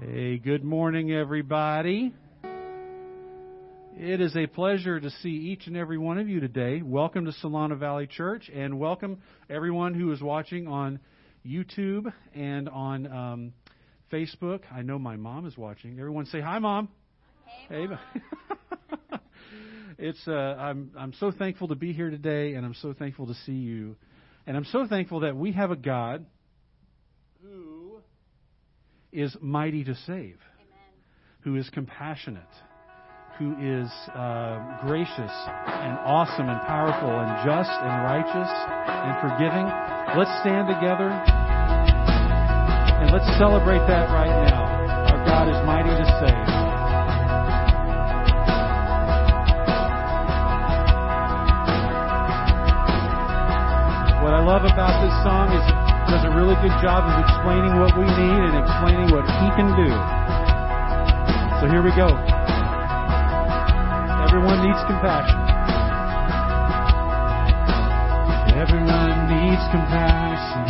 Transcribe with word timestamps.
Hey, 0.00 0.38
good 0.38 0.62
morning, 0.62 1.10
everybody. 1.10 2.14
It 3.96 4.20
is 4.20 4.36
a 4.36 4.46
pleasure 4.46 5.00
to 5.00 5.10
see 5.10 5.28
each 5.28 5.66
and 5.66 5.76
every 5.76 5.98
one 5.98 6.18
of 6.18 6.28
you 6.28 6.38
today. 6.38 6.82
Welcome 6.82 7.24
to 7.24 7.32
Solano 7.32 7.74
Valley 7.74 8.06
Church, 8.06 8.48
and 8.54 8.78
welcome 8.78 9.20
everyone 9.50 9.94
who 9.94 10.12
is 10.12 10.22
watching 10.22 10.68
on 10.68 11.00
YouTube 11.44 12.12
and 12.32 12.68
on 12.68 13.06
um, 13.08 13.52
Facebook. 14.12 14.60
I 14.72 14.82
know 14.82 15.00
my 15.00 15.16
mom 15.16 15.46
is 15.46 15.56
watching. 15.58 15.98
Everyone 15.98 16.26
say 16.26 16.40
hi, 16.40 16.60
mom. 16.60 16.88
Hey, 17.68 17.88
mom. 17.88 17.98
Hey. 18.14 19.18
it's 19.98 20.28
uh, 20.28 20.32
I'm 20.32 20.92
I'm 20.96 21.12
so 21.14 21.32
thankful 21.32 21.66
to 21.68 21.74
be 21.74 21.92
here 21.92 22.10
today, 22.10 22.54
and 22.54 22.64
I'm 22.64 22.74
so 22.74 22.92
thankful 22.92 23.26
to 23.26 23.34
see 23.46 23.50
you, 23.50 23.96
and 24.46 24.56
I'm 24.56 24.66
so 24.66 24.86
thankful 24.86 25.20
that 25.20 25.34
we 25.34 25.50
have 25.52 25.72
a 25.72 25.76
God 25.76 26.24
is 29.12 29.36
mighty 29.40 29.84
to 29.84 29.94
save, 29.94 30.36
Amen. 30.60 30.92
who 31.40 31.56
is 31.56 31.68
compassionate, 31.70 32.42
who 33.38 33.52
is 33.56 33.88
uh, 34.14 34.78
gracious 34.84 35.32
and 35.66 35.96
awesome 36.04 36.48
and 36.48 36.60
powerful 36.66 37.08
and 37.08 37.30
just 37.46 37.70
and 37.70 38.04
righteous 38.04 38.50
and 38.52 39.14
forgiving. 39.24 39.64
Let's 40.18 40.32
stand 40.44 40.68
together 40.68 41.08
and 43.00 43.12
let's 43.12 43.26
celebrate 43.38 43.80
that 43.88 44.12
right 44.12 44.50
now. 44.50 44.66
Our 45.08 45.24
God 45.24 45.48
is 45.48 45.56
mighty 45.64 45.90
to 45.90 46.06
save. 46.20 46.48
What 54.22 54.34
I 54.34 54.42
love 54.44 54.64
about 54.64 55.00
this 55.00 55.14
song 55.24 55.48
is 55.56 55.64
it 55.64 55.87
does 56.08 56.24
a 56.24 56.32
really 56.32 56.56
good 56.64 56.72
job 56.80 57.04
of 57.04 57.20
explaining 57.20 57.76
what 57.80 57.92
we 57.92 58.04
need 58.04 58.40
and 58.48 58.56
explaining 58.56 59.12
what 59.12 59.28
He 59.28 59.48
can 59.60 59.68
do. 59.76 59.92
So 61.60 61.68
here 61.68 61.84
we 61.84 61.92
go. 61.92 62.08
Everyone 64.24 64.64
needs 64.64 64.80
compassion. 64.88 65.36
Everyone 68.56 69.16
needs 69.28 69.62
compassion. 69.68 70.64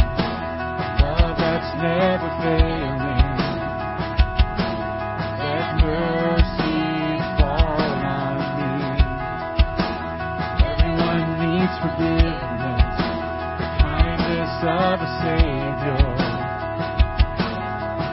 Love 1.06 1.36
that's 1.38 1.70
never 1.78 2.28
failing. 2.42 3.47
Of 14.88 15.00
a 15.02 15.10
Savior. 15.20 16.00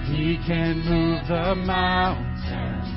He 0.10 0.42
can 0.48 0.82
move 0.82 1.28
the 1.28 1.54
mountains. 1.62 2.90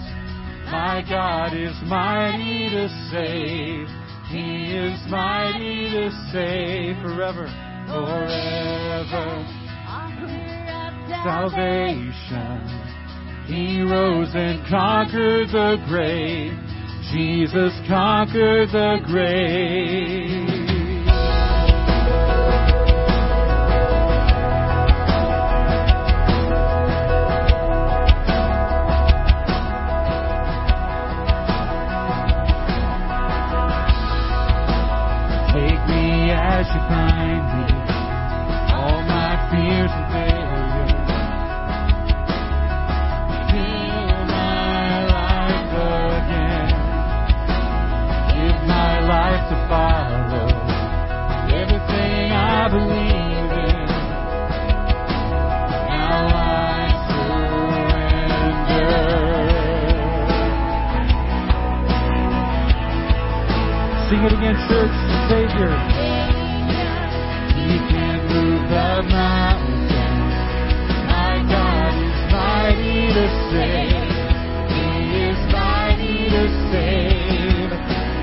My 0.73 1.05
God 1.07 1.53
is 1.53 1.77
mighty 1.85 2.71
to 2.71 2.89
save. 3.13 3.89
He 4.31 4.75
is 4.75 4.99
mighty 5.11 5.91
to 5.91 6.11
save 6.33 6.97
forever, 7.03 7.47
forever. 7.87 9.66
Salvation. 11.27 12.63
He 13.49 13.83
rose 13.83 14.31
and 14.33 14.65
conquered 14.71 15.49
the 15.49 15.77
grave. 15.89 16.53
Jesus 17.11 17.73
conquered 17.89 18.69
the 18.69 19.01
grave. 19.05 20.56
Sing 64.37 64.45
again, 64.45 64.69
church. 64.69 64.93
Savior. 65.33 65.73
He 67.57 67.81
can 67.89 68.21
move 68.29 68.69
the 68.69 69.03
mountains. 69.09 70.37
My 71.09 71.41
God 71.49 71.97
is 72.05 72.21
mighty 72.29 73.17
to 73.17 73.27
save. 73.49 74.13
He 74.77 74.93
is 75.25 75.41
mighty 75.49 76.29
to 76.29 76.43
save 76.69 77.73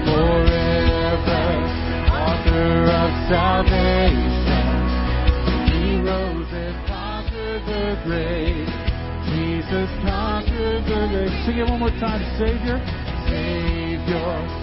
forever. 0.06 1.46
Author 2.14 2.94
of 2.94 3.10
salvation. 3.26 4.70
He 5.66 5.98
rose 5.98 6.54
and 6.54 6.78
conquered 6.86 7.66
the 7.66 7.98
grave. 8.06 8.70
Jesus 9.34 9.90
conquered 10.06 10.86
the 10.86 11.08
grave. 11.10 11.34
Sing 11.46 11.58
it 11.58 11.66
one 11.68 11.80
more 11.80 11.90
time, 11.98 12.22
Savior. 12.38 12.78
Savior. 13.26 14.63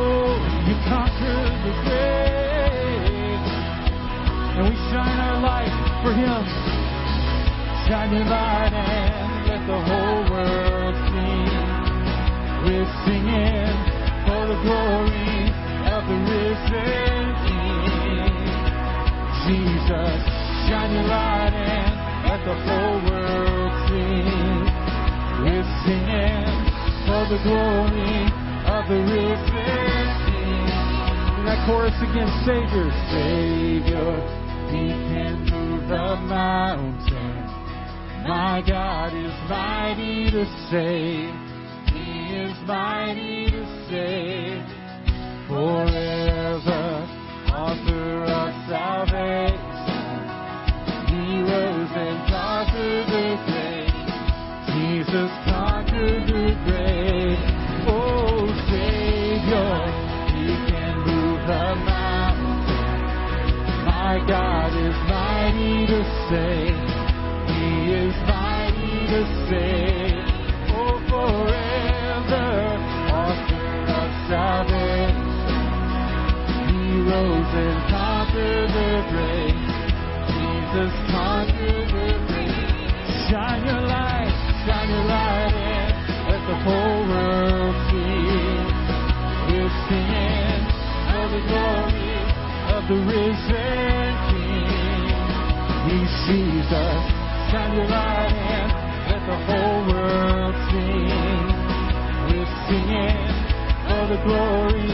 shine 4.91 5.19
our 5.23 5.39
light 5.39 5.71
for 6.03 6.11
him. 6.11 6.43
Shine 7.87 8.11
your 8.11 8.27
light 8.27 8.75
and 8.75 9.47
let 9.47 9.63
the 9.63 9.79
whole 9.87 10.23
world 10.27 10.95
see. 11.07 11.47
We're 12.67 12.91
singing 13.07 13.71
for 14.27 14.41
the 14.51 14.59
glory 14.67 15.47
of 15.95 16.01
the 16.11 16.17
risen 16.27 17.23
King. 17.47 18.35
Jesus, 19.47 20.19
shine 20.67 20.91
your 20.91 21.07
light 21.07 21.55
and 21.55 21.95
let 22.27 22.41
the 22.43 22.57
whole 22.67 22.99
world 23.07 23.71
see. 23.87 24.27
We're 25.39 25.71
singing 25.87 26.51
for 27.07 27.23
the 27.31 27.39
glory 27.47 28.27
of 28.67 28.81
the 28.91 28.99
risen 29.07 30.03
King. 30.27 30.67
That 31.47 31.63
chorus 31.65 31.95
again, 32.03 32.27
Savior, 32.43 32.91
Savior, 33.09 34.19
He 34.71 34.87
can 35.11 35.43
move 35.51 35.89
the 35.89 36.15
mountain. 36.27 37.35
My 38.23 38.63
God 38.65 39.13
is 39.13 39.33
mighty 39.49 40.31
to 40.31 40.45
save. 40.71 41.33
He 41.91 42.35
is 42.39 42.55
mighty 42.65 43.51
to 43.51 43.63
save 43.89 44.63
forever. 45.47 47.07
Author 47.51 48.23
of 48.23 48.53
salvation. 48.71 49.59
He 51.11 51.41
rose 51.43 51.91
and 51.91 52.17
conquered 52.31 53.07
the 53.11 53.35
grave. 53.43 53.91
Jesus 54.71 55.31
conquered 55.51 56.23
the 56.27 56.55
grave. 56.63 57.39
Oh, 57.91 58.47
Savior, 58.71 59.75
He 60.31 60.47
can 60.71 60.95
move 60.99 61.41
the 61.45 61.75
mountains 61.75 62.00
my 64.11 64.19
God 64.27 64.71
is 64.75 64.97
mighty 65.07 65.87
to 65.87 65.99
save. 66.27 66.83
He 67.47 67.95
is 67.95 68.15
mighty 68.27 69.07
to 69.07 69.21
save. 69.47 70.19
Oh, 70.75 70.99
forever, 71.07 72.51
author 73.07 73.71
of 73.87 74.09
salvation. 74.27 75.63
He 76.67 77.07
rose 77.07 77.53
and 77.55 77.79
conquered 77.87 78.69
the 78.75 78.91
grave. 79.15 79.63
Jesus 80.27 80.91
conquered 81.07 81.87
the 81.95 82.11
grave. 82.27 82.91
Shine 83.31 83.63
your 83.63 83.79
light, 83.79 84.35
shine 84.67 84.89
your 84.91 85.05
light 85.07 85.55
in. 85.55 85.87
Let 86.27 86.41
the 86.51 86.57
whole 86.67 87.01
world 87.15 87.75
see. 87.87 88.11
We'll 89.47 89.71
sing 89.87 90.67
all 91.07 91.29
the 91.31 91.41
glory 91.47 92.10
the 92.91 92.97
risen 93.07 94.11
King. 94.27 94.67
He 95.87 95.99
sees 96.27 96.67
us. 96.75 97.03
Shine 97.47 97.71
your 97.77 97.87
light 97.87 98.35
in. 98.35 98.67
Let 99.07 99.21
the 99.31 99.37
whole 99.47 99.81
world 99.87 100.55
sing. 100.67 101.47
We're 102.27 102.51
singing 102.67 103.15
for 103.87 104.03
the 104.11 104.19
glory 104.27 104.91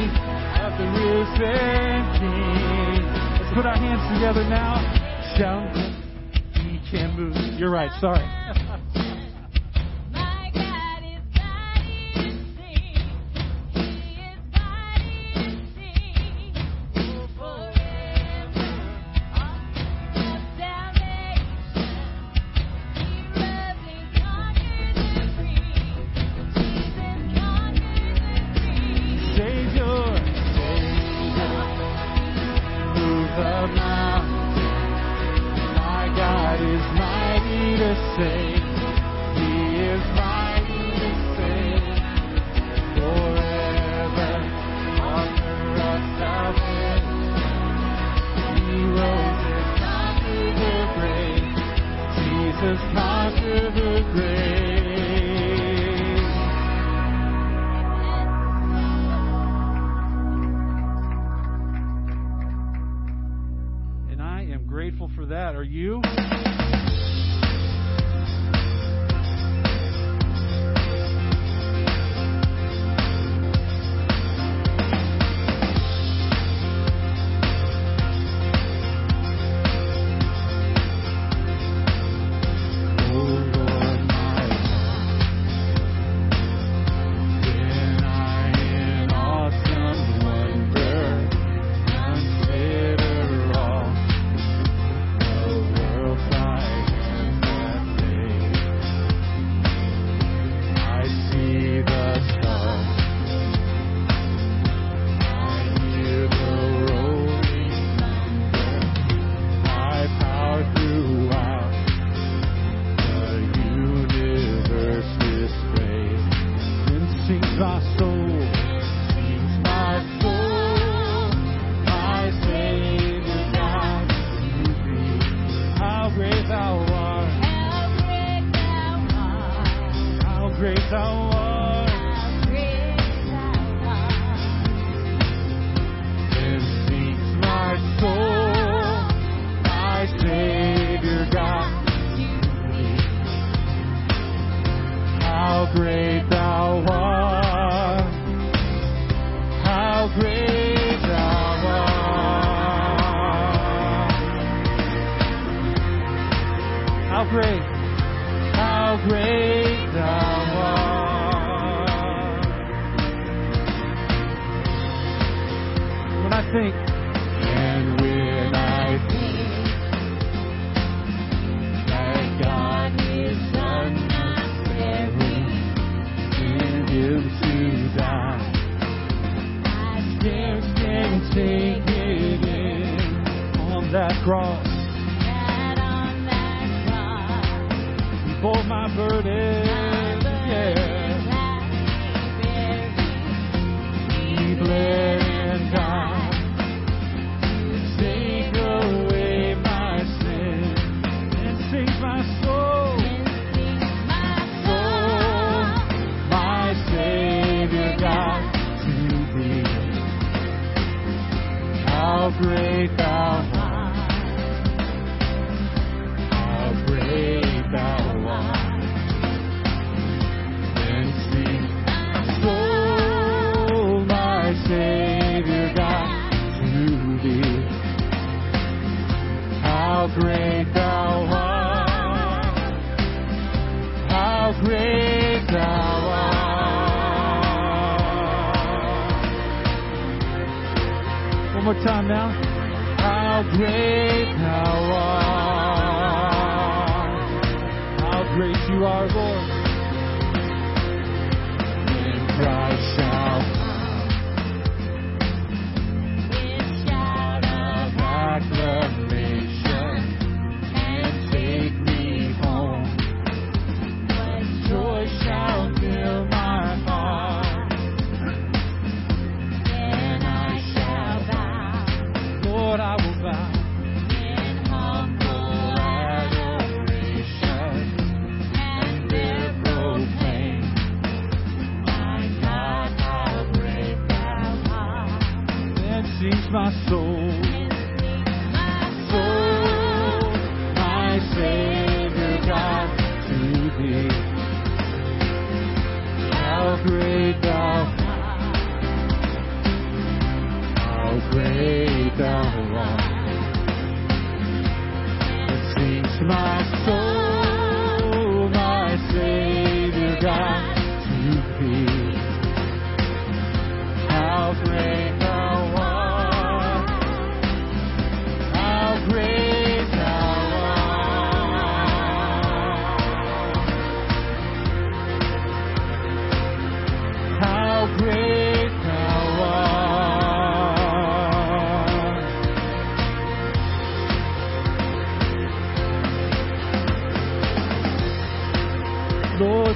of 0.61 0.77
the 0.77 0.87
risen 0.93 1.97
King. 2.21 3.01
Let's 3.41 3.53
put 3.55 3.65
our 3.65 3.77
hands 3.77 4.05
together 4.13 4.45
now. 4.47 4.77
Shout. 5.35 5.73
He 6.53 6.77
can 6.91 7.17
move. 7.17 7.59
You're 7.59 7.71
right. 7.71 7.89
Sorry. 7.99 8.21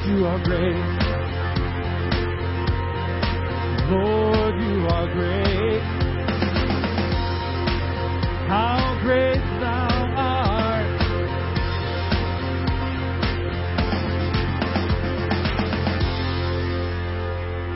Lord, 0.03 0.17
you 0.17 0.25
are 0.25 0.43
great. 0.43 0.75
Lord, 3.91 4.55
you 4.59 4.87
are 4.87 5.07
great. 5.13 5.81
How 8.47 8.99
great 9.03 9.37
thou 9.59 9.87
art. 10.17 11.01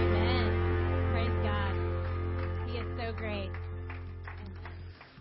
Amen. 0.02 0.46
Praise 1.12 1.38
God. 1.44 1.74
He 2.68 2.78
is 2.78 2.88
so 2.98 3.14
great. 3.16 3.52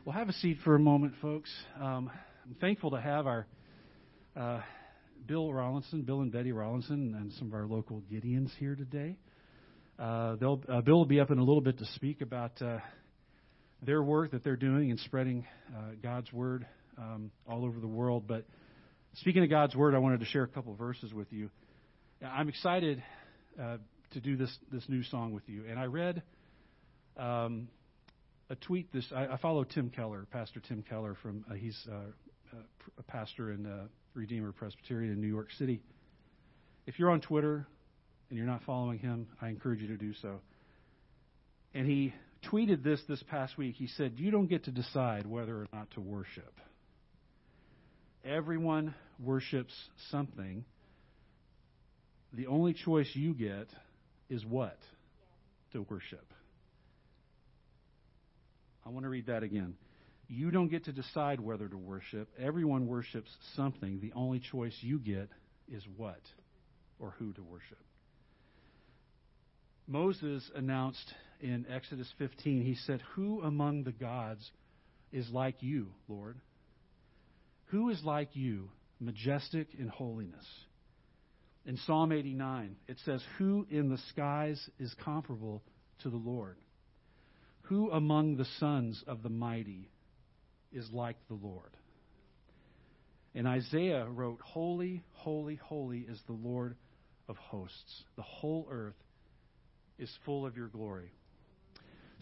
Well, 0.07 0.15
have 0.15 0.29
a 0.31 0.33
seat 0.33 0.59
for 0.65 0.75
a 0.75 0.81
moment, 0.81 1.15
folks. 1.21 1.51
Um, 1.79 2.11
I'm 2.47 2.55
thankful 2.61 2.93
to 2.93 3.01
have 3.01 3.27
our 3.27 3.47
uh, 4.37 4.61
Bill 5.27 5.49
Rollinson, 5.49 6.05
Bill 6.05 6.21
and 6.21 6.31
Betty 6.31 6.53
Rollinson, 6.53 7.17
and 7.17 7.33
some 7.39 7.49
of 7.49 7.55
our 7.55 7.67
local 7.67 8.03
Gideons 8.13 8.51
here 8.59 8.75
today. 8.75 9.17
Uh, 9.99 10.37
they'll, 10.37 10.61
uh, 10.69 10.81
Bill 10.83 10.97
will 10.97 11.07
be 11.07 11.21
up 11.21 11.31
in 11.31 11.39
a 11.39 11.45
little 11.45 11.63
bit 11.63 11.79
to 11.79 11.87
speak 11.95 12.21
about 12.21 12.61
uh, 12.61 12.79
their 13.83 14.03
work 14.03 14.33
that 14.33 14.45
they're 14.45 14.57
doing 14.57 14.91
in 14.91 14.99
spreading 14.99 15.47
uh, 15.75 15.93
God's 16.03 16.31
word 16.33 16.67
um, 16.99 17.31
all 17.49 17.65
over 17.65 17.81
the 17.81 17.87
world. 17.87 18.25
But 18.27 18.45
speaking 19.15 19.43
of 19.43 19.49
God's 19.49 19.75
word, 19.75 19.95
I 19.95 19.99
wanted 19.99 20.21
to 20.21 20.27
share 20.27 20.43
a 20.43 20.49
couple 20.49 20.75
verses 20.75 21.15
with 21.15 21.33
you. 21.33 21.49
I'm 22.23 22.49
excited 22.49 23.03
uh, 23.61 23.79
to 24.13 24.21
do 24.21 24.37
this 24.37 24.55
this 24.73 24.85
new 24.89 25.03
song 25.05 25.33
with 25.33 25.49
you, 25.49 25.65
and 25.69 25.79
I 25.79 25.85
read. 25.85 26.23
Um, 27.17 27.69
a 28.51 28.57
tweet 28.57 28.93
this 28.93 29.07
I, 29.15 29.27
I 29.27 29.37
follow 29.39 29.65
Tim 29.65 29.89
Keller, 29.89 30.27
Pastor 30.31 30.61
Tim 30.61 30.85
Keller 30.87 31.17
from 31.23 31.47
uh, 31.51 31.55
he's 31.55 31.79
a 32.99 33.03
pastor 33.05 33.53
in 33.53 33.67
Redeemer 34.15 34.53
Presbyterian 34.53 35.13
in 35.13 35.21
New 35.21 35.29
York 35.29 35.51
City. 35.59 35.83
If 36.87 36.99
you're 36.99 37.11
on 37.11 37.21
Twitter 37.21 37.67
and 38.29 38.39
you're 38.39 38.47
not 38.47 38.63
following 38.65 38.99
him, 38.99 39.27
I 39.41 39.49
encourage 39.49 39.81
you 39.81 39.89
to 39.89 39.97
do 39.97 40.13
so. 40.23 40.41
And 41.75 41.87
he 41.87 42.15
tweeted 42.45 42.83
this 42.85 43.01
this 43.09 43.23
past 43.25 43.59
week. 43.59 43.75
He 43.75 43.89
said, 43.89 44.19
"You 44.19 44.31
don't 44.31 44.47
get 44.47 44.65
to 44.65 44.71
decide 44.71 45.27
whether 45.27 45.57
or 45.57 45.67
not 45.73 45.91
to 45.93 46.01
worship. 46.01 46.53
Everyone 48.25 48.95
worships 49.19 49.75
something. 50.11 50.65
The 52.33 52.47
only 52.47 52.75
choice 52.75 53.11
you 53.15 53.35
get 53.35 53.69
is 54.29 54.45
what 54.45 54.79
to 55.73 55.83
worship." 55.83 56.33
I 58.87 58.91
want 58.91 59.05
to 59.05 59.09
read 59.09 59.27
that 59.27 59.43
again. 59.43 59.77
You 60.29 60.51
don't 60.51 60.69
get 60.69 60.85
to 60.85 60.93
decide 60.93 61.41
whether 61.41 61.69
to 61.69 61.77
worship. 61.77 62.29
Everyone 62.39 62.87
worships 62.87 63.31
something. 63.57 64.01
The 64.01 64.13
only 64.15 64.41
choice 64.41 64.75
you 64.81 64.99
get 64.99 65.29
is 65.71 65.83
what 65.97 66.21
or 66.99 67.15
who 67.19 67.33
to 67.35 67.43
worship. 67.43 67.79
Moses 69.87 70.51
announced 70.55 71.13
in 71.41 71.67
Exodus 71.69 72.11
15, 72.19 72.63
he 72.63 72.75
said, 72.75 73.03
Who 73.15 73.43
among 73.43 73.85
the 73.85 73.93
gods 73.93 74.51
is 75.13 75.29
like 75.31 75.57
you, 75.63 75.89
Lord? 76.09 76.39
Who 77.67 77.91
is 77.91 78.03
like 78.03 78.31
you, 78.33 78.71
majestic 78.99 79.69
in 79.79 79.89
holiness? 79.89 80.47
In 81.67 81.77
Psalm 81.79 82.13
89, 82.13 82.77
it 82.89 82.97
says, 83.05 83.23
Who 83.39 83.67
in 83.71 83.91
the 83.91 83.99
skies 84.11 84.69
is 84.79 84.95
comparable 85.05 85.63
to 86.03 86.11
the 86.11 86.17
Lord? 86.17 86.57
Who 87.63 87.91
among 87.91 88.37
the 88.37 88.47
sons 88.59 89.03
of 89.07 89.23
the 89.23 89.31
mighty 89.31 89.89
is 90.75 90.89
like 90.93 91.17
the 91.29 91.35
Lord? 91.35 91.77
And 93.35 93.49
Isaiah 93.49 94.07
wrote, 94.07 94.41
Holy, 94.43 95.03
holy, 95.13 95.57
holy 95.57 96.01
is 96.01 96.21
the 96.27 96.35
Lord 96.35 96.77
of 97.29 97.37
hosts. 97.37 98.05
The 98.17 98.23
whole 98.23 98.69
earth 98.71 98.95
is 99.99 100.11
full 100.25 100.47
of 100.47 100.57
your 100.57 100.69
glory. 100.69 101.11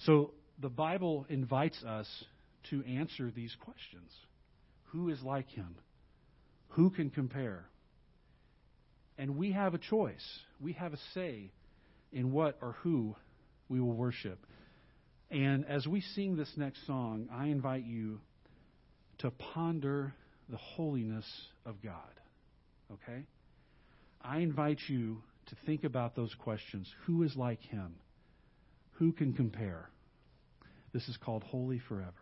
So 0.06 0.32
the 0.61 0.68
Bible 0.68 1.26
invites 1.28 1.82
us 1.85 2.06
to 2.71 2.85
answer 2.85 3.30
these 3.30 3.54
questions 3.61 4.11
Who 4.92 5.09
is 5.11 5.23
like 5.23 5.49
him? 5.49 5.76
Who 6.71 6.90
can 6.90 7.11
compare? 7.11 7.66
And 9.18 9.37
we 9.37 9.52
have 9.52 9.75
a 9.75 9.78
choice. 9.78 10.25
We 10.61 10.73
have 10.73 10.94
a 10.94 10.99
say 11.14 11.52
in 12.12 12.32
what 12.32 12.56
or 12.62 12.76
who 12.82 13.14
we 13.68 13.80
will 13.80 13.92
worship. 13.92 14.38
And 15.30 15.66
as 15.66 15.87
we 15.87 16.00
sing 16.00 16.37
this 16.37 16.50
next 16.56 16.87
song, 16.87 17.28
I 17.32 17.47
invite 17.47 17.85
you 17.85 18.21
to 19.23 19.31
ponder 19.31 20.14
the 20.49 20.57
holiness 20.57 21.26
of 21.64 21.83
God. 21.83 21.93
Okay? 22.93 23.23
I 24.21 24.38
invite 24.38 24.79
you 24.88 25.23
to 25.47 25.57
think 25.67 25.85
about 25.85 26.14
those 26.14 26.35
questions. 26.35 26.88
Who 27.07 27.23
is 27.23 27.35
like 27.37 27.61
him? 27.61 27.95
Who 28.93 29.12
can 29.12 29.33
compare? 29.33 29.88
This 30.93 31.09
is 31.09 31.17
called 31.17 31.43
Holy 31.43 31.81
Forever. 31.88 32.12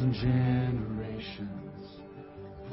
Thousand 0.00 0.14
generations 0.14 2.00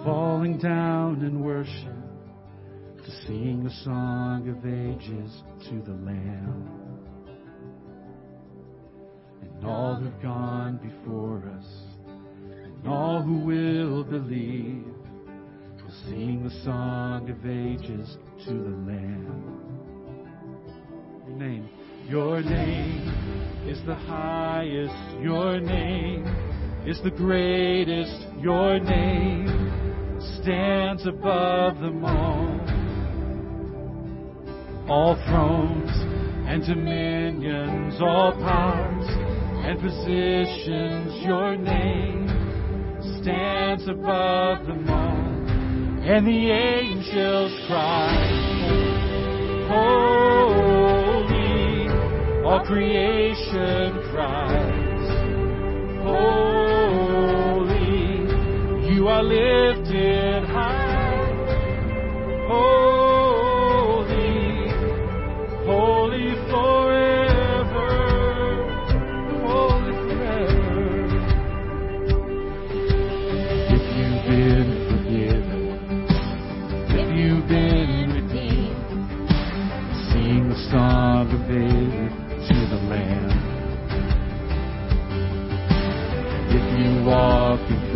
falling 0.03 0.57
down 0.57 1.21
in 1.25 1.43
worship 1.43 3.03
to 3.03 3.11
sing 3.25 3.63
the 3.63 3.69
song 3.83 4.47
of 4.47 4.65
ages 4.65 5.43
to 5.67 5.81
the 5.81 5.97
Lamb. 6.05 6.69
And 9.41 9.65
all 9.65 9.95
who've 9.95 10.21
gone 10.21 10.77
before 10.77 11.43
us, 11.57 11.65
and 12.47 12.87
all 12.87 13.21
who 13.21 13.39
will 13.39 14.03
believe, 14.05 14.85
will 15.83 15.93
sing 16.05 16.43
the 16.43 16.63
song 16.63 17.29
of 17.29 17.45
ages 17.45 18.17
to 18.45 18.53
the 18.53 18.77
Lamb. 18.87 19.63
Your 21.27 21.37
name, 21.37 21.69
your 22.07 22.41
name 22.41 23.67
is 23.67 23.85
the 23.85 23.95
highest, 23.95 25.21
your 25.21 25.59
name 25.59 26.46
is 26.87 27.01
the 27.03 27.11
greatest, 27.11 28.15
your 28.39 28.79
name 28.79 29.45
stands 30.41 31.05
above 31.05 31.77
them 31.81 32.05
all. 32.05 32.47
All 34.89 35.15
thrones 35.27 35.91
and 36.47 36.65
dominions, 36.65 37.95
all 37.99 38.31
powers 38.31 39.05
and 39.65 39.77
positions, 39.81 41.25
your 41.25 41.57
name 41.57 42.29
stands 43.21 43.85
above 43.89 44.65
them 44.65 44.89
all. 44.89 45.17
And 46.07 46.25
the 46.25 46.51
angels 46.51 47.51
cry, 47.67 48.15
Holy, 49.67 51.19
all 52.45 52.65
creation 52.65 53.99
cries, 54.09 54.76
Holy, 57.67 58.93
you 58.93 59.07
are 59.07 59.23
lifted 59.23 59.86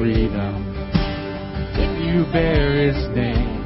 freedom. 0.02 0.74
If 1.78 1.92
you 2.04 2.26
bear 2.34 2.74
His 2.74 2.98
name, 3.16 3.62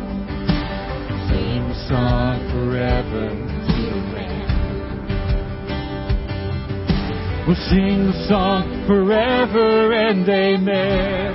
sing 1.30 1.64
song 1.88 2.36
forever 2.52 3.30
to. 3.30 3.86
We'll 7.48 7.64
sing 7.70 8.08
the 8.08 8.18
song 8.28 8.64
forever 8.86 9.94
and 9.94 10.28
amen. 10.28 11.32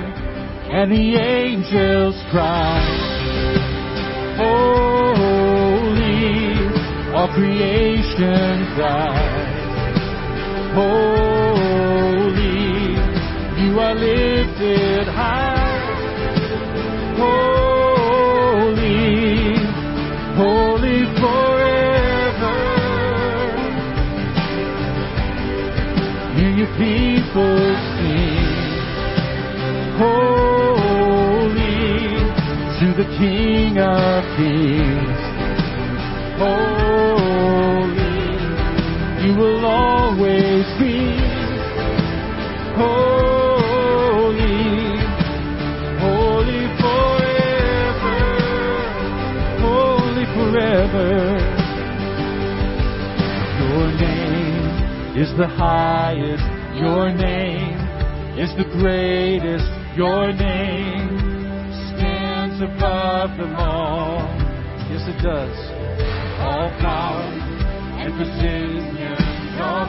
And 0.69 0.91
the 0.91 1.15
angels 1.17 2.15
cry, 2.29 2.85
Holy, 4.37 5.31
all 7.15 7.29
creation 7.33 8.67
cries, 8.75 9.61
Holy, 10.75 11.31
you 13.65 13.79
are 13.79 13.95
lifted 14.61 15.07
high, 15.07 15.79
Holy, 17.17 18.75
holy 20.35 21.01
forever. 21.19 22.59
Hear 26.35 26.51
your 26.51 26.71
people 26.77 27.57
sing, 27.97 28.51
Holy, 29.97 31.77
to 32.79 32.87
the 32.97 33.07
King 33.17 33.71
of 33.79 34.23
Kings. 34.37 35.21
Holy, 36.39 38.17
you 39.25 39.31
will 39.35 39.65
always 39.65 40.65
be 40.79 40.95
holy, 42.75 43.10
is 55.21 55.29
the 55.37 55.47
highest, 55.47 56.41
your 56.81 57.13
name 57.13 57.77
is 58.41 58.49
the 58.57 58.65
greatest, 58.81 59.69
your 59.95 60.33
name 60.33 61.13
stands 61.93 62.57
above 62.57 63.29
them 63.37 63.53
all. 63.53 64.17
Yes, 64.89 65.05
it 65.05 65.21
does. 65.21 65.53
All 66.41 66.73
power 66.81 67.21
and 68.01 68.17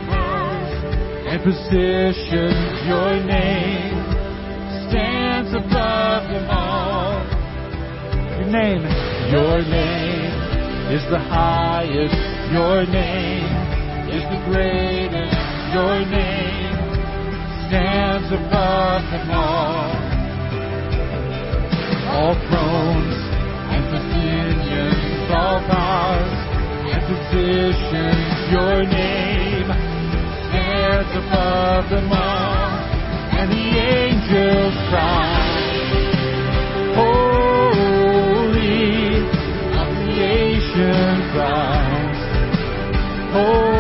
powers 0.05 0.73
and 1.25 1.41
positions, 1.41 2.85
your 2.85 3.17
name 3.25 3.97
stands 4.93 5.49
above 5.57 6.29
them 6.29 6.47
all. 6.51 7.25
Your 8.37 8.53
name, 8.53 8.85
your 9.33 9.65
name 9.65 10.93
is 10.93 11.03
the 11.09 11.19
highest, 11.19 12.21
your 12.53 12.85
name 12.85 13.52
is 14.13 14.25
the 14.29 14.41
greatest, 14.45 15.33
your 15.73 16.05
name 16.05 16.77
stands 17.69 18.29
above 18.29 19.03
them 19.09 19.31
all. 19.31 19.89
All 22.13 22.35
thrones 22.45 23.17
and 23.73 23.85
dominions, 23.89 25.31
all 25.33 25.61
powers 25.65 26.41
and 26.93 27.01
positions, 27.09 28.53
your 28.53 28.85
name 28.85 29.73
stands 30.53 31.13
above 31.17 31.89
them 31.89 32.13
all. 32.13 32.69
And 33.33 33.49
the 33.51 33.81
angels 33.81 34.77
cry, 34.93 35.41
Holy, 37.01 38.61
all 39.73 39.89
creation 40.05 41.33
cries, 41.33 42.21
Holy, 43.33 43.72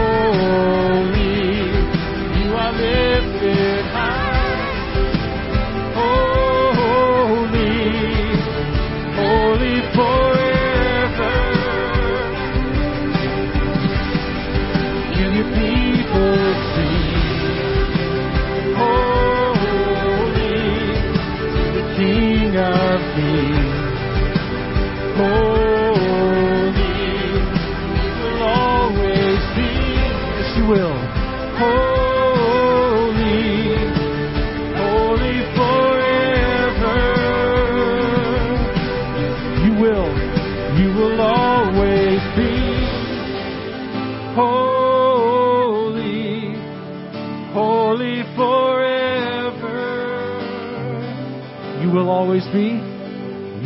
always 52.32 52.46
be, 52.54 52.80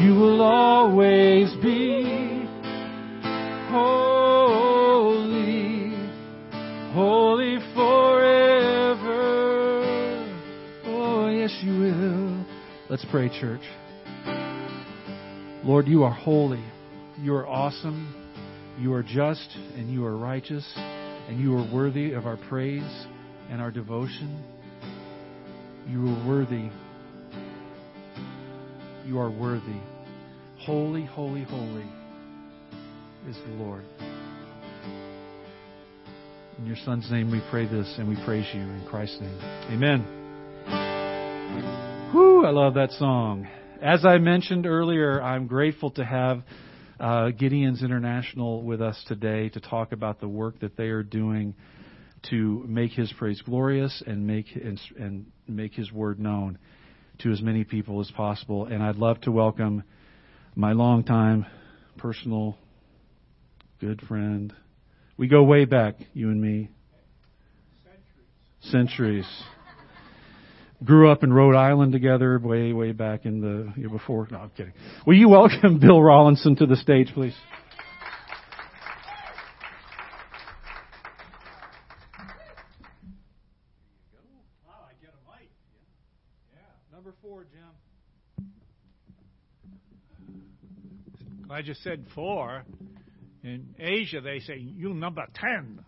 you 0.02 0.12
will 0.16 0.42
always 0.42 1.55
be 1.62 2.48
holy, 3.70 4.74
holy 6.92 7.59
forever. 7.76 9.14
Oh, 10.85 11.29
yes, 11.29 11.57
you 11.62 11.79
will. 11.79 12.44
Let's 12.90 13.05
pray, 13.09 13.29
church. 13.40 13.62
Lord, 15.62 15.87
you 15.87 16.02
are 16.02 16.11
holy. 16.12 16.64
You 17.20 17.37
are 17.37 17.46
awesome. 17.46 18.12
You 18.81 18.94
are 18.94 19.05
just 19.05 19.48
and 19.76 19.88
you 19.92 20.05
are 20.05 20.16
righteous 20.16 20.68
and 21.29 21.38
you 21.38 21.57
are 21.57 21.72
worthy 21.72 22.14
of 22.14 22.26
our 22.26 22.37
praise 22.48 23.07
and 23.48 23.62
our 23.62 23.70
devotion. 23.70 24.42
You 25.87 26.09
are 26.09 26.26
worthy. 26.26 26.68
You 29.07 29.21
are 29.21 29.31
worthy. 29.31 29.81
Holy, 30.59 31.05
holy, 31.05 31.45
holy 31.45 31.87
is 33.29 33.37
the 33.37 33.53
Lord. 33.53 33.85
In 36.59 36.66
your 36.66 36.75
Son's 36.85 37.09
name 37.09 37.31
we 37.31 37.40
pray 37.49 37.66
this 37.66 37.95
and 37.99 38.09
we 38.09 38.16
praise 38.25 38.47
you 38.53 38.62
in 38.62 38.85
Christ's 38.90 39.21
name. 39.21 39.38
Amen. 39.71 40.01
Whew, 42.11 42.45
I 42.45 42.51
love 42.51 42.75
that 42.75 42.90
song. 42.99 43.47
As 43.81 44.05
I 44.05 44.19
mentioned 44.19 44.66
earlier, 44.66 45.23
I'm 45.23 45.47
grateful 45.47 45.92
to 45.92 46.05
have 46.05 46.42
uh, 46.99 47.31
Gideon's 47.31 47.85
International 47.85 48.64
with 48.64 48.83
us 48.83 49.01
today 49.07 49.51
to 49.51 49.61
talk 49.61 49.92
about 49.92 50.19
the 50.19 50.27
work 50.27 50.59
that 50.62 50.77
they 50.77 50.88
are 50.88 51.05
doing 51.05 51.55
to 52.31 52.64
make 52.66 52.90
His 52.90 53.12
praise 53.12 53.40
glorious 53.40 54.03
and 54.05 54.27
make 54.27 54.47
and, 54.57 54.81
and 54.99 55.27
make 55.47 55.75
His 55.75 55.92
word 55.92 56.19
known 56.19 56.59
to 57.20 57.33
as 57.33 57.40
many 57.40 57.64
people 57.64 58.00
as 58.00 58.11
possible. 58.11 58.66
And 58.66 58.83
I'd 58.83 58.96
love 58.96 59.20
to 59.22 59.33
welcome 59.33 59.83
my 60.55 60.72
longtime 60.72 61.46
personal 61.98 62.57
good 63.81 64.00
friend. 64.02 64.52
We 65.16 65.29
go 65.29 65.42
way 65.42 65.64
back, 65.64 65.96
you 66.12 66.29
and 66.29 66.40
me. 66.40 66.70
Centuries. 68.61 69.26
Grew 70.85 71.11
up 71.11 71.22
in 71.22 71.33
Rhode 71.33 71.57
Island 71.57 71.92
together 71.92 72.38
way, 72.38 72.72
way 72.72 72.92
back 72.92 73.24
in 73.24 73.40
the 73.40 73.72
year 73.81 73.88
before. 73.88 74.29
No, 74.31 74.38
I'm 74.38 74.50
kidding. 74.50 74.74
Will 75.07 75.16
you 75.16 75.29
welcome 75.29 75.79
Bill 75.81 76.02
Rawlinson 76.02 76.57
to 76.57 76.66
the 76.66 76.76
stage, 76.76 77.12
please? 77.14 77.35
Number 86.92 87.14
four, 87.22 87.44
Jim. 87.44 87.61
I 91.57 91.62
just 91.62 91.83
said 91.83 92.05
four. 92.14 92.64
In 93.42 93.75
Asia, 93.79 94.21
they 94.21 94.40
say, 94.40 94.59
you 94.59 94.92
number 94.92 95.25
10. 95.37 95.83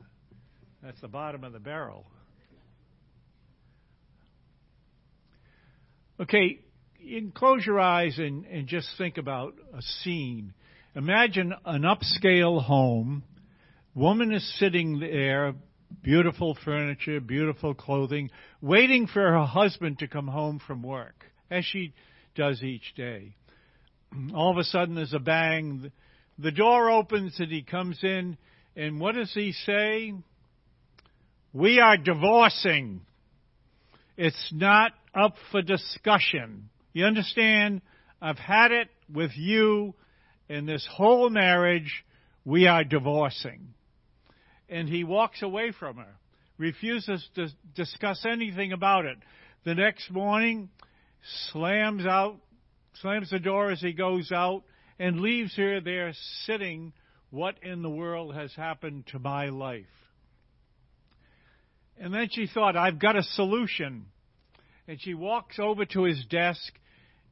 That's 0.83 0.98
the 1.02 1.09
bottom 1.09 1.44
of 1.44 1.52
the 1.52 1.59
barrel. 1.59 2.07
Okay, 6.18 6.61
close 7.35 7.66
your 7.66 7.81
eyes 7.81 8.16
and, 8.16 8.46
and 8.46 8.66
just 8.66 8.88
think 8.96 9.18
about 9.18 9.57
a 9.74 9.83
scene. 9.83 10.54
Imagine 10.96 11.52
an 11.66 11.83
upscale 11.83 12.64
home. 12.64 13.22
Woman 13.94 14.33
is 14.33 14.59
sitting 14.59 15.00
there 15.00 15.54
beautiful 16.02 16.57
furniture, 16.64 17.20
beautiful 17.20 17.74
clothing, 17.74 18.31
waiting 18.62 19.07
for 19.07 19.20
her 19.20 19.44
husband 19.44 19.98
to 19.98 20.09
come 20.09 20.28
home 20.28 20.62
from 20.66 20.83
work, 20.83 21.26
as 21.50 21.66
she 21.66 21.92
does 22.35 22.62
each 22.62 22.94
day. 22.96 23.35
All 24.35 24.51
of 24.51 24.59
a 24.59 24.64
sudden, 24.64 24.94
there's 24.94 25.14
a 25.14 25.18
bang. 25.18 25.92
The 26.38 26.51
door 26.51 26.90
opens 26.90 27.38
and 27.38 27.51
he 27.51 27.62
comes 27.62 27.99
in, 28.03 28.37
and 28.77 29.01
what 29.01 29.14
does 29.14 29.33
he 29.35 29.53
say? 29.53 30.14
We 31.53 31.81
are 31.81 31.97
divorcing. 31.97 33.01
It's 34.16 34.53
not 34.53 34.92
up 35.14 35.35
for 35.51 35.62
discussion. 35.62 36.71
You 36.92 37.05
understand? 37.07 37.83
I've 38.21 38.38
had 38.38 38.73
it 38.73 38.88
with 39.12 39.33
you 39.37 39.94
in 40.49 40.66
this 40.66 40.87
whole 40.90 41.31
marriage. 41.31 42.05
We 42.44 42.66
are 42.66 42.85
divorcing. 42.85 43.75
And 44.68 44.88
he 44.88 45.05
walks 45.05 45.42
away 45.42 45.73
from 45.73 45.97
her, 45.97 46.14
refuses 46.57 47.27
to 47.37 47.49
discuss 47.75 48.25
anything 48.29 48.73
about 48.73 49.07
it. 49.07 49.18
The 49.64 49.75
next 49.75 50.11
morning, 50.11 50.68
slams 51.51 52.07
out, 52.07 52.37
slams 53.00 53.30
the 53.30 53.38
door 53.38 53.70
as 53.70 53.80
he 53.80 53.92
goes 53.92 54.32
out, 54.32 54.62
and 54.98 55.20
leaves 55.20 55.56
her 55.56 55.80
there 55.80 56.12
sitting. 56.44 56.92
What 57.30 57.56
in 57.62 57.82
the 57.82 57.90
world 57.90 58.34
has 58.34 58.54
happened 58.54 59.06
to 59.08 59.18
my 59.18 59.50
life? 59.50 59.87
And 62.00 62.14
then 62.14 62.28
she 62.30 62.46
thought, 62.46 62.76
I've 62.76 62.98
got 62.98 63.16
a 63.16 63.22
solution. 63.22 64.06
And 64.87 65.00
she 65.00 65.14
walks 65.14 65.58
over 65.58 65.84
to 65.84 66.04
his 66.04 66.24
desk 66.26 66.72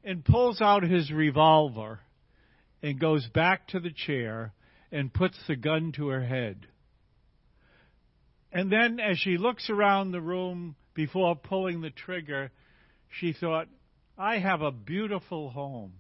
and 0.04 0.24
pulls 0.24 0.60
out 0.60 0.82
his 0.82 1.10
revolver 1.10 2.00
and 2.82 3.00
goes 3.00 3.26
back 3.26 3.68
to 3.68 3.80
the 3.80 3.92
chair 3.92 4.52
and 4.92 5.12
puts 5.12 5.36
the 5.48 5.56
gun 5.56 5.92
to 5.96 6.08
her 6.08 6.24
head. 6.24 6.66
And 8.52 8.70
then, 8.70 9.00
as 9.00 9.18
she 9.18 9.36
looks 9.36 9.68
around 9.70 10.12
the 10.12 10.20
room 10.20 10.76
before 10.94 11.36
pulling 11.36 11.80
the 11.80 11.90
trigger, 11.90 12.50
she 13.20 13.32
thought, 13.32 13.68
I 14.18 14.38
have 14.38 14.62
a 14.62 14.70
beautiful 14.70 15.50
home, 15.50 15.92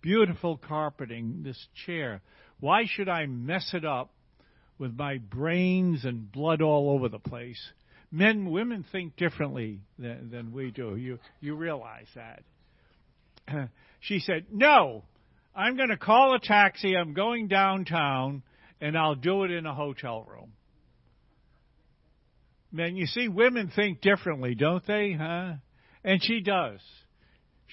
beautiful 0.00 0.56
carpeting, 0.56 1.42
this 1.44 1.68
chair. 1.86 2.20
Why 2.58 2.84
should 2.86 3.08
I 3.08 3.26
mess 3.26 3.70
it 3.72 3.84
up 3.84 4.12
with 4.78 4.96
my 4.96 5.18
brains 5.18 6.04
and 6.04 6.30
blood 6.30 6.60
all 6.60 6.90
over 6.90 7.08
the 7.08 7.20
place? 7.20 7.60
Men, 8.10 8.50
women 8.50 8.84
think 8.90 9.16
differently 9.16 9.80
than, 9.98 10.30
than 10.30 10.52
we 10.52 10.70
do. 10.70 10.96
You, 10.96 11.18
you 11.40 11.54
realize 11.54 12.08
that. 12.14 12.42
she 14.00 14.18
said, 14.18 14.46
No, 14.50 15.04
I'm 15.54 15.76
going 15.76 15.88
to 15.88 15.96
call 15.96 16.34
a 16.34 16.40
taxi. 16.40 16.96
I'm 16.96 17.14
going 17.14 17.48
downtown, 17.48 18.42
and 18.80 18.98
I'll 18.98 19.14
do 19.14 19.44
it 19.44 19.50
in 19.50 19.66
a 19.66 19.74
hotel 19.74 20.26
room. 20.28 20.52
Man, 22.72 22.96
you 22.96 23.06
see, 23.06 23.28
women 23.28 23.70
think 23.74 24.00
differently, 24.00 24.54
don't 24.54 24.86
they? 24.86 25.12
Huh? 25.12 25.54
And 26.02 26.22
she 26.22 26.40
does. 26.40 26.80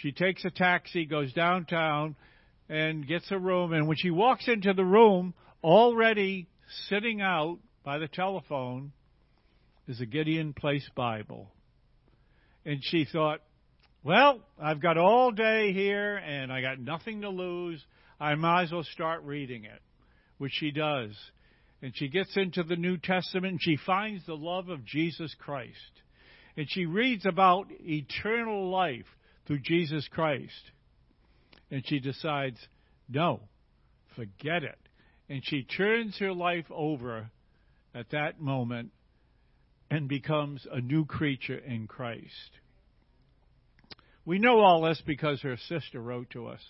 She 0.02 0.12
takes 0.12 0.46
a 0.46 0.50
taxi, 0.50 1.06
goes 1.06 1.34
downtown, 1.34 2.16
and 2.70 3.08
gets 3.08 3.32
a 3.32 3.38
room. 3.38 3.74
And 3.74 3.88
when 3.88 3.98
she 3.98 4.12
walks 4.12 4.48
into 4.48 4.74
the 4.74 4.86
room, 4.86 5.34
already 5.64 6.48
sitting 6.88 7.22
out 7.22 7.60
by 7.84 7.98
the 7.98 8.08
telephone 8.08 8.92
is 9.88 10.00
a 10.00 10.06
Gideon 10.06 10.54
Place 10.54 10.88
Bible. 10.96 11.52
And 12.66 12.80
she 12.82 13.06
thought, 13.12 13.42
well, 14.04 14.40
I've 14.62 14.82
got 14.82 14.98
all 14.98 15.32
day 15.32 15.74
here 15.74 16.16
and 16.18 16.54
I 16.54 16.62
got 16.62 16.80
nothing 16.80 17.22
to 17.22 17.30
lose. 17.30 17.84
I 18.20 18.36
might 18.36 18.64
as 18.64 18.72
well 18.72 18.84
start 18.84 19.24
reading 19.24 19.66
it, 19.66 19.82
which 20.38 20.54
she 20.54 20.72
does. 20.72 21.12
And 21.82 21.94
she 21.96 22.08
gets 22.08 22.38
into 22.38 22.64
the 22.64 22.76
New 22.76 22.98
Testament 22.98 23.54
and 23.54 23.62
she 23.62 23.78
finds 23.86 24.26
the 24.26 24.36
love 24.36 24.70
of 24.70 24.86
Jesus 24.86 25.36
Christ. 25.40 25.74
And 26.56 26.68
she 26.70 26.86
reads 26.86 27.26
about 27.26 27.68
eternal 27.82 28.70
life 28.70 29.06
through 29.50 29.60
Jesus 29.60 30.08
Christ. 30.08 30.72
And 31.72 31.84
she 31.84 32.00
decides, 32.00 32.60
no, 33.10 33.40
forget 34.16 34.64
it. 34.64 34.78
And 35.28 35.42
she 35.44 35.64
turns 35.64 36.16
her 36.20 36.34
life 36.34 36.68
over 36.70 37.32
at 37.96 38.12
that 38.12 38.40
moment 38.40 38.92
and 39.90 40.08
becomes 40.08 40.68
a 40.72 40.80
new 40.80 41.04
creature 41.04 41.58
in 41.58 41.88
Christ. 41.88 42.52
We 44.24 44.38
know 44.38 44.60
all 44.60 44.84
this 44.84 45.02
because 45.04 45.42
her 45.42 45.58
sister 45.68 46.00
wrote 46.00 46.30
to 46.32 46.46
us. 46.46 46.62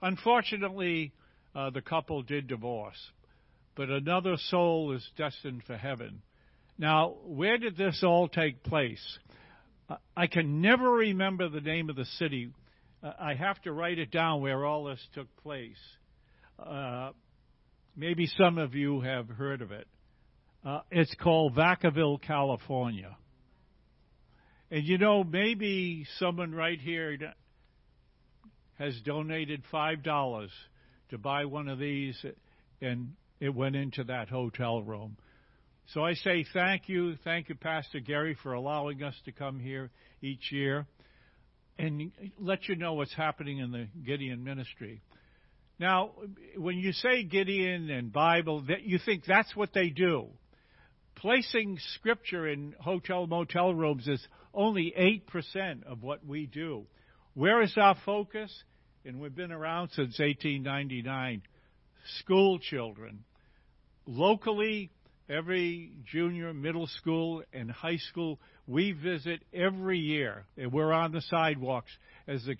Unfortunately, 0.00 1.12
uh, 1.54 1.68
the 1.68 1.82
couple 1.82 2.22
did 2.22 2.46
divorce, 2.46 3.10
but 3.74 3.90
another 3.90 4.38
soul 4.48 4.92
is 4.92 5.06
destined 5.18 5.62
for 5.66 5.76
heaven. 5.76 6.22
Now, 6.78 7.16
where 7.26 7.58
did 7.58 7.76
this 7.76 8.02
all 8.02 8.28
take 8.28 8.62
place? 8.62 9.18
I 10.16 10.26
can 10.26 10.60
never 10.60 10.90
remember 10.90 11.48
the 11.48 11.60
name 11.60 11.88
of 11.88 11.96
the 11.96 12.04
city. 12.18 12.50
Uh, 13.02 13.12
I 13.18 13.34
have 13.34 13.60
to 13.62 13.72
write 13.72 13.98
it 13.98 14.10
down 14.10 14.42
where 14.42 14.66
all 14.66 14.84
this 14.84 15.00
took 15.14 15.34
place. 15.42 15.78
Uh, 16.58 17.10
maybe 17.96 18.26
some 18.26 18.58
of 18.58 18.74
you 18.74 19.00
have 19.00 19.28
heard 19.28 19.62
of 19.62 19.72
it. 19.72 19.86
Uh, 20.64 20.80
it's 20.90 21.14
called 21.14 21.54
Vacaville, 21.54 22.20
California. 22.20 23.16
And 24.70 24.84
you 24.84 24.98
know, 24.98 25.24
maybe 25.24 26.06
someone 26.18 26.54
right 26.54 26.78
here 26.78 27.16
has 28.78 29.00
donated 29.04 29.62
$5 29.72 30.48
to 31.10 31.18
buy 31.18 31.46
one 31.46 31.68
of 31.68 31.78
these, 31.78 32.22
and 32.82 33.12
it 33.40 33.54
went 33.54 33.76
into 33.76 34.04
that 34.04 34.28
hotel 34.28 34.82
room. 34.82 35.16
So 35.94 36.04
I 36.04 36.12
say 36.12 36.44
thank 36.52 36.90
you. 36.90 37.16
Thank 37.24 37.48
you, 37.48 37.54
Pastor 37.54 38.00
Gary, 38.00 38.36
for 38.42 38.52
allowing 38.52 39.02
us 39.02 39.14
to 39.24 39.32
come 39.32 39.58
here 39.58 39.90
each 40.20 40.52
year 40.52 40.86
and 41.78 42.12
let 42.38 42.68
you 42.68 42.76
know 42.76 42.92
what's 42.92 43.14
happening 43.14 43.58
in 43.58 43.70
the 43.70 43.88
Gideon 44.04 44.44
ministry. 44.44 45.00
Now, 45.78 46.10
when 46.58 46.76
you 46.76 46.92
say 46.92 47.22
Gideon 47.22 47.88
and 47.88 48.12
Bible, 48.12 48.64
that 48.68 48.82
you 48.82 48.98
think 49.02 49.24
that's 49.26 49.56
what 49.56 49.72
they 49.72 49.88
do. 49.88 50.26
Placing 51.16 51.78
scripture 51.94 52.46
in 52.46 52.74
hotel 52.78 53.26
motel 53.26 53.72
rooms 53.72 54.06
is 54.06 54.22
only 54.52 54.92
8% 55.32 55.84
of 55.84 56.02
what 56.02 56.22
we 56.26 56.44
do. 56.44 56.84
Where 57.32 57.62
is 57.62 57.72
our 57.78 57.96
focus? 58.04 58.52
And 59.06 59.20
we've 59.20 59.34
been 59.34 59.52
around 59.52 59.88
since 59.92 60.18
1899. 60.18 61.40
School 62.18 62.58
children. 62.58 63.24
Locally, 64.06 64.90
every 65.28 65.92
junior, 66.10 66.52
middle 66.54 66.86
school, 66.86 67.42
and 67.52 67.70
high 67.70 67.96
school, 67.96 68.38
we 68.66 68.92
visit 68.92 69.42
every 69.52 69.98
year. 69.98 70.44
And 70.56 70.72
we're 70.72 70.92
on 70.92 71.12
the 71.12 71.22
sidewalks 71.22 71.90
as 72.26 72.44
the 72.44 72.56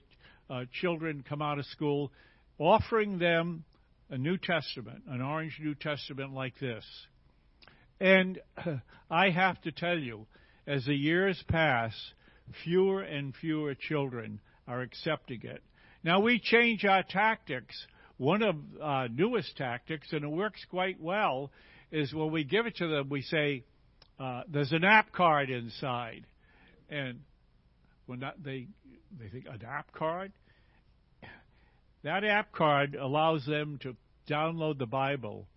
uh, 0.50 0.64
children 0.80 1.24
come 1.28 1.42
out 1.42 1.58
of 1.58 1.66
school, 1.66 2.10
offering 2.58 3.18
them 3.18 3.64
a 4.10 4.18
New 4.18 4.38
Testament, 4.38 5.02
an 5.08 5.20
orange 5.20 5.58
New 5.60 5.74
Testament 5.74 6.32
like 6.32 6.58
this. 6.58 6.84
And 8.00 8.40
I 9.10 9.30
have 9.30 9.60
to 9.62 9.72
tell 9.72 9.98
you, 9.98 10.26
as 10.66 10.84
the 10.84 10.94
years 10.94 11.42
pass, 11.48 11.92
fewer 12.64 13.02
and 13.02 13.34
fewer 13.34 13.74
children 13.74 14.40
are 14.66 14.82
accepting 14.82 15.40
it. 15.42 15.62
Now 16.04 16.20
we 16.20 16.38
change 16.38 16.84
our 16.84 17.02
tactics. 17.02 17.74
One 18.18 18.42
of 18.42 18.56
our 18.80 19.04
uh, 19.04 19.08
newest 19.08 19.56
tactics, 19.56 20.08
and 20.12 20.24
it 20.24 20.28
works 20.28 20.64
quite 20.70 21.00
well, 21.00 21.50
is 21.90 22.12
when 22.12 22.30
we 22.30 22.44
give 22.44 22.66
it 22.66 22.76
to 22.76 22.88
them, 22.88 23.08
we 23.08 23.22
say, 23.22 23.64
uh, 24.18 24.42
"There's 24.48 24.72
an 24.72 24.84
app 24.84 25.12
card 25.12 25.50
inside," 25.50 26.26
and 26.88 27.20
when 28.06 28.20
that, 28.20 28.42
they 28.42 28.68
they 29.18 29.28
think 29.28 29.46
an 29.46 29.62
app 29.66 29.92
card. 29.92 30.32
That 32.04 32.24
app 32.24 32.52
card 32.52 32.94
allows 32.94 33.44
them 33.44 33.78
to 33.82 33.96
download 34.28 34.78
the 34.78 34.86
Bible 34.86 35.48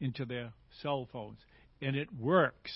into 0.00 0.24
their 0.24 0.52
cell 0.80 1.08
phones, 1.12 1.38
and 1.80 1.96
it 1.96 2.08
works. 2.14 2.70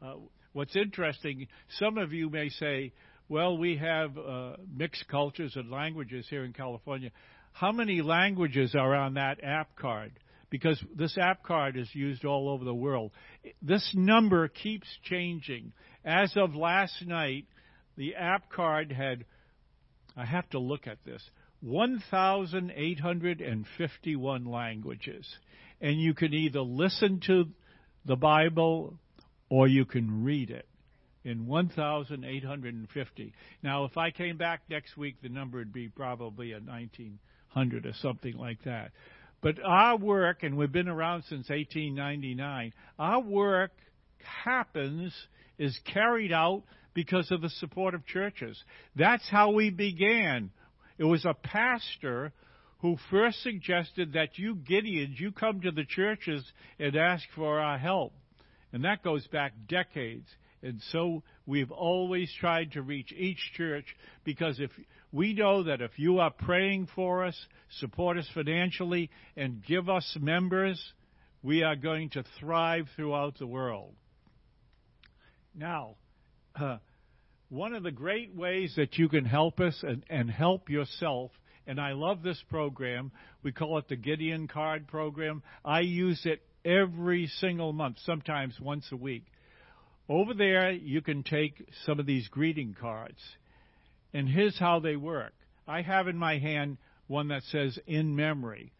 Uh, 0.00 0.14
What's 0.52 0.76
interesting, 0.76 1.48
some 1.78 1.96
of 1.96 2.12
you 2.12 2.28
may 2.28 2.50
say, 2.50 2.92
well, 3.28 3.56
we 3.56 3.78
have 3.78 4.18
uh, 4.18 4.56
mixed 4.74 5.08
cultures 5.08 5.56
and 5.56 5.70
languages 5.70 6.26
here 6.28 6.44
in 6.44 6.52
California. 6.52 7.10
How 7.52 7.72
many 7.72 8.02
languages 8.02 8.74
are 8.74 8.94
on 8.94 9.14
that 9.14 9.42
app 9.42 9.74
card? 9.76 10.12
Because 10.52 10.80
this 10.94 11.16
app 11.16 11.42
card 11.42 11.78
is 11.78 11.88
used 11.94 12.26
all 12.26 12.50
over 12.50 12.62
the 12.62 12.74
world. 12.74 13.12
This 13.62 13.94
number 13.96 14.48
keeps 14.48 14.86
changing. 15.02 15.72
As 16.04 16.36
of 16.36 16.54
last 16.54 17.06
night, 17.06 17.46
the 17.96 18.16
app 18.16 18.50
card 18.50 18.92
had, 18.92 19.24
I 20.14 20.26
have 20.26 20.50
to 20.50 20.58
look 20.58 20.86
at 20.86 21.02
this, 21.06 21.22
1,851 21.62 24.44
languages. 24.44 25.26
And 25.80 25.98
you 25.98 26.12
can 26.12 26.34
either 26.34 26.60
listen 26.60 27.20
to 27.28 27.46
the 28.04 28.16
Bible 28.16 28.98
or 29.48 29.66
you 29.66 29.86
can 29.86 30.22
read 30.22 30.50
it 30.50 30.68
in 31.24 31.46
1,850. 31.46 33.32
Now, 33.62 33.86
if 33.86 33.96
I 33.96 34.10
came 34.10 34.36
back 34.36 34.60
next 34.68 34.98
week, 34.98 35.16
the 35.22 35.30
number 35.30 35.56
would 35.56 35.72
be 35.72 35.88
probably 35.88 36.52
a 36.52 36.56
1,900 36.56 37.86
or 37.86 37.94
something 38.02 38.36
like 38.36 38.62
that. 38.64 38.92
But 39.42 39.56
our 39.62 39.96
work, 39.96 40.44
and 40.44 40.56
we've 40.56 40.72
been 40.72 40.88
around 40.88 41.24
since 41.24 41.50
1899, 41.50 42.72
our 42.98 43.20
work 43.20 43.72
happens 44.44 45.12
is 45.58 45.78
carried 45.92 46.32
out 46.32 46.62
because 46.94 47.30
of 47.32 47.42
the 47.42 47.50
support 47.50 47.94
of 47.94 48.06
churches. 48.06 48.62
That's 48.94 49.28
how 49.28 49.50
we 49.50 49.70
began. 49.70 50.50
It 50.96 51.04
was 51.04 51.24
a 51.24 51.34
pastor 51.34 52.32
who 52.80 52.96
first 53.10 53.42
suggested 53.42 54.12
that 54.12 54.38
you 54.38 54.56
Gideons, 54.56 55.18
you 55.18 55.32
come 55.32 55.60
to 55.62 55.70
the 55.70 55.84
churches 55.84 56.44
and 56.78 56.96
ask 56.96 57.24
for 57.34 57.60
our 57.60 57.78
help. 57.78 58.12
And 58.72 58.84
that 58.84 59.02
goes 59.02 59.26
back 59.28 59.52
decades. 59.68 60.28
And 60.62 60.80
so 60.92 61.22
we've 61.46 61.72
always 61.72 62.32
tried 62.38 62.72
to 62.72 62.82
reach 62.82 63.12
each 63.12 63.40
church 63.56 63.86
because 64.24 64.60
if 64.60 64.70
we 65.12 65.34
know 65.34 65.64
that 65.64 65.80
if 65.80 65.98
you 65.98 66.18
are 66.18 66.30
praying 66.30 66.88
for 66.94 67.24
us, 67.24 67.36
support 67.78 68.16
us 68.16 68.28
financially, 68.34 69.10
and 69.36 69.64
give 69.64 69.88
us 69.88 70.16
members, 70.20 70.82
we 71.42 71.62
are 71.62 71.76
going 71.76 72.10
to 72.10 72.24
thrive 72.40 72.88
throughout 72.96 73.38
the 73.38 73.46
world. 73.46 73.94
Now, 75.54 75.96
uh, 76.58 76.78
one 77.50 77.74
of 77.74 77.82
the 77.82 77.90
great 77.90 78.34
ways 78.34 78.72
that 78.76 78.96
you 78.96 79.08
can 79.08 79.26
help 79.26 79.60
us 79.60 79.78
and, 79.82 80.02
and 80.08 80.30
help 80.30 80.70
yourself 80.70 81.30
and 81.66 81.80
I 81.80 81.92
love 81.92 82.22
this 82.22 82.42
program. 82.48 83.12
We 83.42 83.52
call 83.52 83.78
it 83.78 83.88
the 83.88 83.96
Gideon 83.96 84.48
Card 84.48 84.88
Program. 84.88 85.42
I 85.64 85.80
use 85.80 86.20
it 86.24 86.42
every 86.64 87.28
single 87.38 87.72
month, 87.72 87.98
sometimes 88.04 88.58
once 88.60 88.86
a 88.90 88.96
week. 88.96 89.26
Over 90.08 90.34
there, 90.34 90.72
you 90.72 91.00
can 91.00 91.22
take 91.22 91.68
some 91.86 92.00
of 92.00 92.06
these 92.06 92.26
greeting 92.28 92.74
cards. 92.78 93.20
And 94.12 94.28
here's 94.28 94.58
how 94.58 94.80
they 94.80 94.96
work. 94.96 95.32
I 95.66 95.82
have 95.82 96.08
in 96.08 96.16
my 96.16 96.38
hand 96.38 96.78
one 97.06 97.28
that 97.28 97.42
says 97.44 97.78
in 97.86 98.16
memory. 98.16 98.72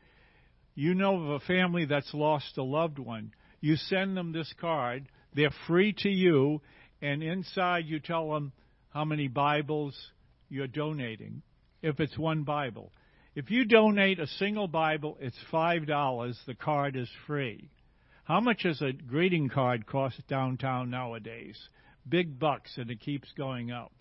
You 0.75 0.95
know 0.95 1.23
of 1.23 1.29
a 1.31 1.41
family 1.41 1.85
that's 1.85 2.13
lost 2.15 2.57
a 2.59 2.63
loved 2.63 2.99
one. 2.99 3.33
You 3.61 3.77
send 3.77 4.17
them 4.17 4.33
this 4.33 4.53
card. 4.61 5.07
They're 5.35 5.55
free 5.67 5.95
to 5.99 6.09
you. 6.09 6.61
And 7.01 7.23
inside 7.23 7.87
you 7.87 8.01
tell 8.01 8.31
them 8.31 8.53
how 8.91 9.05
many 9.05 9.29
Bibles 9.29 9.97
you're 10.49 10.67
donating 10.67 11.43
if 11.83 11.99
it's 12.01 12.17
one 12.17 12.45
Bible. 12.45 12.93
If 13.35 13.51
you 13.51 13.65
donate 13.65 14.19
a 14.19 14.27
single 14.27 14.69
Bible, 14.69 15.17
it's 15.21 15.39
$5. 15.51 16.37
The 16.47 16.55
card 16.55 16.97
is 16.97 17.09
free. 17.27 17.71
How 18.25 18.41
much 18.41 18.63
does 18.63 18.83
a 18.83 18.93
greeting 18.93 19.49
card 19.49 19.87
cost 19.87 20.21
downtown 20.29 20.91
nowadays? 20.91 21.59
Big 22.09 22.39
bucks, 22.39 22.77
and 22.77 22.91
it 22.91 23.01
keeps 23.01 23.33
going 23.37 23.71
up. 23.71 23.93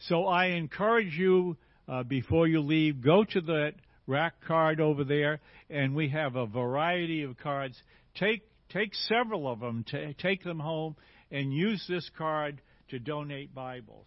So 0.00 0.26
I 0.26 0.46
encourage 0.46 1.14
you, 1.14 1.56
uh, 1.88 2.02
before 2.04 2.46
you 2.46 2.60
leave, 2.60 3.02
go 3.02 3.24
to 3.24 3.40
the 3.40 3.72
rack 4.06 4.34
card 4.46 4.80
over 4.80 5.04
there, 5.04 5.40
and 5.68 5.94
we 5.94 6.08
have 6.10 6.36
a 6.36 6.46
variety 6.46 7.22
of 7.22 7.36
cards. 7.36 7.80
Take 8.14 8.42
take 8.68 8.94
several 8.94 9.50
of 9.50 9.60
them, 9.60 9.84
to, 9.88 10.12
take 10.14 10.44
them 10.44 10.58
home, 10.58 10.96
and 11.30 11.52
use 11.52 11.84
this 11.88 12.08
card 12.16 12.60
to 12.90 12.98
donate 12.98 13.54
Bibles. 13.54 14.06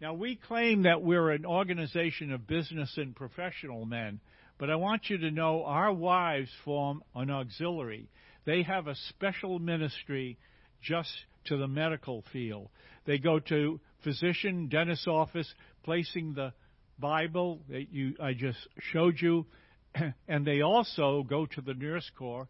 Now, 0.00 0.14
we 0.14 0.36
claim 0.36 0.82
that 0.82 1.02
we're 1.02 1.30
an 1.30 1.46
organization 1.46 2.32
of 2.32 2.46
business 2.46 2.92
and 2.96 3.14
professional 3.14 3.84
men, 3.84 4.20
but 4.58 4.70
I 4.70 4.76
want 4.76 5.08
you 5.08 5.18
to 5.18 5.30
know 5.30 5.64
our 5.64 5.92
wives 5.92 6.50
form 6.64 7.02
an 7.14 7.30
auxiliary. 7.30 8.08
They 8.44 8.62
have 8.62 8.88
a 8.88 8.96
special 9.10 9.58
ministry 9.58 10.38
just 10.82 11.12
to 11.44 11.56
the 11.56 11.68
medical 11.68 12.24
field. 12.32 12.68
They 13.04 13.18
go 13.18 13.38
to 13.38 13.80
physician, 14.04 14.68
dentist 14.68 15.06
office, 15.08 15.52
placing 15.84 16.34
the 16.34 16.52
Bible 16.98 17.60
that 17.68 17.92
you 17.92 18.14
I 18.20 18.34
just 18.34 18.58
showed 18.92 19.20
you, 19.20 19.46
and 20.28 20.46
they 20.46 20.60
also 20.60 21.22
go 21.22 21.46
to 21.46 21.60
the 21.60 21.74
nurse 21.74 22.10
corps 22.16 22.48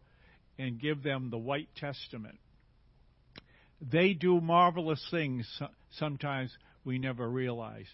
and 0.59 0.79
give 0.79 1.01
them 1.03 1.29
the 1.29 1.37
White 1.37 1.69
Testament. 1.75 2.37
They 3.81 4.13
do 4.13 4.39
marvelous 4.39 5.05
things 5.11 5.47
sometimes 5.97 6.55
we 6.85 6.99
never 6.99 7.27
realize. 7.27 7.87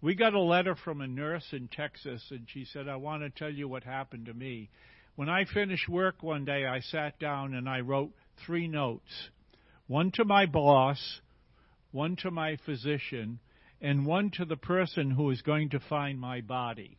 We 0.00 0.14
got 0.14 0.34
a 0.34 0.40
letter 0.40 0.74
from 0.74 1.00
a 1.00 1.06
nurse 1.06 1.46
in 1.52 1.68
Texas, 1.68 2.22
and 2.30 2.46
she 2.48 2.64
said, 2.64 2.88
I 2.88 2.96
want 2.96 3.22
to 3.22 3.30
tell 3.30 3.52
you 3.52 3.68
what 3.68 3.84
happened 3.84 4.26
to 4.26 4.34
me. 4.34 4.68
When 5.14 5.28
I 5.28 5.44
finished 5.44 5.88
work 5.88 6.22
one 6.22 6.44
day, 6.44 6.66
I 6.66 6.80
sat 6.80 7.18
down 7.20 7.54
and 7.54 7.68
I 7.68 7.80
wrote 7.80 8.10
three 8.44 8.66
notes 8.66 9.30
one 9.86 10.10
to 10.12 10.24
my 10.24 10.46
boss, 10.46 11.20
one 11.92 12.16
to 12.16 12.30
my 12.30 12.56
physician, 12.64 13.38
and 13.80 14.06
one 14.06 14.30
to 14.30 14.44
the 14.44 14.56
person 14.56 15.10
who 15.10 15.24
was 15.24 15.42
going 15.42 15.70
to 15.70 15.80
find 15.80 16.18
my 16.18 16.40
body. 16.40 16.96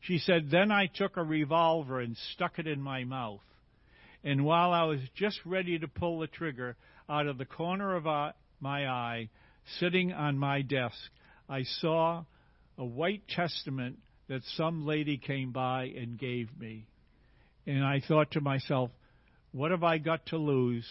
She 0.00 0.18
said, 0.18 0.50
Then 0.50 0.70
I 0.70 0.86
took 0.86 1.16
a 1.16 1.24
revolver 1.24 2.00
and 2.00 2.16
stuck 2.34 2.58
it 2.58 2.66
in 2.66 2.80
my 2.80 3.04
mouth. 3.04 3.40
And 4.22 4.44
while 4.44 4.72
I 4.72 4.84
was 4.84 5.00
just 5.14 5.40
ready 5.44 5.78
to 5.78 5.88
pull 5.88 6.18
the 6.18 6.26
trigger, 6.26 6.76
out 7.08 7.26
of 7.26 7.38
the 7.38 7.44
corner 7.44 7.94
of 7.96 8.04
my 8.60 8.88
eye, 8.88 9.28
sitting 9.78 10.12
on 10.12 10.38
my 10.38 10.62
desk, 10.62 10.96
I 11.48 11.62
saw 11.80 12.24
a 12.78 12.84
white 12.84 13.26
testament 13.28 13.98
that 14.28 14.42
some 14.56 14.86
lady 14.86 15.18
came 15.18 15.52
by 15.52 15.84
and 15.96 16.18
gave 16.18 16.48
me. 16.58 16.86
And 17.66 17.84
I 17.84 18.00
thought 18.06 18.32
to 18.32 18.40
myself, 18.40 18.90
what 19.52 19.70
have 19.70 19.84
I 19.84 19.98
got 19.98 20.26
to 20.26 20.36
lose? 20.36 20.86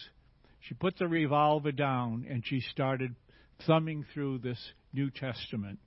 She 0.68 0.74
put 0.74 0.98
the 0.98 1.08
revolver 1.08 1.72
down 1.72 2.26
and 2.30 2.44
she 2.46 2.62
started 2.62 3.16
thumbing 3.66 4.06
through 4.14 4.40
this 4.40 4.60
New 4.94 5.10
Testament. 5.10 5.80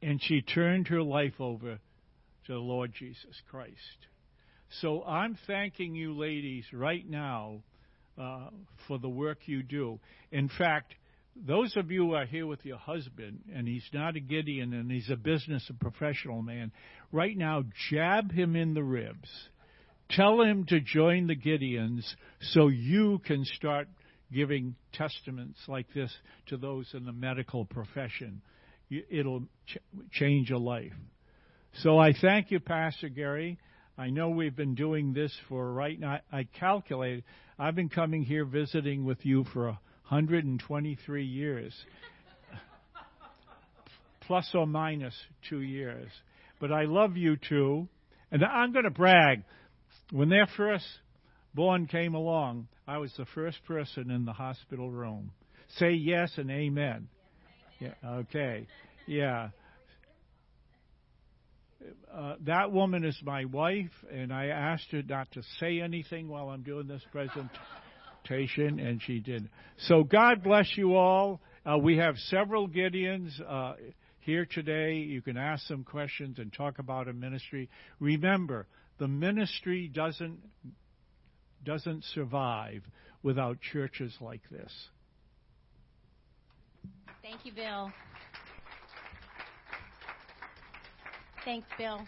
And 0.00 0.22
she 0.22 0.42
turned 0.42 0.88
her 0.88 1.02
life 1.02 1.40
over 1.40 1.78
to 2.46 2.52
the 2.52 2.58
Lord 2.58 2.92
Jesus 2.96 3.42
Christ. 3.50 4.06
So 4.80 5.02
I'm 5.04 5.36
thanking 5.46 5.94
you, 5.94 6.16
ladies, 6.16 6.64
right 6.72 7.08
now 7.08 7.62
uh, 8.20 8.50
for 8.86 8.98
the 8.98 9.08
work 9.08 9.38
you 9.46 9.62
do. 9.62 9.98
In 10.30 10.48
fact, 10.48 10.94
those 11.34 11.76
of 11.76 11.90
you 11.90 12.06
who 12.06 12.14
are 12.14 12.26
here 12.26 12.46
with 12.46 12.64
your 12.64 12.78
husband, 12.78 13.40
and 13.54 13.66
he's 13.66 13.88
not 13.92 14.16
a 14.16 14.20
Gideon 14.20 14.74
and 14.74 14.90
he's 14.90 15.10
a 15.10 15.16
business 15.16 15.64
and 15.68 15.78
professional 15.80 16.42
man, 16.42 16.72
right 17.12 17.36
now 17.36 17.64
jab 17.90 18.30
him 18.30 18.54
in 18.54 18.74
the 18.74 18.82
ribs. 18.82 19.28
Tell 20.10 20.40
him 20.40 20.64
to 20.66 20.80
join 20.80 21.26
the 21.26 21.36
Gideons 21.36 22.04
so 22.40 22.68
you 22.68 23.20
can 23.26 23.44
start 23.44 23.88
giving 24.32 24.74
testaments 24.92 25.58
like 25.68 25.86
this 25.94 26.14
to 26.46 26.56
those 26.56 26.88
in 26.94 27.04
the 27.04 27.12
medical 27.12 27.64
profession. 27.64 28.40
It'll 28.90 29.42
ch- 29.66 29.78
change 30.12 30.50
a 30.50 30.58
life. 30.58 30.92
So 31.82 31.98
I 31.98 32.12
thank 32.18 32.50
you, 32.50 32.60
Pastor 32.60 33.08
Gary. 33.08 33.58
I 33.98 34.10
know 34.10 34.30
we've 34.30 34.56
been 34.56 34.74
doing 34.74 35.12
this 35.12 35.32
for 35.48 35.72
right 35.72 35.98
now. 35.98 36.20
I 36.32 36.44
calculate 36.58 37.24
I've 37.58 37.74
been 37.74 37.88
coming 37.88 38.22
here 38.22 38.44
visiting 38.44 39.04
with 39.04 39.26
you 39.26 39.44
for 39.52 39.68
a 39.68 39.80
123 40.08 41.24
years, 41.24 41.74
plus 44.22 44.48
or 44.54 44.66
minus 44.66 45.14
two 45.48 45.60
years. 45.60 46.08
But 46.60 46.72
I 46.72 46.84
love 46.84 47.16
you 47.16 47.36
too. 47.36 47.88
And 48.30 48.44
I'm 48.44 48.72
going 48.72 48.84
to 48.84 48.90
brag. 48.90 49.42
When 50.10 50.28
their 50.28 50.46
first 50.56 50.86
born 51.54 51.86
came 51.86 52.14
along, 52.14 52.68
I 52.86 52.98
was 52.98 53.12
the 53.16 53.26
first 53.34 53.58
person 53.66 54.10
in 54.10 54.24
the 54.24 54.32
hospital 54.32 54.90
room. 54.90 55.32
Say 55.76 55.92
yes 55.92 56.32
and 56.36 56.50
amen. 56.50 57.08
Yeah, 57.78 57.94
okay. 58.04 58.66
Yeah. 59.06 59.50
Uh, 62.12 62.34
that 62.46 62.72
woman 62.72 63.04
is 63.04 63.16
my 63.22 63.44
wife, 63.44 63.90
and 64.10 64.32
I 64.32 64.46
asked 64.46 64.90
her 64.92 65.02
not 65.02 65.30
to 65.32 65.42
say 65.60 65.80
anything 65.80 66.28
while 66.28 66.48
I'm 66.48 66.62
doing 66.62 66.88
this 66.88 67.02
presentation 67.12 68.78
and 68.80 69.00
she 69.02 69.20
did. 69.20 69.48
So 69.86 70.02
God 70.04 70.42
bless 70.42 70.76
you 70.76 70.96
all. 70.96 71.40
Uh, 71.64 71.78
we 71.78 71.98
have 71.98 72.16
several 72.28 72.68
Gideons 72.68 73.30
uh, 73.46 73.74
here 74.20 74.46
today. 74.46 74.94
You 74.94 75.22
can 75.22 75.36
ask 75.36 75.66
some 75.66 75.84
questions 75.84 76.38
and 76.38 76.52
talk 76.52 76.78
about 76.78 77.08
a 77.08 77.12
ministry. 77.12 77.68
Remember, 78.00 78.66
the 78.98 79.08
ministry 79.08 79.88
doesn't 79.88 80.40
doesn't 81.64 82.04
survive 82.04 82.82
without 83.22 83.60
churches 83.60 84.14
like 84.20 84.42
this. 84.50 84.72
Thank 87.22 87.44
you, 87.44 87.52
Bill. 87.52 87.90
Thanks, 91.44 91.66
Bill. 91.76 92.06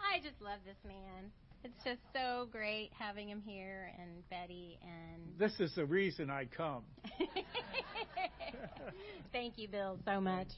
I 0.00 0.18
just 0.18 0.40
love 0.40 0.58
this 0.64 0.76
man. 0.86 1.30
It's 1.62 1.84
just 1.84 2.00
so 2.12 2.46
great 2.52 2.90
having 2.98 3.28
him 3.28 3.42
here 3.44 3.90
and 3.98 4.28
Betty 4.28 4.78
and. 4.82 5.22
This 5.38 5.58
is 5.58 5.74
the 5.74 5.84
reason 5.84 6.30
I 6.30 6.44
come. 6.44 6.84
Thank 9.32 9.58
you, 9.58 9.66
Bill, 9.68 9.98
so 10.04 10.20
much. 10.20 10.48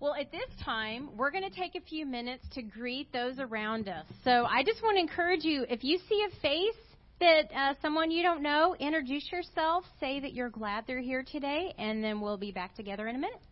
Well, 0.00 0.14
at 0.14 0.32
this 0.32 0.48
time, 0.64 1.10
we're 1.14 1.30
going 1.30 1.44
to 1.44 1.54
take 1.54 1.74
a 1.74 1.80
few 1.82 2.06
minutes 2.06 2.42
to 2.54 2.62
greet 2.62 3.12
those 3.12 3.38
around 3.38 3.86
us. 3.86 4.06
So 4.24 4.46
I 4.46 4.64
just 4.64 4.82
want 4.82 4.96
to 4.96 5.00
encourage 5.00 5.44
you 5.44 5.66
if 5.68 5.84
you 5.84 5.98
see 6.08 6.26
a 6.26 6.40
face 6.40 6.74
that 7.20 7.54
uh, 7.54 7.74
someone 7.82 8.10
you 8.10 8.22
don't 8.22 8.42
know, 8.42 8.74
introduce 8.80 9.30
yourself, 9.30 9.84
say 10.00 10.18
that 10.20 10.32
you're 10.32 10.48
glad 10.48 10.84
they're 10.86 11.00
here 11.00 11.22
today, 11.22 11.74
and 11.76 12.02
then 12.02 12.22
we'll 12.22 12.38
be 12.38 12.50
back 12.50 12.74
together 12.76 13.08
in 13.08 13.16
a 13.16 13.18
minute. 13.18 13.42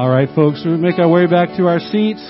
All 0.00 0.08
right, 0.08 0.30
folks, 0.34 0.64
we 0.64 0.78
make 0.78 0.98
our 0.98 1.10
way 1.10 1.26
back 1.26 1.54
to 1.58 1.66
our 1.66 1.78
seats. 1.78 2.24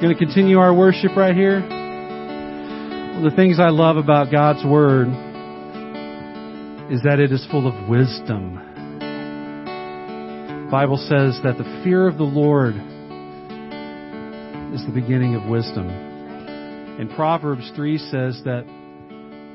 Going 0.00 0.14
to 0.14 0.18
continue 0.18 0.60
our 0.60 0.74
worship 0.74 1.14
right 1.14 1.36
here. 1.36 1.60
One 1.60 3.18
of 3.22 3.30
the 3.30 3.36
things 3.36 3.60
I 3.60 3.68
love 3.68 3.98
about 3.98 4.30
God's 4.32 4.64
Word 4.64 5.08
is 6.90 7.02
that 7.02 7.20
it 7.20 7.32
is 7.32 7.46
full 7.50 7.68
of 7.68 7.86
wisdom. 7.86 8.54
The 10.64 10.70
Bible 10.70 10.96
says 10.96 11.38
that 11.44 11.58
the 11.58 11.82
fear 11.84 12.08
of 12.08 12.16
the 12.16 12.24
Lord 12.24 12.74
is 14.74 14.86
the 14.86 14.92
beginning 14.94 15.34
of 15.34 15.50
wisdom. 15.50 15.86
And 15.90 17.10
Proverbs 17.10 17.70
3 17.76 17.98
says 17.98 18.40
that 18.46 18.64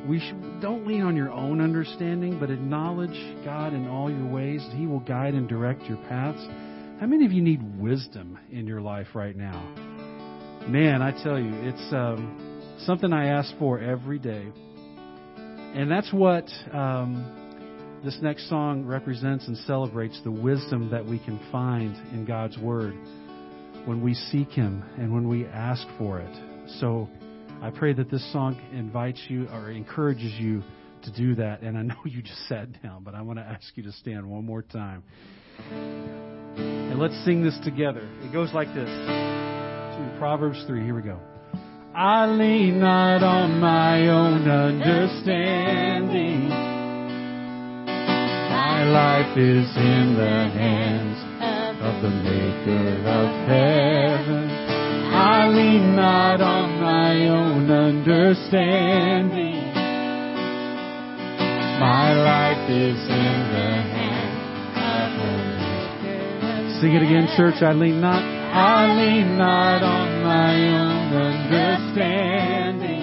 we 0.08 0.20
should, 0.20 0.47
don't 0.62 0.88
lean 0.88 1.02
on 1.04 1.16
your 1.16 1.32
own 1.32 1.62
understanding, 1.62 2.40
but 2.40 2.50
acknowledge 2.50 3.46
God 3.46 3.74
in 3.74 3.88
all 3.88 4.10
your 4.10 4.28
ways. 4.28 4.66
He 4.74 4.88
will 4.88 5.00
guide 5.00 5.34
and 5.34 5.48
direct 5.48 5.84
your 5.84 5.98
paths. 6.10 6.44
How 7.00 7.06
many 7.06 7.26
of 7.26 7.32
you 7.32 7.42
need 7.42 7.80
wisdom 7.80 8.40
in 8.52 8.66
your 8.66 8.82
life 8.82 9.08
right 9.14 9.36
now? 9.36 9.62
Man, 10.68 11.02
I 11.02 11.12
tell 11.24 11.40
you, 11.40 11.54
it's 11.62 11.94
um, 11.94 12.76
something 12.80 13.14
I 13.14 13.28
ask 13.28 13.56
for 13.60 13.80
every 13.80 14.20
day. 14.20 14.48
And 15.76 15.92
that's 15.92 16.12
what 16.12 16.46
um, 16.74 18.02
this 18.04 18.18
next 18.22 18.50
song 18.50 18.86
represents 18.86 19.48
and 19.48 19.58
celebrates 19.60 20.20
the 20.24 20.32
wisdom 20.32 20.90
that 20.90 21.06
we 21.06 21.20
can 21.20 21.40
find 21.52 21.96
in 22.14 22.26
God's 22.26 22.58
Word 22.58 22.96
when 23.86 24.02
we 24.02 24.14
seek 24.14 24.50
Him 24.50 24.84
and 24.98 25.14
when 25.14 25.30
we 25.30 25.46
ask 25.46 25.86
for 25.98 26.20
it. 26.20 26.70
So 26.80 27.10
I 27.62 27.70
pray 27.72 27.94
that 27.94 28.12
this 28.12 28.32
song 28.32 28.62
invites 28.72 29.20
you 29.30 29.48
or 29.48 29.72
encourages 29.72 30.32
you 30.34 30.62
to 31.04 31.12
do 31.12 31.36
that. 31.36 31.62
And 31.62 31.78
I 31.78 31.82
know 31.82 31.96
you 32.06 32.22
just 32.22 32.48
sat 32.48 32.82
down, 32.84 33.04
but 33.04 33.16
I 33.16 33.22
want 33.22 33.40
to 33.40 33.46
ask 33.46 33.76
you 33.76 33.84
to 33.84 33.92
stand 33.94 34.30
one 34.30 34.46
more 34.46 34.62
time. 34.62 35.04
And 35.72 37.00
let's 37.00 37.18
sing 37.26 37.44
this 37.44 37.58
together. 37.64 38.08
It 38.22 38.32
goes 38.32 38.54
like 38.54 38.68
this 38.70 38.90
to 38.90 40.16
Proverbs 40.20 40.64
3. 40.68 40.84
Here 40.84 40.96
we 40.96 41.02
go. 41.02 41.20
I 41.96 42.28
lean 42.28 42.80
not 42.80 43.24
on 43.24 43.60
my 43.60 44.08
own 44.08 44.48
understanding. 44.48 46.50
My 48.50 48.84
life 48.84 49.36
is 49.36 49.76
in 49.76 50.14
the 50.16 50.50
hands 50.54 51.18
of 51.82 52.04
the 52.04 52.10
Maker 52.10 53.02
of 53.08 53.48
heaven. 53.50 54.57
I 55.18 55.48
lean 55.50 55.96
not 55.96 56.42
on 56.42 56.80
my 56.80 57.28
own 57.28 57.72
understanding. 57.72 59.58
My 61.80 62.14
life 62.14 62.70
is 62.70 63.00
in 63.10 63.34
the 63.54 63.82
hands 63.98 64.78
of 64.78 65.10
the. 65.18 66.82
Sing 66.82 66.94
it 66.94 67.02
again, 67.02 67.28
church. 67.36 67.62
I 67.62 67.74
lean 67.74 68.00
not. 68.02 68.22
I 68.22 68.94
lean 68.96 69.38
not 69.38 69.84
on 69.84 70.24
my 70.24 70.56
own 70.70 71.14
understanding. 71.14 73.02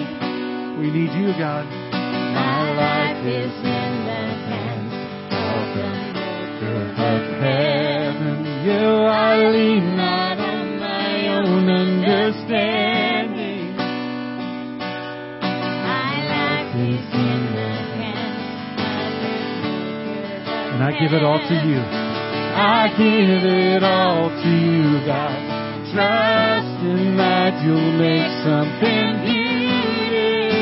We 0.79 0.91
need 0.91 1.11
you, 1.19 1.33
God. 1.37 1.65
My 1.91 2.71
life 2.75 3.25
is 3.25 3.51
in 3.51 4.05
the 4.07 4.23
hands 4.51 4.93
of 5.31 5.75
the 5.75 5.87
Maker 6.15 6.83
of 6.99 7.21
heaven. 7.39 8.37
You, 8.65 8.83
I 9.07 9.47
lean 9.51 9.95
not 9.95 10.37
on 10.39 10.79
my 10.79 11.27
own 11.29 11.69
understanding. 12.25 13.77
My 15.85 16.13
life 16.25 16.73
is 16.73 17.05
in 17.13 17.41
the 17.53 17.69
hands 18.01 18.77
of 18.81 19.13
the 19.21 19.29
Maker. 20.09 20.73
And 20.73 20.81
I 20.83 20.91
give 20.99 21.13
it 21.13 21.23
all 21.23 21.37
to 21.37 21.55
you. 21.69 21.81
I 22.57 22.87
give 22.97 23.45
it 23.45 23.83
all 23.83 24.29
to 24.29 24.49
you, 24.49 25.05
God. 25.05 25.37
Trusting 25.93 27.17
that 27.17 27.63
you'll 27.63 27.93
make 27.93 28.27
something 28.41 29.21
beautiful 29.21 30.57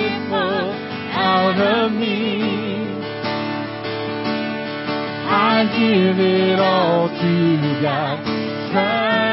out 1.15 1.59
of 1.59 1.93
me. 1.93 2.43
I 5.31 5.63
give 5.79 6.19
it 6.19 6.59
all 6.59 7.07
to 7.07 7.31
you, 7.31 7.81
God. 7.81 8.19
Trusting 8.73 9.32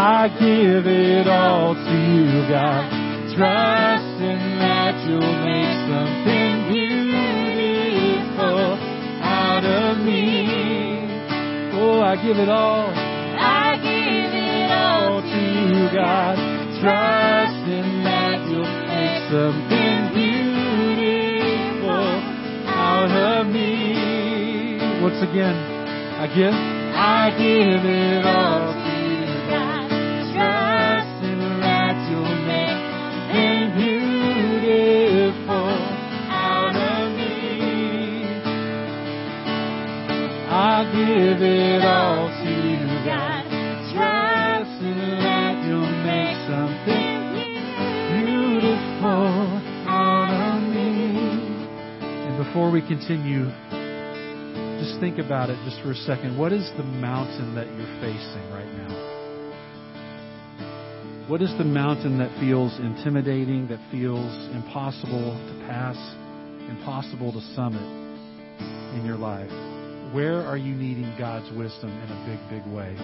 I 0.00 0.28
give 0.28 0.86
it 0.86 1.26
all 1.28 1.74
to 1.74 1.92
you, 1.92 2.48
God, 2.48 2.88
trusting 3.36 4.56
that 4.56 4.96
you'll 5.04 5.20
make 5.20 5.76
something 5.92 6.72
beautiful 6.72 8.80
out 9.20 9.60
of 9.62 9.98
me. 9.98 10.48
Oh, 11.76 12.00
I 12.00 12.16
give 12.16 12.38
it 12.38 12.48
all. 12.48 12.88
I 12.88 13.76
give 13.76 14.32
it 14.32 14.72
all 14.72 15.20
to 15.20 15.68
you, 15.68 15.92
God, 15.92 16.38
trusting 16.80 18.00
that 18.02 18.48
you'll 18.48 18.64
make 18.64 19.28
something 19.28 20.16
beautiful 20.16 22.08
out 22.72 23.12
of 23.12 23.52
me. 23.52 24.80
Once 25.02 25.20
again, 25.20 25.56
I 26.16 26.24
give, 26.34 26.54
I 26.56 27.28
give 27.36 27.84
it 27.84 28.24
all 28.24 28.80
give 41.06 41.40
it 41.40 41.82
all 41.82 42.28
to 42.28 42.50
you, 42.50 42.84
God, 43.08 43.44
trusting 43.92 45.00
that 45.24 45.64
you'll 45.64 45.96
make 46.04 46.36
something 46.44 47.08
beautiful 48.20 49.24
out 49.88 50.28
of 50.28 50.62
me. 50.68 51.16
And 52.28 52.36
before 52.44 52.70
we 52.70 52.80
continue, 52.82 53.48
just 54.80 55.00
think 55.00 55.18
about 55.18 55.48
it 55.48 55.58
just 55.64 55.80
for 55.82 55.92
a 55.92 56.00
second. 56.04 56.36
What 56.36 56.52
is 56.52 56.70
the 56.76 56.84
mountain 56.84 57.54
that 57.54 57.66
you're 57.66 58.00
facing 58.00 58.50
right 58.52 58.68
now? 58.68 59.08
What 61.28 61.40
is 61.40 61.56
the 61.56 61.64
mountain 61.64 62.18
that 62.18 62.30
feels 62.40 62.78
intimidating, 62.78 63.68
that 63.68 63.80
feels 63.90 64.34
impossible 64.52 65.32
to 65.32 65.54
pass, 65.66 65.96
impossible 66.68 67.32
to 67.32 67.40
summit 67.54 67.86
in 68.98 69.04
your 69.06 69.16
life? 69.16 69.69
Where 70.12 70.42
are 70.44 70.56
you 70.56 70.74
needing 70.74 71.14
God's 71.16 71.48
wisdom 71.56 71.90
in 71.90 72.10
a 72.10 72.26
big, 72.26 72.40
big 72.50 72.66
way? 72.74 72.96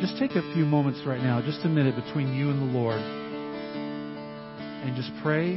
Just 0.00 0.18
take 0.18 0.30
a 0.30 0.54
few 0.54 0.64
moments 0.64 1.02
right 1.06 1.20
now, 1.20 1.42
just 1.42 1.62
a 1.66 1.68
minute 1.68 1.96
between 2.02 2.32
you 2.32 2.48
and 2.48 2.62
the 2.62 2.78
Lord, 2.78 2.98
and 2.98 4.96
just 4.96 5.10
pray. 5.22 5.56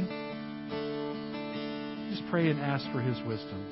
Just 2.10 2.28
pray 2.30 2.50
and 2.50 2.60
ask 2.60 2.84
for 2.92 3.00
His 3.00 3.16
wisdom. 3.26 3.64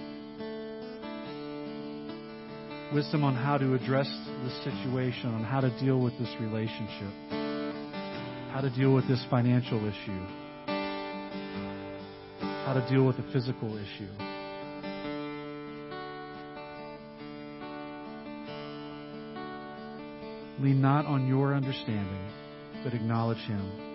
Wisdom 2.94 3.24
on 3.24 3.34
how 3.34 3.58
to 3.58 3.74
address 3.74 4.08
this 4.42 4.64
situation, 4.64 5.34
on 5.34 5.44
how 5.44 5.60
to 5.60 5.68
deal 5.80 6.00
with 6.00 6.18
this 6.18 6.34
relationship, 6.40 7.12
how 8.52 8.62
to 8.62 8.70
deal 8.70 8.94
with 8.94 9.06
this 9.06 9.22
financial 9.28 9.86
issue, 9.86 10.45
how 12.66 12.72
to 12.72 12.84
deal 12.90 13.04
with 13.04 13.16
a 13.20 13.32
physical 13.32 13.76
issue. 13.76 14.08
Lean 20.58 20.80
not 20.80 21.06
on 21.06 21.28
your 21.28 21.54
understanding, 21.54 22.28
but 22.82 22.92
acknowledge 22.92 23.38
Him. 23.38 23.85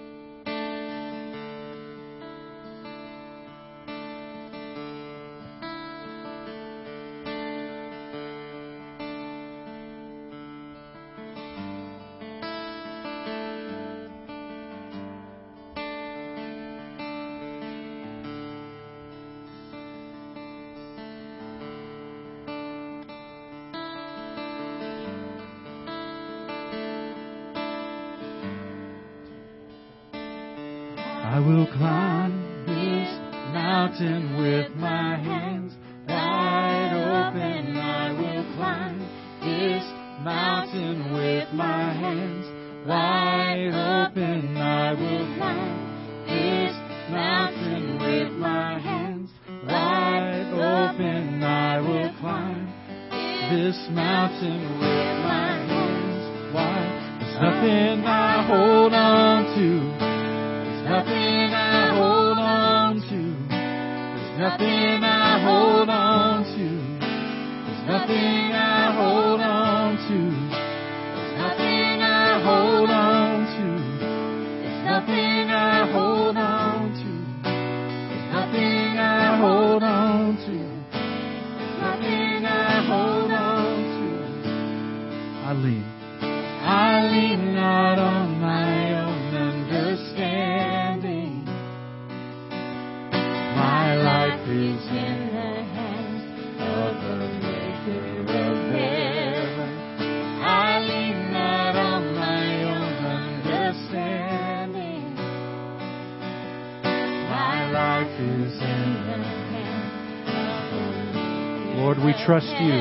Trust 112.31 112.55
you. 112.61 112.79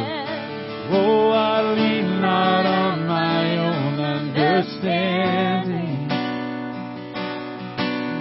Oh, 0.94 1.30
I 1.32 1.74
lean 1.74 2.20
not 2.20 2.66
on 2.66 3.04
my 3.08 3.58
own 3.58 3.98
understanding. 3.98 6.06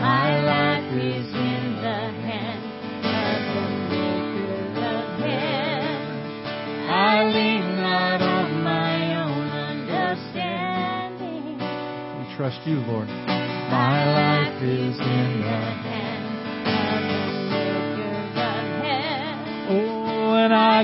My 0.02 0.42
life 0.42 0.92
is 0.92 1.28
in 1.28 1.76
the 1.86 2.00
hands 2.26 3.06
of 3.06 3.42
the 3.54 3.70
Maker 3.94 4.90
of 4.90 5.06
heaven. 5.22 6.90
I 6.90 7.26
lean 7.26 7.78
not 7.78 8.22
on 8.24 8.64
my 8.64 9.22
own 9.22 9.50
understanding. 9.70 11.60
We 12.18 12.26
trust 12.38 12.58
you, 12.66 12.78
Lord. 12.90 13.08
My 13.08 14.02
life 14.18 14.64
is 14.64 14.98
in 15.00 15.42
the 15.42 15.46
hands 15.46 15.89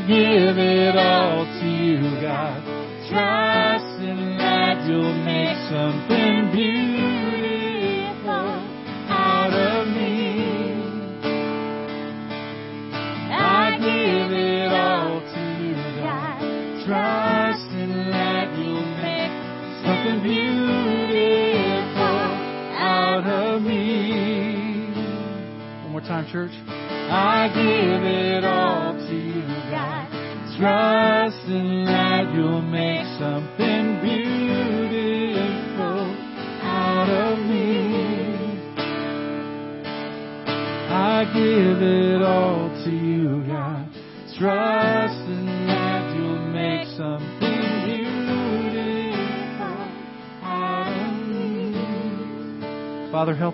forgiven. 0.08 0.65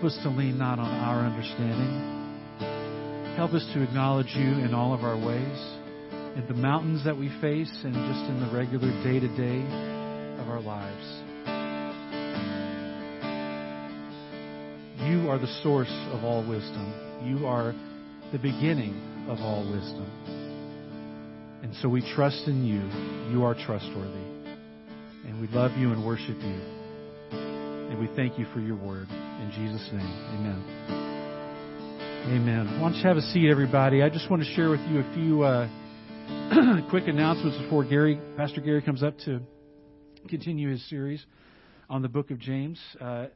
Help 0.02 0.14
us 0.14 0.24
to 0.24 0.30
lean 0.30 0.58
not 0.58 0.80
on 0.80 0.90
our 0.90 1.20
understanding. 1.20 3.36
Help 3.38 3.54
us 3.54 3.64
to 3.72 3.84
acknowledge 3.84 4.34
you 4.34 4.58
in 4.66 4.74
all 4.74 4.96
of 4.96 5.02
our 5.02 5.16
ways, 5.16 5.60
in 6.36 6.44
the 6.48 6.56
mountains 6.56 7.04
that 7.06 7.16
we 7.16 7.30
face, 7.40 7.72
and 7.84 7.94
just 7.94 8.26
in 8.32 8.40
the 8.40 8.50
regular 8.52 8.90
day 9.04 9.20
to 9.20 9.28
day 9.38 9.62
of 10.42 10.50
our 10.50 10.60
lives. 10.60 11.06
You 15.06 15.30
are 15.30 15.38
the 15.38 15.54
source 15.62 15.94
of 16.14 16.24
all 16.24 16.44
wisdom. 16.50 16.92
You 17.24 17.46
are 17.46 17.76
the 18.32 18.40
beginning 18.40 18.96
of 19.30 19.38
all 19.38 19.72
wisdom. 19.72 20.10
And 21.62 21.76
so 21.76 21.90
we 21.90 22.02
trust 22.16 22.48
in 22.48 22.66
you. 22.66 22.82
You 23.32 23.44
are 23.44 23.54
trustworthy. 23.54 24.26
And 25.28 25.40
we 25.40 25.46
love 25.50 25.78
you 25.78 25.92
and 25.92 26.04
worship 26.04 26.38
you. 26.38 26.60
And 27.38 28.00
we 28.00 28.08
thank 28.16 28.40
you 28.40 28.48
for 28.52 28.62
your 28.62 28.78
word. 28.78 29.08
In 29.42 29.50
Jesus' 29.50 29.90
name, 29.92 30.06
amen. 30.36 30.64
Amen. 32.28 32.80
Why 32.80 32.92
don't 32.92 33.00
you 33.00 33.08
have 33.08 33.18
a 33.18 33.24
seat, 33.24 33.50
everybody? 33.50 34.04
I 34.04 34.10
just 34.10 34.30
want 34.30 34.44
to 34.44 34.50
share 34.54 34.70
with 34.70 34.82
you 34.82 35.00
a 35.00 35.14
few 35.16 35.42
uh, 35.42 35.68
quick 36.92 37.08
announcements 37.08 37.58
before 37.58 37.84
Gary, 37.84 38.22
Pastor 38.38 38.62
Gary, 38.62 38.84
comes 38.84 39.02
up 39.02 39.18
to 39.26 39.42
continue 40.30 40.70
his 40.70 40.88
series 40.92 41.26
on 41.90 42.04
the 42.04 42.08
book 42.08 42.30
of 42.30 42.38
James. 42.38 42.80
Uh, 43.00 43.30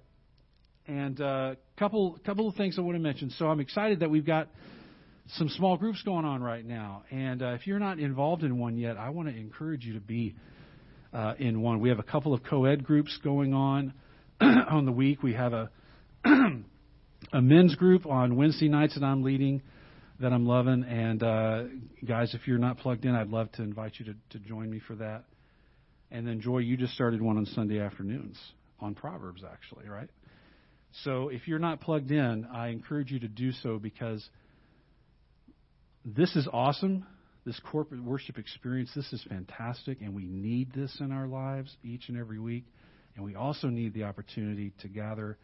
and 0.86 1.20
a 1.20 1.26
uh, 1.26 1.56
couple 1.80 2.20
couple 2.24 2.48
of 2.48 2.54
things 2.54 2.78
I 2.78 2.82
want 2.82 2.98
to 2.98 3.02
mention. 3.02 3.32
So 3.32 3.48
I'm 3.48 3.60
excited 3.60 4.02
that 4.02 4.12
we've 4.12 4.28
got 4.28 4.50
some 5.30 5.50
small 5.50 5.76
groups 5.76 6.04
going 6.04 6.24
on 6.24 6.44
right 6.44 6.64
now. 6.64 7.02
And 7.10 7.42
uh, 7.42 7.54
if 7.60 7.66
you're 7.66 7.80
not 7.80 7.98
involved 7.98 8.44
in 8.44 8.60
one 8.60 8.78
yet, 8.78 8.98
I 8.98 9.10
want 9.10 9.28
to 9.30 9.36
encourage 9.36 9.86
you 9.86 9.96
to 9.96 10.02
be 10.02 10.36
uh, 11.12 11.34
in 11.40 11.64
one. 11.64 11.80
We 11.80 11.90
have 11.90 11.98
a 11.98 12.04
couple 12.04 12.36
of 12.36 12.44
co-ed 12.44 12.84
groups 12.84 13.18
going 13.24 13.56
on 13.56 13.96
on 14.40 14.86
the 14.86 14.92
week. 14.92 15.24
We 15.24 15.34
have 15.34 15.54
a 15.54 15.72
a 17.34 17.42
men's 17.42 17.76
group 17.76 18.06
on 18.06 18.36
Wednesday 18.36 18.68
nights 18.68 18.96
that 18.96 19.04
I'm 19.04 19.24
leading 19.24 19.62
that 20.20 20.32
I'm 20.32 20.46
loving. 20.46 20.84
And 20.84 21.22
uh, 21.22 21.64
guys, 22.08 22.34
if 22.34 22.48
you're 22.48 22.58
not 22.58 22.78
plugged 22.78 23.06
in, 23.06 23.14
I'd 23.14 23.30
love 23.30 23.52
to 23.54 23.64
invite 23.64 23.94
you 24.00 24.06
to, 24.06 24.16
to 24.38 24.40
join 24.40 24.70
me 24.70 24.82
for 24.86 24.96
that. 24.96 25.26
And 26.12 26.26
then 26.28 26.40
Joy, 26.40 26.60
you 26.60 26.78
just 26.78 26.94
started 26.94 27.22
one 27.22 27.38
on 27.38 27.46
Sunday 27.48 27.80
afternoons 27.80 28.38
on 28.80 28.96
Proverbs, 28.96 29.44
actually, 29.50 29.90
right? 29.90 30.10
So 31.04 31.30
if 31.30 31.48
you're 31.48 31.60
not 31.60 31.82
plugged 31.82 32.12
in, 32.12 32.48
I 32.54 32.70
encourage 32.70 33.12
you 33.12 33.20
to 33.20 33.28
do 33.28 33.52
so 33.52 33.80
because 33.80 34.28
this 36.06 36.36
is 36.36 36.48
awesome. 36.52 37.06
This 37.46 37.60
corporate 37.72 38.04
worship 38.04 38.38
experience, 38.38 38.92
this 38.96 39.12
is 39.12 39.24
fantastic, 39.28 40.02
and 40.02 40.16
we 40.16 40.26
need 40.26 40.74
this 40.74 40.96
in 41.00 41.12
our 41.12 41.28
lives 41.28 41.76
each 41.84 42.10
and 42.10 42.18
every 42.18 42.40
week. 42.40 42.66
And 43.16 43.24
we 43.24 43.36
also 43.36 43.68
need 43.68 43.94
the 43.94 44.04
opportunity 44.04 44.72
to 44.80 44.88
gather 44.88 45.38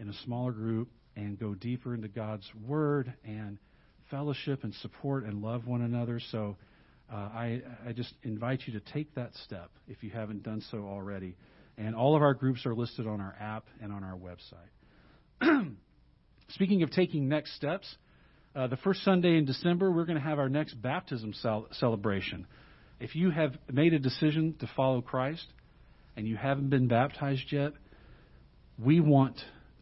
in 0.00 0.08
a 0.08 0.14
smaller 0.24 0.52
group 0.52 0.88
and 1.14 1.38
go 1.38 1.54
deeper 1.54 1.94
into 1.94 2.08
God's 2.08 2.48
Word 2.66 3.12
and 3.24 3.58
fellowship 4.10 4.64
and 4.64 4.74
support 4.74 5.24
and 5.24 5.42
love 5.42 5.66
one 5.66 5.82
another. 5.82 6.20
So 6.32 6.56
uh, 7.12 7.16
I, 7.16 7.62
I 7.86 7.92
just 7.92 8.14
invite 8.22 8.62
you 8.66 8.72
to 8.78 8.92
take 8.92 9.14
that 9.14 9.34
step 9.44 9.70
if 9.86 10.02
you 10.02 10.10
haven't 10.10 10.42
done 10.42 10.62
so 10.70 10.78
already. 10.78 11.36
And 11.76 11.94
all 11.94 12.16
of 12.16 12.22
our 12.22 12.34
groups 12.34 12.64
are 12.66 12.74
listed 12.74 13.06
on 13.06 13.20
our 13.20 13.36
app 13.38 13.66
and 13.80 13.92
on 13.92 14.02
our 14.02 14.16
website. 14.16 15.74
Speaking 16.48 16.82
of 16.82 16.90
taking 16.90 17.28
next 17.28 17.54
steps, 17.56 17.86
uh, 18.56 18.66
the 18.66 18.76
first 18.78 19.04
Sunday 19.04 19.36
in 19.36 19.44
December, 19.44 19.92
we're 19.92 20.06
going 20.06 20.18
to 20.18 20.24
have 20.24 20.38
our 20.38 20.48
next 20.48 20.74
baptism 20.74 21.32
cel- 21.34 21.68
celebration. 21.72 22.46
If 22.98 23.14
you 23.14 23.30
have 23.30 23.52
made 23.70 23.92
a 23.94 23.98
decision 23.98 24.56
to 24.60 24.70
follow 24.76 25.00
Christ 25.00 25.46
and 26.16 26.26
you 26.26 26.36
haven't 26.36 26.70
been 26.70 26.88
baptized 26.88 27.52
yet, 27.52 27.72
we 28.78 29.00
want 29.00 29.36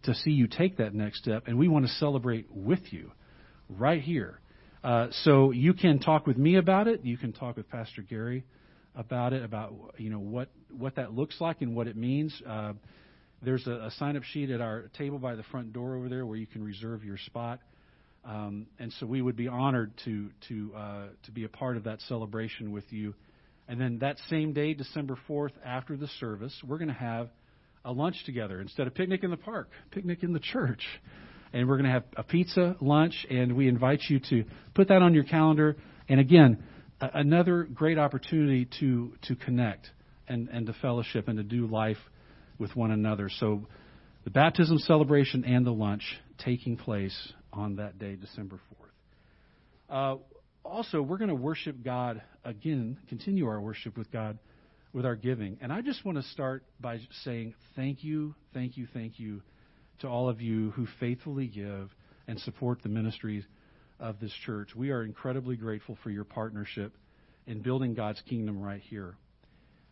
to 0.05 0.15
see 0.15 0.31
you 0.31 0.47
take 0.47 0.79
that 0.79 0.95
next 0.95 1.19
step, 1.19 1.45
and 1.47 1.59
we 1.59 1.69
want 1.69 1.87
to 1.87 1.93
celebrate 1.93 2.47
with 2.51 2.93
you 2.93 3.13
right 3.69 4.03
here. 4.03 4.41
Uh, 4.85 5.09
so 5.25 5.51
you 5.51 5.75
can 5.75 5.99
talk 5.99 6.27
with 6.27 6.39
me 6.39 6.57
about 6.57 6.87
it. 6.89 7.05
You 7.05 7.17
can 7.17 7.33
talk 7.33 7.57
with 7.57 7.69
Pastor 7.69 8.03
Gary 8.03 8.45
about 8.95 9.33
it, 9.33 9.43
about 9.43 9.75
you 9.99 10.11
know 10.11 10.19
what 10.19 10.49
what 10.71 10.97
that 10.97 11.13
looks 11.13 11.41
like 11.41 11.61
and 11.63 11.75
what 11.75 11.87
it 11.87 11.97
means. 11.97 12.41
Uh, 12.47 12.75
There's 13.43 13.67
a, 13.67 13.73
a 13.87 13.91
sign 13.99 14.17
up 14.17 14.23
sheet 14.25 14.51
at 14.51 14.61
our 14.61 14.85
table 14.97 15.19
by 15.19 15.35
the 15.35 15.43
front 15.45 15.73
door 15.73 15.97
over 15.97 16.09
there 16.09 16.25
where 16.27 16.37
you 16.37 16.47
can 16.47 16.63
reserve 16.63 17.05
your 17.05 17.19
spot. 17.19 17.61
Um, 18.25 18.67
and 18.79 18.93
so 18.99 19.07
we 19.07 19.23
would 19.23 19.37
be 19.37 19.49
honored 19.49 19.93
to 20.05 20.31
to 20.49 20.73
uh, 20.77 21.07
to 21.25 21.31
be 21.31 21.45
a 21.45 21.49
part 21.49 21.77
of 21.77 21.85
that 21.85 22.01
celebration 22.03 22.73
with 22.73 22.85
you. 22.91 23.15
And 23.69 23.81
then 23.81 23.99
that 23.99 24.17
same 24.31 24.55
day, 24.55 24.73
December 24.75 25.19
4th, 25.29 25.53
after 25.65 25.97
the 25.97 26.09
service, 26.21 26.55
we're 26.67 26.79
going 26.79 26.89
to 26.89 26.95
have 26.95 27.29
a 27.89 27.93
lunch 27.93 28.23
together 28.27 28.61
instead 28.61 28.87
of 28.87 28.95
picnic 28.95 29.25
in 29.25 29.31
the 29.31 29.37
park, 29.37 29.71
picnic 29.91 30.23
in 30.23 30.35
the 30.35 30.39
church. 30.39 30.87
And 31.55 31.67
we're 31.67 31.77
going 31.77 31.87
to 31.87 31.93
have 31.93 32.05
a 32.17 32.23
pizza 32.23 32.77
lunch, 32.83 33.27
and 33.31 33.57
we 33.57 33.67
invite 33.67 34.01
you 34.09 34.21
to 34.29 34.45
put 34.75 34.89
that 34.89 35.01
on 35.01 35.15
your 35.15 35.25
calendar. 35.25 35.77
And 36.07 36.21
again, 36.21 36.63
a- 37.01 37.11
another 37.15 37.63
great 37.63 37.99
opportunity 37.99 38.69
to 38.81 39.15
to 39.23 39.37
connect 39.37 39.91
and 40.29 40.51
and 40.51 40.67
to 40.67 40.75
fellowship 40.75 41.29
and 41.29 41.39
to 41.39 41.43
do 41.43 41.67
life 41.67 41.97
with 42.59 42.77
one 42.77 42.91
another. 42.91 43.31
So, 43.31 43.67
the 44.25 44.31
baptism 44.31 44.79
celebration 44.81 45.45
and 45.47 45.65
the 45.65 45.73
lunch 45.73 46.03
taking 46.37 46.77
place 46.77 47.33
on 47.55 47.77
that 47.77 47.99
day, 47.99 48.17
December 48.17 48.61
4th. 49.89 49.89
Uh, 49.89 50.19
also, 50.63 51.01
we're 51.01 51.17
going 51.17 51.31
to 51.31 51.35
worship 51.35 51.77
God 51.83 52.21
again, 52.45 52.99
continue 53.09 53.47
our 53.47 53.59
worship 53.59 53.97
with 53.97 54.13
God 54.13 54.39
with 54.93 55.05
our 55.05 55.17
giving. 55.17 55.59
And 55.61 55.73
I 55.73 55.81
just 55.81 56.05
want 56.05 56.19
to 56.19 56.25
start 56.25 56.65
by 56.81 56.99
saying 57.25 57.55
thank 57.77 58.03
you, 58.03 58.35
thank 58.55 58.77
you, 58.77 58.87
thank 58.93 59.19
you 59.19 59.43
to 60.01 60.09
all 60.09 60.29
of 60.29 60.41
you 60.41 60.71
who 60.71 60.87
faithfully 61.01 61.47
give 61.47 61.91
and 62.27 62.39
support 62.41 62.83
the 62.83 62.89
ministries 62.89 63.45
of 64.01 64.21
this 64.21 64.33
church. 64.47 64.75
We 64.75 64.91
are 64.91 65.03
incredibly 65.03 65.57
grateful 65.57 65.99
for 66.03 66.11
your 66.11 66.25
partnership 66.25 66.95
in 67.47 67.63
building 67.63 67.95
God's 67.95 68.23
kingdom 68.29 68.61
right 68.61 68.81
here. 68.81 69.17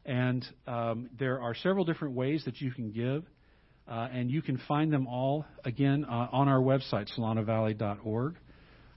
And 0.05 0.47
um, 0.66 1.11
there 1.18 1.40
are 1.40 1.55
several 1.55 1.84
different 1.84 2.14
ways 2.14 2.44
that 2.44 2.61
you 2.61 2.70
can 2.70 2.92
give. 2.92 3.24
Uh, 3.88 4.09
and 4.12 4.30
you 4.30 4.42
can 4.42 4.61
find 4.66 4.92
them 4.92 5.07
all, 5.07 5.44
again, 5.64 6.05
uh, 6.05 6.28
on 6.32 6.49
our 6.49 6.59
website, 6.59 7.09
solanovalley.org. 7.16 8.34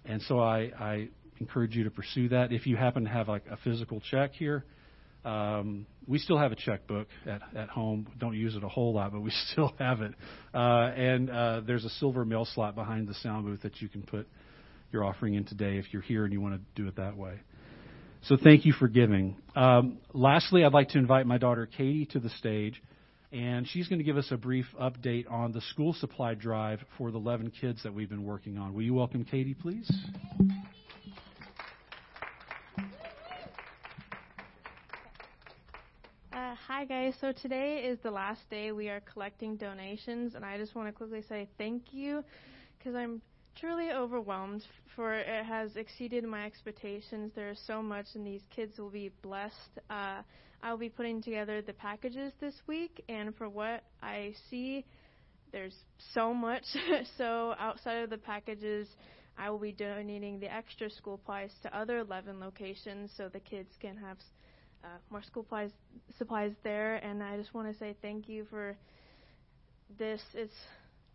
And 0.03 0.21
so 0.23 0.39
I, 0.39 0.71
I, 0.79 1.09
encourage 1.39 1.75
you 1.75 1.85
to 1.85 1.91
pursue 1.91 2.27
that. 2.29 2.51
If 2.51 2.67
you 2.67 2.75
happen 2.75 3.03
to 3.05 3.09
have 3.09 3.29
like 3.29 3.45
a 3.49 3.55
physical 3.57 4.01
check 4.11 4.33
here, 4.33 4.65
um, 5.25 5.85
we 6.07 6.17
still 6.17 6.37
have 6.37 6.51
a 6.51 6.55
checkbook 6.55 7.07
at, 7.25 7.41
at 7.55 7.69
home. 7.69 8.07
Don't 8.19 8.35
use 8.35 8.55
it 8.55 8.63
a 8.63 8.69
whole 8.69 8.93
lot, 8.93 9.11
but 9.11 9.21
we 9.21 9.31
still 9.51 9.73
have 9.79 10.01
it. 10.01 10.13
Uh, 10.53 10.57
and 10.57 11.29
uh, 11.29 11.61
there's 11.65 11.85
a 11.85 11.89
silver 11.89 12.25
mail 12.25 12.45
slot 12.45 12.75
behind 12.75 13.07
the 13.07 13.13
sound 13.15 13.45
booth 13.45 13.61
that 13.63 13.81
you 13.81 13.89
can 13.89 14.01
put 14.01 14.27
your 14.91 15.03
offering 15.03 15.35
in 15.35 15.45
today 15.45 15.77
if 15.77 15.85
you're 15.91 16.01
here 16.01 16.23
and 16.23 16.33
you 16.33 16.41
want 16.41 16.55
to 16.55 16.81
do 16.81 16.87
it 16.87 16.95
that 16.95 17.15
way. 17.15 17.35
So 18.23 18.37
thank 18.41 18.65
you 18.65 18.73
for 18.73 18.87
giving. 18.87 19.37
Um, 19.55 19.99
lastly, 20.13 20.65
I'd 20.65 20.73
like 20.73 20.89
to 20.89 20.97
invite 20.97 21.25
my 21.25 21.37
daughter 21.37 21.65
Katie 21.65 22.05
to 22.07 22.19
the 22.19 22.29
stage 22.31 22.81
and 23.31 23.67
she's 23.67 23.87
going 23.87 23.99
to 23.99 24.03
give 24.03 24.17
us 24.17 24.27
a 24.31 24.37
brief 24.37 24.65
update 24.81 25.31
on 25.31 25.51
the 25.51 25.61
school 25.61 25.93
supply 25.93 26.33
drive 26.33 26.79
for 26.97 27.11
the 27.11 27.19
11 27.19 27.51
kids 27.61 27.83
that 27.83 27.93
we've 27.93 28.09
been 28.09 28.23
working 28.23 28.57
on. 28.57 28.73
Will 28.73 28.81
you 28.81 28.95
welcome 28.95 29.23
Katie, 29.23 29.53
please? 29.53 29.89
Hi, 36.79 36.85
guys. 36.85 37.13
So 37.19 37.33
today 37.33 37.79
is 37.79 37.99
the 38.03 38.09
last 38.09 38.39
day 38.49 38.71
we 38.71 38.87
are 38.87 39.01
collecting 39.01 39.57
donations, 39.57 40.33
and 40.33 40.45
I 40.45 40.57
just 40.57 40.75
want 40.75 40.87
to 40.87 40.93
quickly 40.93 41.21
say 41.27 41.49
thank 41.57 41.91
you 41.91 42.23
because 42.77 42.95
I'm 42.95 43.21
truly 43.59 43.91
overwhelmed 43.91 44.63
for 44.95 45.13
it 45.13 45.45
has 45.45 45.75
exceeded 45.75 46.23
my 46.23 46.45
expectations. 46.45 47.33
There 47.35 47.49
is 47.49 47.59
so 47.67 47.83
much, 47.83 48.05
and 48.15 48.25
these 48.25 48.43
kids 48.55 48.79
will 48.79 48.91
be 48.91 49.11
blessed. 49.21 49.53
Uh, 49.89 50.21
I'll 50.63 50.77
be 50.77 50.87
putting 50.87 51.21
together 51.21 51.61
the 51.61 51.73
packages 51.73 52.31
this 52.39 52.55
week, 52.65 53.03
and 53.09 53.35
for 53.35 53.49
what 53.49 53.83
I 54.01 54.33
see, 54.49 54.85
there's 55.51 55.75
so 56.13 56.33
much. 56.33 56.63
so 57.17 57.55
outside 57.59 58.03
of 58.03 58.09
the 58.09 58.17
packages, 58.17 58.87
I 59.37 59.49
will 59.49 59.59
be 59.59 59.73
donating 59.73 60.39
the 60.39 60.49
extra 60.49 60.89
school 60.89 61.17
supplies 61.17 61.51
to 61.63 61.77
other 61.77 61.97
11 61.97 62.39
locations 62.39 63.11
so 63.17 63.27
the 63.27 63.41
kids 63.41 63.71
can 63.81 63.97
have 63.97 64.15
uh, 64.83 64.87
more 65.09 65.21
school 65.23 65.43
supplies 65.43 65.71
supplies 66.17 66.51
there. 66.63 66.95
And 66.95 67.23
I 67.23 67.37
just 67.37 67.53
want 67.53 67.71
to 67.71 67.77
say 67.77 67.95
thank 68.01 68.27
you 68.29 68.45
for 68.49 68.75
this. 69.97 70.21
It's 70.33 70.53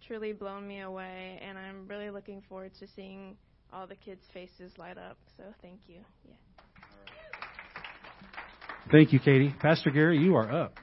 truly 0.06 0.32
blown 0.32 0.66
me 0.66 0.80
away, 0.80 1.40
and 1.42 1.56
I'm 1.56 1.86
really 1.88 2.10
looking 2.10 2.42
forward 2.48 2.72
to 2.80 2.86
seeing 2.94 3.36
all 3.72 3.86
the 3.86 3.96
kids' 3.96 4.22
faces 4.32 4.72
light 4.78 4.98
up. 4.98 5.16
So 5.36 5.44
thank 5.62 5.80
you. 5.86 6.00
Yeah. 6.26 6.34
Thank 8.90 9.12
you, 9.12 9.18
Katie. 9.18 9.54
Pastor 9.60 9.90
Gary, 9.90 10.18
you 10.18 10.36
are 10.36 10.50
up. 10.50 10.78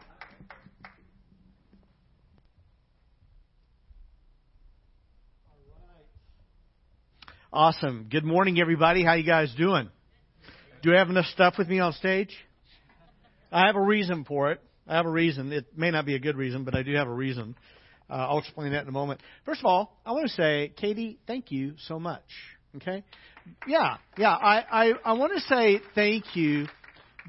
Awesome. 7.53 8.07
Good 8.09 8.23
morning, 8.23 8.59
everybody. 8.61 9.03
How 9.03 9.13
you 9.13 9.25
guys 9.25 9.53
doing? 9.57 9.89
Do 10.83 10.95
I 10.95 10.97
have 10.97 11.09
enough 11.09 11.25
stuff 11.25 11.55
with 11.57 11.67
me 11.67 11.79
on 11.79 11.91
stage? 11.93 12.35
I 13.51 13.65
have 13.67 13.75
a 13.75 13.81
reason 13.81 14.23
for 14.23 14.51
it. 14.51 14.61
I 14.87 14.95
have 14.95 15.05
a 15.05 15.11
reason. 15.11 15.51
It 15.51 15.77
may 15.77 15.91
not 15.91 16.05
be 16.05 16.15
a 16.15 16.19
good 16.19 16.37
reason, 16.37 16.63
but 16.63 16.75
I 16.75 16.83
do 16.83 16.93
have 16.95 17.07
a 17.07 17.13
reason. 17.13 17.55
Uh, 18.09 18.13
I'll 18.13 18.39
explain 18.39 18.71
that 18.73 18.83
in 18.83 18.89
a 18.89 18.93
moment. 18.93 19.21
First 19.45 19.61
of 19.61 19.65
all, 19.65 19.99
I 20.05 20.11
want 20.11 20.27
to 20.27 20.33
say, 20.33 20.73
Katie, 20.75 21.19
thank 21.27 21.51
you 21.51 21.73
so 21.87 21.99
much. 21.99 22.23
Okay? 22.75 23.03
Yeah, 23.67 23.97
yeah. 24.17 24.31
I, 24.31 24.63
I, 24.71 24.93
I 25.05 25.13
want 25.13 25.33
to 25.33 25.41
say 25.41 25.79
thank 25.95 26.35
you 26.35 26.67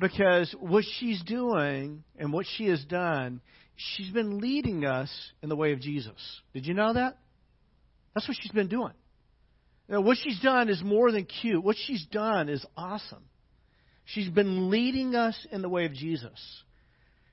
because 0.01 0.55
what 0.59 0.85
she's 0.99 1.23
doing 1.23 2.05
and 2.19 2.33
what 2.33 2.47
she 2.57 2.67
has 2.67 2.85
done, 2.85 3.41
she's 3.77 4.11
been 4.11 4.39
leading 4.39 4.85
us 4.85 5.11
in 5.43 5.49
the 5.49 5.57
way 5.57 5.73
of 5.73 5.81
Jesus. 5.81 6.41
Did 6.55 6.67
you 6.67 6.75
know 6.75 6.95
that? 6.95 7.19
That's 8.15 8.29
what 8.29 8.37
she's 8.41 8.53
been 8.53 8.69
doing. 8.69 8.93
You 9.89 9.97
know, 9.97 10.01
what 10.01 10.19
she's 10.23 10.41
done 10.41 10.69
is 10.69 10.83
more 10.83 11.11
than 11.13 11.25
cute. 11.25 11.63
What 11.63 11.77
she's 11.87 12.07
done 12.07 12.49
is 12.49 12.65
awesome. 12.77 13.25
She's 14.15 14.29
been 14.29 14.71
leading 14.71 15.15
us 15.15 15.47
in 15.51 15.63
the 15.63 15.69
way 15.69 15.87
of 15.87 15.95
Jesus. 15.95 16.39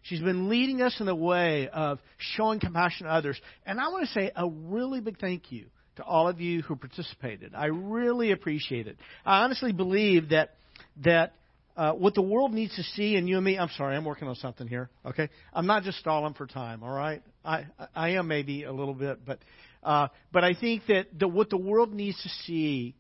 She's 0.02 0.22
been 0.22 0.48
leading 0.48 0.82
us 0.82 0.96
in 1.00 1.06
the 1.06 1.16
way 1.16 1.68
of 1.68 2.00
showing 2.18 2.60
compassion 2.60 3.06
to 3.06 3.14
others. 3.14 3.40
And 3.66 3.80
I 3.80 3.90
want 3.90 4.08
to 4.08 4.14
say 4.14 4.32
a 4.36 4.48
really 4.48 5.02
big 5.02 5.20
thank 5.20 5.52
you 5.52 5.66
to 5.98 6.04
all 6.04 6.30
of 6.30 6.40
you 6.40 6.62
who 6.62 6.78
participated. 6.78 7.54
I 7.54 7.66
really 7.66 8.32
appreciate 8.32 8.88
it. 8.88 8.98
I 9.26 9.44
honestly 9.44 9.74
believe 9.74 10.30
that 10.30 10.56
that 11.04 11.34
uh, 11.76 11.94
what 11.94 12.14
the 12.14 12.22
world 12.22 12.54
needs 12.54 12.76
to 12.76 12.84
see, 12.84 13.16
and 13.16 13.28
you 13.28 13.36
and 13.36 13.46
me, 13.46 13.58
I'm 13.58 13.70
sorry, 13.78 13.96
I'm 13.96 14.06
working 14.06 14.28
on 14.28 14.36
something 14.36 14.68
here. 14.68 14.90
Okay, 15.06 15.30
I'm 15.54 15.66
not 15.66 15.84
just 15.84 16.00
stalling 16.00 16.34
for 16.34 16.48
time. 16.48 16.82
All 16.84 16.92
right, 16.92 17.22
I 17.44 17.66
I 17.94 18.10
am 18.12 18.28
maybe 18.30 18.64
a 18.64 18.72
little 18.72 18.94
bit, 18.94 19.26
but 19.26 19.40
uh, 19.84 20.08
but 20.32 20.46
I 20.46 20.54
think 20.54 20.84
that 20.88 21.08
the, 21.18 21.28
what 21.28 21.50
the 21.50 21.58
world 21.58 21.94
needs 21.94 22.22
to 22.24 22.30
see 22.46 22.96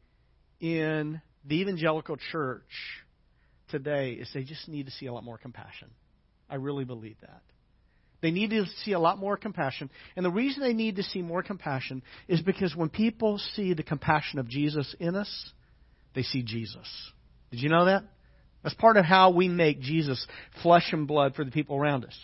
in 0.60 1.22
the 1.46 1.62
evangelical 1.62 2.18
church 2.32 2.64
today 3.70 4.14
is 4.14 4.30
they 4.34 4.44
just 4.44 4.68
need 4.68 4.86
to 4.86 4.92
see 4.92 5.08
a 5.08 5.14
lot 5.14 5.24
more 5.24 5.38
compassion. 5.38 5.90
I 6.50 6.56
really 6.56 6.86
believe 6.86 7.18
that. 7.22 7.42
They 8.22 8.32
need 8.32 8.50
to 8.50 8.66
see 8.84 8.92
a 8.92 9.00
lot 9.00 9.18
more 9.18 9.38
compassion. 9.38 9.90
And 10.16 10.26
the 10.26 10.32
reason 10.32 10.62
they 10.62 10.74
need 10.74 10.98
to 10.98 11.04
see 11.04 11.22
more 11.22 11.42
compassion 11.42 12.04
is 12.28 12.42
because 12.42 12.76
when 12.76 12.90
people 12.90 13.40
see 13.56 13.74
the 13.74 13.84
compassion 13.84 14.40
of 14.40 14.50
Jesus 14.50 14.94
in 15.00 15.16
us, 15.16 15.52
they 16.16 16.24
see 16.24 16.44
Jesus. 16.44 16.88
Did 17.52 17.62
you 17.62 17.70
know 17.70 17.86
that? 17.86 18.04
That's 18.64 18.76
part 18.76 18.98
of 18.98 19.06
how 19.06 19.32
we 19.32 19.48
make 19.48 19.80
Jesus 19.80 20.26
flesh 20.62 20.92
and 20.92 21.08
blood 21.08 21.36
for 21.36 21.46
the 21.46 21.52
people 21.52 21.78
around 21.78 22.04
us. 22.04 22.18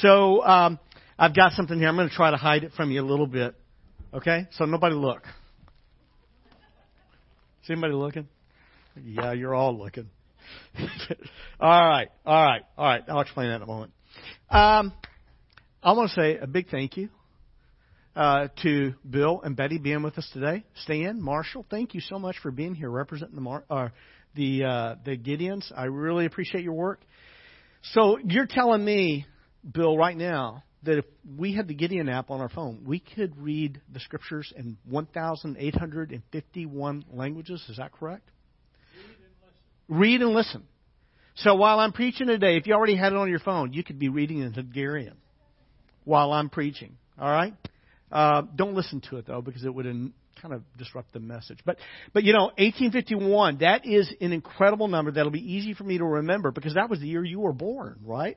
So 0.00 0.44
um, 0.44 0.78
I've 1.18 1.34
got 1.34 1.52
something 1.52 1.78
here. 1.78 1.88
I'm 1.88 1.96
going 1.96 2.10
to 2.10 2.14
try 2.14 2.30
to 2.30 2.36
hide 2.36 2.64
it 2.64 2.72
from 2.76 2.90
you 2.90 3.00
a 3.00 3.06
little 3.06 3.26
bit. 3.26 3.54
Okay? 4.12 4.48
So 4.52 4.66
nobody 4.66 4.94
look. 4.94 5.22
Is 7.62 7.70
anybody 7.70 7.94
looking? 7.94 8.28
Yeah, 9.02 9.32
you're 9.32 9.54
all 9.54 9.78
looking. 9.78 10.10
all 11.60 11.88
right, 11.88 12.08
all 12.24 12.44
right, 12.44 12.62
all 12.76 12.86
right. 12.86 13.02
I'll 13.08 13.20
explain 13.20 13.48
that 13.48 13.56
in 13.56 13.62
a 13.62 13.66
moment. 13.66 13.92
Um, 14.50 14.92
I 15.82 15.92
want 15.92 16.10
to 16.10 16.14
say 16.14 16.38
a 16.38 16.46
big 16.46 16.68
thank 16.68 16.96
you 16.96 17.08
uh, 18.14 18.48
to 18.62 18.94
Bill 19.08 19.40
and 19.42 19.56
Betty 19.56 19.78
being 19.78 20.02
with 20.02 20.18
us 20.18 20.28
today. 20.32 20.64
Stan, 20.84 21.20
Marshall, 21.20 21.66
thank 21.70 21.94
you 21.94 22.00
so 22.00 22.18
much 22.18 22.36
for 22.42 22.50
being 22.50 22.74
here 22.74 22.90
representing 22.90 23.34
the 23.34 23.40
Mar- 23.40 23.64
uh, 23.70 23.88
the 24.34 24.64
uh, 24.64 24.94
the 25.04 25.16
Gideons. 25.16 25.70
I 25.74 25.84
really 25.84 26.26
appreciate 26.26 26.64
your 26.64 26.74
work. 26.74 27.00
So 27.92 28.18
you're 28.24 28.46
telling 28.46 28.84
me, 28.84 29.26
Bill, 29.70 29.96
right 29.96 30.16
now 30.16 30.64
that 30.84 30.98
if 30.98 31.04
we 31.36 31.54
had 31.54 31.68
the 31.68 31.74
Gideon 31.74 32.08
app 32.08 32.30
on 32.30 32.40
our 32.40 32.48
phone, 32.48 32.82
we 32.84 32.98
could 33.00 33.36
read 33.36 33.80
the 33.92 34.00
scriptures 34.00 34.52
in 34.56 34.76
1,851 34.88 37.04
languages. 37.12 37.64
Is 37.68 37.76
that 37.76 37.92
correct? 37.92 38.28
Read 39.88 40.22
and 40.22 40.30
listen. 40.30 40.64
So 41.34 41.54
while 41.54 41.78
I'm 41.80 41.92
preaching 41.92 42.26
today, 42.26 42.56
if 42.56 42.66
you 42.66 42.74
already 42.74 42.96
had 42.96 43.12
it 43.12 43.16
on 43.16 43.28
your 43.28 43.38
phone, 43.38 43.72
you 43.72 43.82
could 43.82 43.98
be 43.98 44.08
reading 44.08 44.40
in 44.40 44.52
Hungarian 44.52 45.16
while 46.04 46.32
I'm 46.32 46.50
preaching. 46.50 46.96
All 47.18 47.30
right? 47.30 47.54
Uh, 48.10 48.42
don't 48.54 48.74
listen 48.74 49.00
to 49.10 49.16
it 49.16 49.26
though, 49.26 49.40
because 49.40 49.64
it 49.64 49.74
would 49.74 49.86
in, 49.86 50.12
kind 50.40 50.52
of 50.52 50.62
disrupt 50.76 51.12
the 51.12 51.20
message. 51.20 51.58
But, 51.64 51.78
but 52.12 52.24
you 52.24 52.32
know, 52.32 52.46
1851, 52.58 53.58
that 53.58 53.86
is 53.86 54.12
an 54.20 54.32
incredible 54.32 54.88
number 54.88 55.12
that'll 55.12 55.30
be 55.30 55.54
easy 55.54 55.72
for 55.72 55.84
me 55.84 55.98
to 55.98 56.04
remember 56.04 56.50
because 56.50 56.74
that 56.74 56.90
was 56.90 57.00
the 57.00 57.06
year 57.06 57.24
you 57.24 57.40
were 57.40 57.52
born, 57.52 58.00
right? 58.04 58.36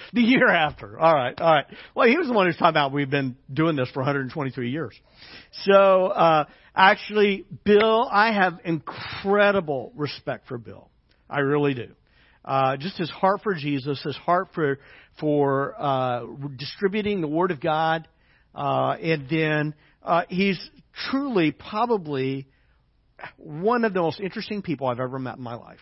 The 0.12 0.22
year 0.22 0.48
after. 0.48 0.98
All 0.98 1.14
right, 1.14 1.38
all 1.40 1.54
right. 1.54 1.66
Well, 1.94 2.08
he 2.08 2.16
was 2.16 2.26
the 2.26 2.32
one 2.32 2.46
who's 2.46 2.56
talking 2.56 2.70
about 2.70 2.92
we've 2.92 3.10
been 3.10 3.36
doing 3.52 3.76
this 3.76 3.88
for 3.90 4.00
123 4.00 4.70
years. 4.70 4.98
So, 5.64 6.06
uh, 6.06 6.44
actually, 6.74 7.44
Bill, 7.64 8.08
I 8.10 8.32
have 8.32 8.60
incredible 8.64 9.92
respect 9.94 10.48
for 10.48 10.58
Bill. 10.58 10.88
I 11.28 11.40
really 11.40 11.74
do. 11.74 11.88
Uh, 12.44 12.76
just 12.76 12.96
his 12.96 13.10
heart 13.10 13.42
for 13.42 13.54
Jesus, 13.54 14.02
his 14.02 14.16
heart 14.16 14.48
for 14.54 14.78
for 15.18 15.74
uh, 15.78 16.24
distributing 16.56 17.20
the 17.20 17.28
Word 17.28 17.50
of 17.50 17.60
God, 17.60 18.08
uh, 18.54 18.96
and 19.00 19.28
then 19.28 19.74
uh, 20.02 20.22
he's 20.28 20.58
truly 21.10 21.52
probably 21.52 22.48
one 23.36 23.84
of 23.84 23.92
the 23.92 24.00
most 24.00 24.20
interesting 24.20 24.62
people 24.62 24.86
I've 24.86 25.00
ever 25.00 25.18
met 25.18 25.36
in 25.36 25.42
my 25.42 25.54
life. 25.54 25.78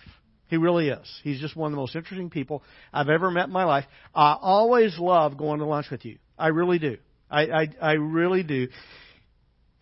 He 0.49 0.57
really 0.57 0.89
is. 0.89 1.21
He's 1.23 1.41
just 1.41 1.55
one 1.55 1.73
of 1.73 1.77
the 1.77 1.81
most 1.81 1.95
interesting 1.95 2.31
people 2.31 2.63
I've 2.93 3.09
ever 3.09 3.31
met 3.31 3.47
in 3.47 3.53
my 3.53 3.65
life. 3.65 3.85
I 4.15 4.37
always 4.41 4.99
love 4.99 5.37
going 5.37 5.61
to 5.61 5.67
lunch 5.67 5.87
with 5.91 6.05
you. 6.05 6.19
I 6.39 6.49
really 6.49 6.79
do. 6.79 6.97
I, 7.31 7.43
I, 7.43 7.69
I 7.81 7.93
really 7.93 8.43
do. 8.43 8.69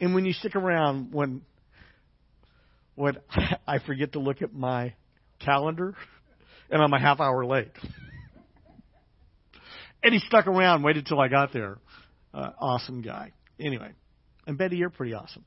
And 0.01 0.15
when 0.15 0.25
you 0.25 0.33
stick 0.33 0.57
around, 0.57 1.13
when 1.13 1.43
when 2.97 3.19
I 3.67 3.79
forget 3.79 4.13
to 4.13 4.19
look 4.19 4.43
at 4.43 4.53
my 4.53 4.95
calendar, 5.39 5.95
and 6.71 6.83
I'm 6.83 6.93
a 6.93 7.01
half 7.01 7.21
hour 7.21 7.45
late, 7.45 7.71
and 10.03 10.13
he 10.13 10.21
stuck 10.21 10.47
around, 10.47 10.83
waited 10.83 11.07
till 11.07 11.21
I 11.21 11.29
got 11.29 11.53
there. 11.53 11.79
Uh, 12.35 12.51
awesome 12.59 13.03
guy. 13.03 13.33
Anyway, 13.61 13.91
and 14.47 14.59
Betty, 14.59 14.77
you're 14.77 14.91
pretty 14.91 15.15
awesome. 15.15 15.45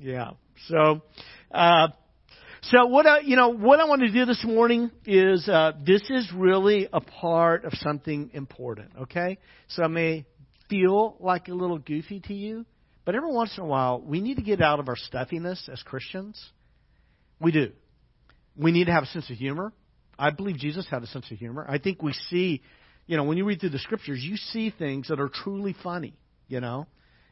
Yeah. 0.00 0.32
So, 0.68 1.02
uh, 1.50 1.88
so 2.62 2.86
what 2.86 3.06
I, 3.06 3.20
you 3.20 3.34
know, 3.34 3.48
what 3.48 3.80
I 3.80 3.84
want 3.86 4.02
to 4.02 4.12
do 4.12 4.24
this 4.24 4.44
morning 4.44 4.92
is 5.04 5.48
uh, 5.48 5.72
this 5.84 6.02
is 6.08 6.30
really 6.32 6.88
a 6.92 7.00
part 7.00 7.64
of 7.64 7.72
something 7.74 8.30
important. 8.34 8.90
Okay, 9.02 9.38
so 9.68 9.82
I 9.82 9.88
may 9.88 10.26
feel 10.70 11.16
like 11.18 11.48
a 11.48 11.54
little 11.54 11.78
goofy 11.78 12.20
to 12.20 12.34
you, 12.34 12.64
but 13.04 13.16
every 13.16 13.32
once 13.32 13.58
in 13.58 13.64
a 13.64 13.66
while 13.66 14.00
we 14.00 14.20
need 14.20 14.36
to 14.36 14.42
get 14.42 14.62
out 14.62 14.78
of 14.78 14.88
our 14.88 14.96
stuffiness 14.96 15.68
as 15.72 15.82
Christians. 15.82 16.40
We 17.40 17.50
do. 17.50 17.72
We 18.56 18.70
need 18.70 18.84
to 18.84 18.92
have 18.92 19.02
a 19.02 19.06
sense 19.06 19.28
of 19.28 19.36
humor. 19.36 19.72
I 20.16 20.30
believe 20.30 20.56
Jesus 20.56 20.86
had 20.88 21.02
a 21.02 21.06
sense 21.08 21.28
of 21.32 21.38
humor. 21.38 21.66
I 21.68 21.78
think 21.78 22.00
we 22.00 22.12
see, 22.30 22.62
you 23.08 23.16
know, 23.16 23.24
when 23.24 23.38
you 23.38 23.44
read 23.44 23.58
through 23.58 23.70
the 23.70 23.80
scriptures, 23.80 24.20
you 24.22 24.36
see 24.36 24.70
things 24.70 25.08
that 25.08 25.18
are 25.18 25.28
truly 25.28 25.74
funny. 25.82 26.14
You 26.46 26.60
know, 26.60 26.86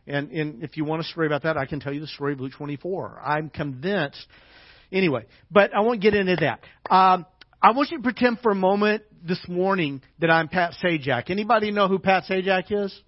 and, 0.08 0.32
and 0.32 0.64
if 0.64 0.76
you 0.76 0.84
want 0.84 1.02
a 1.02 1.04
story 1.04 1.28
about 1.28 1.44
that, 1.44 1.56
I 1.56 1.66
can 1.66 1.78
tell 1.78 1.92
you 1.92 2.00
the 2.00 2.08
story 2.08 2.32
of 2.32 2.40
Luke 2.40 2.52
24. 2.56 3.20
I'm 3.24 3.48
convinced 3.48 4.26
Anyway, 4.92 5.26
but 5.50 5.74
I 5.74 5.80
won't 5.80 6.00
get 6.00 6.14
into 6.14 6.36
that. 6.36 6.60
Um, 6.92 7.26
I 7.62 7.72
want 7.72 7.90
you 7.90 7.98
to 7.98 8.02
pretend 8.02 8.40
for 8.40 8.50
a 8.50 8.56
moment 8.56 9.02
this 9.22 9.40
morning 9.48 10.02
that 10.18 10.30
I'm 10.30 10.48
Pat 10.48 10.72
Sajak. 10.82 11.30
Anybody 11.30 11.70
know 11.70 11.88
who 11.88 11.98
Pat 11.98 12.24
Sajak 12.28 12.64
is? 12.70 12.98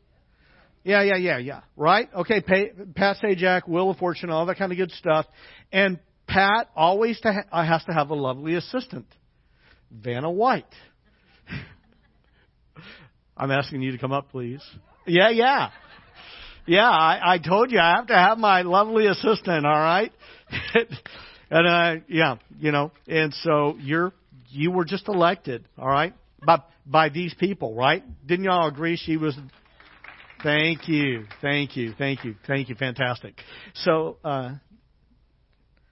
Yeah, 0.85 1.03
yeah, 1.03 1.17
yeah, 1.17 1.39
yeah. 1.39 1.61
Right? 1.77 2.09
Okay, 2.15 2.41
Pat 2.41 3.17
Sajak, 3.23 3.69
Wheel 3.69 3.91
of 3.91 3.99
Fortune, 3.99 4.31
all 4.31 4.47
that 4.47 4.59
kind 4.59 4.73
of 4.73 4.79
good 4.79 4.91
stuff. 4.93 5.27
And 5.73 5.99
Pat 6.27 6.69
always 6.77 7.21
to 7.21 7.33
ha- 7.33 7.45
uh, 7.51 7.65
has 7.65 7.85
to 7.85 7.93
have 7.93 8.11
a 8.11 8.15
lovely 8.15 8.55
assistant, 8.55 9.07
Vanna 9.91 10.31
White. 10.31 10.67
I'm 13.37 13.51
asking 13.51 13.83
you 13.83 13.93
to 13.93 13.99
come 13.99 14.13
up, 14.13 14.31
please. 14.31 14.63
Yeah, 15.07 15.31
yeah. 15.31 15.71
Yeah, 16.67 16.89
I, 16.89 17.35
I 17.35 17.39
told 17.39 17.73
you 17.73 17.79
I 17.79 17.97
have 17.97 18.07
to 18.09 18.15
have 18.15 18.39
my 18.39 18.63
lovely 18.63 19.07
assistant, 19.07 19.67
all 19.67 19.73
right? 19.73 20.13
And 21.53 21.67
uh, 21.67 22.05
yeah, 22.09 22.37
you 22.59 22.73
know, 22.73 22.93
and 23.07 23.35
so 23.43 23.77
you're 23.79 24.15
you 24.49 24.71
were 24.71 24.87
just 24.87 25.07
elected, 25.07 25.69
all 25.77 25.87
right, 25.87 26.15
by 26.43 26.63
by 26.87 27.11
these 27.11 27.35
people, 27.35 27.75
right? 27.75 28.03
Didn't 28.27 28.47
y'all 28.47 28.69
agree 28.69 28.97
she 28.97 29.19
was? 29.19 29.37
Thank 30.43 30.89
you, 30.89 31.27
thank 31.43 31.77
you, 31.77 31.93
thank 31.99 32.25
you, 32.25 32.37
thank 32.47 32.71
you, 32.71 32.75
fantastic. 32.75 33.35
So, 33.75 34.17
uh, 34.25 34.55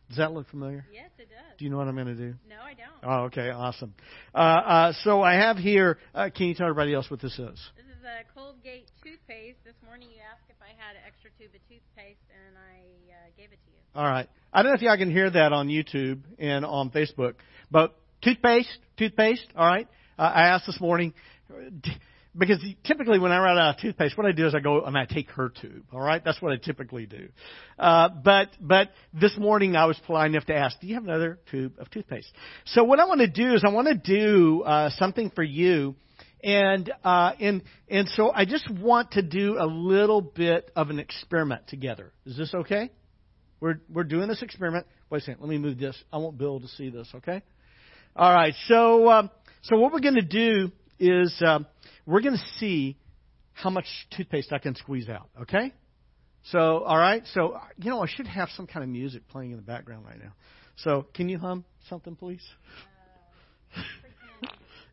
does 0.08 0.16
that 0.16 0.32
look 0.32 0.48
familiar? 0.48 0.86
Yes, 0.90 1.10
it 1.18 1.28
does. 1.28 1.58
Do 1.58 1.64
you 1.66 1.70
know 1.70 1.76
what 1.76 1.88
I'm 1.88 1.94
going 1.94 2.06
to 2.06 2.14
do? 2.14 2.34
No, 2.48 2.56
I 2.64 2.72
don't. 2.72 3.12
Oh, 3.12 3.24
okay, 3.26 3.50
awesome. 3.50 3.94
Uh, 4.34 4.38
uh, 4.38 4.92
so 5.04 5.20
I 5.20 5.34
have 5.34 5.58
here. 5.58 5.98
Uh, 6.14 6.30
can 6.34 6.46
you 6.46 6.54
tell 6.54 6.68
everybody 6.68 6.94
else 6.94 7.10
what 7.10 7.20
this 7.20 7.38
is? 7.38 7.38
This 7.38 7.84
a 8.10 8.24
Colgate 8.34 8.90
toothpaste. 9.04 9.58
This 9.64 9.74
morning 9.84 10.08
you 10.10 10.18
asked 10.18 10.48
if 10.48 10.56
I 10.60 10.74
had 10.76 10.96
an 10.96 11.02
extra 11.06 11.30
tube 11.38 11.54
of 11.54 11.60
toothpaste, 11.68 12.18
and 12.34 12.56
I 12.58 12.82
uh, 13.12 13.30
gave 13.36 13.52
it 13.52 13.58
to 13.64 13.70
you. 13.70 13.78
All 13.94 14.04
right. 14.04 14.28
I 14.52 14.62
don't 14.62 14.72
know 14.72 14.76
if 14.76 14.82
y'all 14.82 14.96
can 14.96 15.12
hear 15.12 15.30
that 15.30 15.52
on 15.52 15.68
YouTube 15.68 16.22
and 16.38 16.64
on 16.64 16.90
Facebook, 16.90 17.34
but 17.70 17.94
toothpaste, 18.22 18.78
toothpaste. 18.96 19.46
All 19.54 19.66
right. 19.66 19.86
Uh, 20.18 20.22
I 20.22 20.48
asked 20.48 20.66
this 20.66 20.80
morning 20.80 21.14
because 22.36 22.64
typically 22.84 23.20
when 23.20 23.30
I 23.30 23.38
run 23.38 23.58
out 23.58 23.76
of 23.76 23.80
toothpaste, 23.80 24.16
what 24.16 24.26
I 24.26 24.32
do 24.32 24.46
is 24.46 24.54
I 24.54 24.60
go 24.60 24.82
and 24.82 24.96
I 24.96 25.04
take 25.04 25.30
her 25.30 25.48
tube. 25.48 25.84
All 25.92 26.00
right, 26.00 26.22
that's 26.24 26.42
what 26.42 26.52
I 26.52 26.56
typically 26.56 27.06
do. 27.06 27.28
Uh, 27.78 28.08
but 28.08 28.48
but 28.60 28.90
this 29.12 29.36
morning 29.38 29.76
I 29.76 29.86
was 29.86 29.98
polite 30.06 30.30
enough 30.30 30.46
to 30.46 30.54
ask, 30.54 30.80
"Do 30.80 30.88
you 30.88 30.94
have 30.94 31.04
another 31.04 31.38
tube 31.50 31.74
of 31.78 31.90
toothpaste?" 31.90 32.32
So 32.66 32.82
what 32.84 32.98
I 32.98 33.06
want 33.06 33.20
to 33.20 33.28
do 33.28 33.54
is 33.54 33.62
I 33.64 33.70
want 33.70 33.88
to 33.88 33.94
do 33.94 34.62
uh, 34.62 34.90
something 34.90 35.30
for 35.30 35.42
you, 35.42 35.94
and 36.42 36.92
uh, 37.04 37.32
and 37.40 37.62
and 37.88 38.08
so 38.08 38.32
I 38.32 38.44
just 38.44 38.70
want 38.70 39.12
to 39.12 39.22
do 39.22 39.56
a 39.58 39.66
little 39.66 40.20
bit 40.20 40.70
of 40.76 40.90
an 40.90 40.98
experiment 40.98 41.68
together. 41.68 42.12
Is 42.26 42.36
this 42.36 42.54
okay? 42.54 42.90
We're, 43.60 43.80
we're 43.92 44.04
doing 44.04 44.28
this 44.28 44.42
experiment. 44.42 44.86
Wait 45.10 45.18
a 45.18 45.24
second. 45.24 45.40
Let 45.42 45.50
me 45.50 45.58
move 45.58 45.78
this. 45.78 45.96
I 46.12 46.16
want 46.16 46.38
Bill 46.38 46.60
to 46.60 46.68
see 46.68 46.88
this, 46.88 47.08
okay? 47.16 47.42
All 48.16 48.32
right. 48.32 48.54
So, 48.66 49.10
um, 49.10 49.30
so 49.62 49.78
what 49.78 49.92
we're 49.92 50.00
going 50.00 50.14
to 50.14 50.22
do 50.22 50.72
is 50.98 51.34
um, 51.46 51.66
we're 52.06 52.22
going 52.22 52.36
to 52.36 52.58
see 52.58 52.96
how 53.52 53.70
much 53.70 53.84
toothpaste 54.16 54.52
I 54.52 54.58
can 54.58 54.74
squeeze 54.74 55.08
out, 55.08 55.28
okay? 55.42 55.74
So, 56.44 56.58
all 56.58 56.96
right. 56.96 57.22
So, 57.34 57.58
you 57.76 57.90
know, 57.90 58.02
I 58.02 58.06
should 58.08 58.26
have 58.26 58.48
some 58.56 58.66
kind 58.66 58.82
of 58.82 58.88
music 58.88 59.28
playing 59.28 59.50
in 59.50 59.56
the 59.56 59.62
background 59.62 60.06
right 60.06 60.18
now. 60.18 60.32
So, 60.76 61.06
can 61.12 61.28
you 61.28 61.38
hum 61.38 61.64
something, 61.90 62.16
please? 62.16 62.42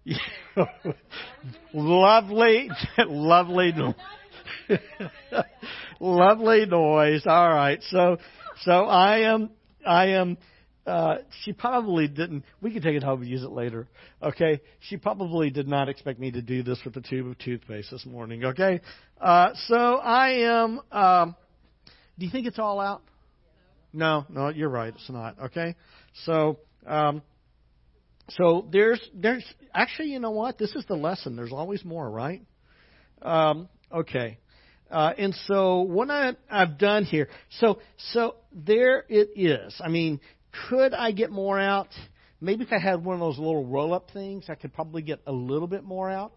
Lovely, 1.74 2.70
lovely, 2.97 3.74
lovely 5.99 6.66
noise. 6.66 7.24
All 7.26 7.49
right. 7.49 7.80
So, 7.89 8.18
so 8.62 8.86
I 8.86 9.20
am, 9.34 9.51
I 9.86 10.05
am, 10.08 10.38
uh, 10.86 11.18
she 11.43 11.53
probably 11.53 12.08
didn't, 12.08 12.43
we 12.62 12.72
can 12.72 12.82
take 12.82 12.95
it 12.95 13.03
home 13.03 13.22
and 13.22 13.30
use 13.30 13.43
it 13.43 13.51
later. 13.51 13.88
Okay. 14.22 14.62
She 14.80 14.97
probably 14.97 15.49
did 15.49 15.68
not 15.68 15.89
expect 15.89 16.20
me 16.20 16.32
to 16.32 16.41
do 16.41 16.64
this 16.64 16.80
with 16.86 16.95
a 16.95 17.01
tube 17.01 17.28
of 17.28 17.38
toothpaste 17.38 17.91
this 17.91 18.05
morning. 18.05 18.45
Okay. 18.45 18.82
Uh, 19.20 19.49
so 19.68 19.76
I 19.76 20.30
am, 20.64 20.82
um, 20.91 21.36
do 22.18 22.26
you 22.26 22.32
think 22.32 22.47
it's 22.47 22.60
all 22.60 22.80
out? 22.80 23.03
No, 23.93 24.26
no, 24.30 24.49
you're 24.49 24.70
right. 24.70 24.93
It's 24.93 25.10
not. 25.10 25.39
Okay. 25.45 25.76
So, 26.26 26.60
um, 26.86 27.22
so 28.30 28.67
there's, 28.71 29.01
there's, 29.13 29.45
actually, 29.73 30.09
you 30.09 30.19
know 30.19 30.32
what? 30.32 30.57
This 30.57 30.75
is 30.75 30.86
the 30.88 30.95
lesson. 30.95 31.36
There's 31.36 31.53
always 31.53 31.86
more, 31.86 32.09
right? 32.09 32.41
Um, 33.21 33.69
okay. 33.91 34.38
Uh, 34.89 35.13
and 35.17 35.36
so 35.47 35.82
what 35.82 36.09
I, 36.09 36.36
I've 36.49 36.78
done 36.78 37.03
here, 37.03 37.28
so 37.59 37.80
so 38.13 38.36
there 38.53 39.03
it 39.09 39.32
is. 39.36 39.75
I 39.84 39.89
mean, 39.89 40.21
could 40.69 40.93
I 40.93 41.11
get 41.11 41.30
more 41.30 41.59
out? 41.59 41.89
Maybe 42.39 42.63
if 42.63 42.71
I 42.71 42.80
had 42.80 43.03
one 43.03 43.15
of 43.15 43.19
those 43.19 43.38
little 43.38 43.65
roll-up 43.65 44.11
things, 44.11 44.45
I 44.47 44.55
could 44.55 44.73
probably 44.73 45.01
get 45.01 45.19
a 45.25 45.32
little 45.32 45.67
bit 45.67 45.84
more 45.84 46.09
out. 46.09 46.32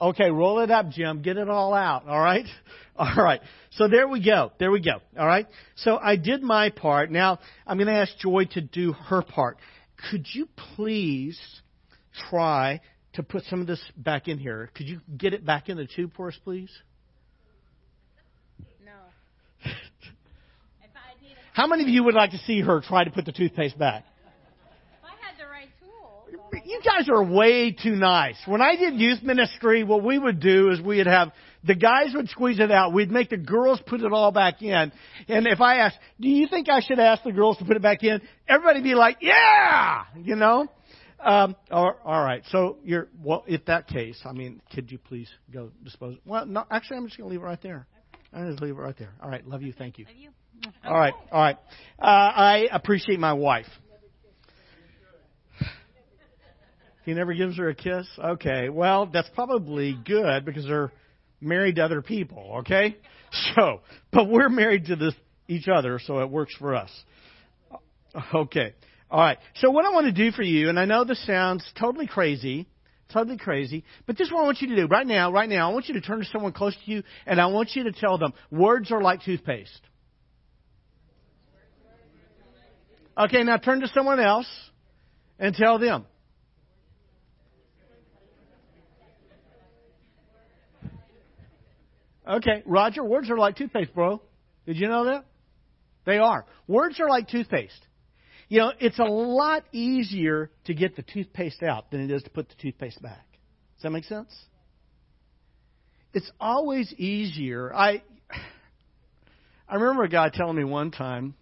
Okay, 0.00 0.30
roll 0.30 0.60
it 0.60 0.70
up, 0.70 0.90
Jim. 0.90 1.22
Get 1.22 1.38
it 1.38 1.48
all 1.48 1.72
out. 1.72 2.06
All 2.06 2.20
right? 2.20 2.44
All 2.96 3.14
right. 3.16 3.40
So 3.72 3.88
there 3.88 4.08
we 4.08 4.24
go. 4.24 4.52
There 4.58 4.70
we 4.70 4.80
go. 4.80 5.00
All 5.18 5.26
right? 5.26 5.46
So 5.76 5.98
I 5.98 6.16
did 6.16 6.42
my 6.42 6.70
part. 6.70 7.10
Now 7.10 7.38
I'm 7.66 7.76
going 7.76 7.88
to 7.88 7.94
ask 7.94 8.16
Joy 8.18 8.44
to 8.52 8.60
do 8.60 8.92
her 8.92 9.22
part. 9.22 9.58
Could 10.10 10.26
you 10.32 10.48
please 10.76 11.40
try 12.30 12.80
to 13.14 13.22
put 13.22 13.44
some 13.44 13.60
of 13.60 13.66
this 13.66 13.82
back 13.96 14.28
in 14.28 14.38
here? 14.38 14.70
Could 14.74 14.88
you 14.88 15.00
get 15.16 15.32
it 15.32 15.44
back 15.44 15.68
in 15.68 15.76
the 15.76 15.86
tube 15.86 16.12
for 16.16 16.28
us, 16.28 16.38
please? 16.44 16.70
No. 18.84 18.92
How 21.52 21.66
many 21.66 21.82
of 21.82 21.88
you 21.88 22.04
would 22.04 22.14
like 22.14 22.32
to 22.32 22.38
see 22.38 22.60
her 22.60 22.82
try 22.82 23.04
to 23.04 23.10
put 23.10 23.24
the 23.24 23.32
toothpaste 23.32 23.78
back? 23.78 24.04
If 24.98 25.04
I 25.04 25.26
had 25.26 25.38
the 25.38 25.50
right 25.50 25.68
tools. 25.80 26.62
You 26.66 26.80
guys 26.84 27.08
are 27.08 27.24
way 27.24 27.72
too 27.72 27.96
nice. 27.96 28.36
When 28.44 28.60
I 28.60 28.76
did 28.76 28.94
youth 29.00 29.22
ministry, 29.22 29.82
what 29.82 30.04
we 30.04 30.18
would 30.18 30.40
do 30.40 30.70
is 30.70 30.80
we'd 30.80 31.06
have 31.06 31.32
the 31.66 31.74
guys 31.74 32.12
would 32.14 32.28
squeeze 32.28 32.58
it 32.58 32.70
out. 32.70 32.92
We'd 32.92 33.10
make 33.10 33.30
the 33.30 33.36
girls 33.36 33.80
put 33.86 34.00
it 34.00 34.12
all 34.12 34.32
back 34.32 34.62
in. 34.62 34.92
And 35.28 35.46
if 35.46 35.60
I 35.60 35.78
asked, 35.78 35.98
do 36.20 36.28
you 36.28 36.48
think 36.48 36.68
I 36.68 36.80
should 36.80 36.98
ask 36.98 37.22
the 37.22 37.32
girls 37.32 37.58
to 37.58 37.64
put 37.64 37.76
it 37.76 37.82
back 37.82 38.02
in? 38.02 38.20
Everybody'd 38.48 38.84
be 38.84 38.94
like, 38.94 39.18
yeah! 39.20 40.04
You 40.16 40.36
know? 40.36 40.66
Um, 41.18 41.56
all, 41.70 41.96
all 42.04 42.24
right. 42.24 42.42
So 42.50 42.78
you're, 42.84 43.08
well, 43.22 43.44
if 43.46 43.64
that 43.66 43.88
case, 43.88 44.20
I 44.24 44.32
mean, 44.32 44.60
could 44.74 44.90
you 44.90 44.98
please 44.98 45.28
go 45.52 45.70
dispose? 45.82 46.16
Well, 46.24 46.46
no, 46.46 46.64
actually, 46.70 46.98
I'm 46.98 47.06
just 47.06 47.18
going 47.18 47.28
to 47.28 47.32
leave 47.32 47.42
it 47.42 47.46
right 47.46 47.62
there. 47.62 47.86
I'm 48.32 48.50
just 48.50 48.62
leave 48.62 48.76
it 48.76 48.80
right 48.80 48.96
there. 48.98 49.12
All 49.22 49.28
right. 49.28 49.46
Love 49.46 49.62
you. 49.62 49.72
Thank 49.72 49.98
you. 49.98 50.04
Love 50.06 50.16
you. 50.16 50.30
All 50.84 50.98
right, 50.98 51.14
all 51.30 51.40
right. 51.40 51.56
Uh, 51.98 52.04
I 52.06 52.68
appreciate 52.72 53.20
my 53.20 53.34
wife. 53.34 53.66
He 57.04 57.14
never 57.14 57.34
gives 57.34 57.56
her 57.58 57.68
a 57.68 57.74
kiss? 57.74 58.06
Okay. 58.18 58.68
Well, 58.68 59.06
that's 59.06 59.28
probably 59.34 59.96
good 60.04 60.44
because 60.44 60.66
they're 60.66 60.90
married 61.40 61.76
to 61.76 61.84
other 61.84 62.02
people, 62.02 62.58
okay? 62.60 62.96
So, 63.54 63.80
but 64.12 64.28
we're 64.28 64.48
married 64.48 64.86
to 64.86 64.96
this, 64.96 65.14
each 65.48 65.68
other, 65.68 66.00
so 66.04 66.20
it 66.20 66.30
works 66.30 66.54
for 66.58 66.74
us. 66.74 66.90
Okay. 68.34 68.74
All 69.10 69.20
right. 69.20 69.38
So 69.56 69.70
what 69.70 69.84
I 69.84 69.90
want 69.90 70.06
to 70.06 70.12
do 70.12 70.30
for 70.32 70.42
you, 70.42 70.68
and 70.68 70.78
I 70.78 70.84
know 70.84 71.04
this 71.04 71.24
sounds 71.26 71.64
totally 71.78 72.06
crazy, 72.06 72.66
totally 73.12 73.38
crazy, 73.38 73.84
but 74.06 74.16
this 74.16 74.28
is 74.28 74.32
what 74.32 74.42
I 74.42 74.44
want 74.44 74.60
you 74.60 74.68
to 74.68 74.76
do 74.76 74.86
right 74.86 75.06
now, 75.06 75.30
right 75.30 75.48
now. 75.48 75.70
I 75.70 75.72
want 75.72 75.88
you 75.88 75.94
to 75.94 76.00
turn 76.00 76.20
to 76.20 76.24
someone 76.26 76.52
close 76.52 76.74
to 76.74 76.90
you, 76.90 77.02
and 77.26 77.40
I 77.40 77.46
want 77.46 77.70
you 77.74 77.84
to 77.84 77.92
tell 77.92 78.18
them, 78.18 78.32
words 78.50 78.90
are 78.90 79.02
like 79.02 79.22
toothpaste. 79.22 79.80
Okay, 83.18 83.42
now 83.44 83.56
turn 83.56 83.80
to 83.80 83.88
someone 83.88 84.20
else 84.20 84.48
and 85.38 85.54
tell 85.54 85.78
them. 85.78 86.04
Okay, 92.26 92.62
Roger, 92.66 93.04
words 93.04 93.30
are 93.30 93.38
like 93.38 93.56
toothpaste, 93.56 93.94
bro. 93.94 94.20
Did 94.66 94.76
you 94.76 94.88
know 94.88 95.04
that? 95.04 95.24
They 96.04 96.18
are. 96.18 96.44
Words 96.66 96.98
are 97.00 97.08
like 97.08 97.28
toothpaste. 97.28 97.86
You 98.48 98.58
know, 98.58 98.72
it's 98.80 98.98
a 98.98 99.04
lot 99.04 99.64
easier 99.72 100.50
to 100.66 100.74
get 100.74 100.96
the 100.96 101.02
toothpaste 101.02 101.62
out 101.62 101.90
than 101.90 102.00
it 102.00 102.10
is 102.10 102.22
to 102.22 102.30
put 102.30 102.48
the 102.48 102.54
toothpaste 102.60 103.02
back. 103.02 103.26
Does 103.76 103.82
that 103.82 103.90
make 103.90 104.04
sense? 104.04 104.32
It's 106.14 106.30
always 106.40 106.92
easier. 106.94 107.74
I 107.74 108.02
I 109.68 109.74
remember 109.74 110.04
a 110.04 110.08
guy 110.08 110.30
telling 110.32 110.56
me 110.56 110.64
one 110.64 110.92
time, 110.92 111.34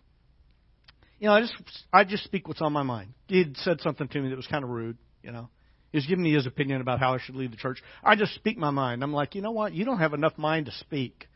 you 1.21 1.29
know, 1.29 1.35
I 1.35 1.41
just 1.41 1.55
I 1.93 2.05
just 2.05 2.25
speak 2.25 2.49
what's 2.49 2.63
on 2.63 2.73
my 2.73 2.83
mind. 2.83 3.13
He 3.29 3.45
said 3.57 3.81
something 3.83 4.09
to 4.09 4.21
me 4.21 4.31
that 4.31 4.37
was 4.37 4.47
kind 4.47 4.65
of 4.65 4.71
rude, 4.71 4.97
you 5.23 5.31
know. 5.31 5.49
He 5.95 5.99
was 5.99 6.07
giving 6.07 6.25
me 6.25 6.33
his 6.33 6.45
opinion 6.45 6.81
about 6.81 6.99
how 6.99 7.15
I 7.15 7.19
should 7.21 7.37
lead 7.37 7.53
the 7.53 7.57
church. 7.57 7.81
I 8.03 8.17
just 8.17 8.35
speak 8.35 8.59
my 8.59 8.71
mind. 8.71 9.05
I'm 9.05 9.13
like, 9.13 9.37
you 9.37 9.43
know 9.43 9.53
what? 9.53 9.73
You 9.73 9.85
don't 9.85 10.01
have 10.01 10.13
enough 10.13 10.37
mind 10.37 10.67
to 10.67 10.73
speak. 10.73 11.29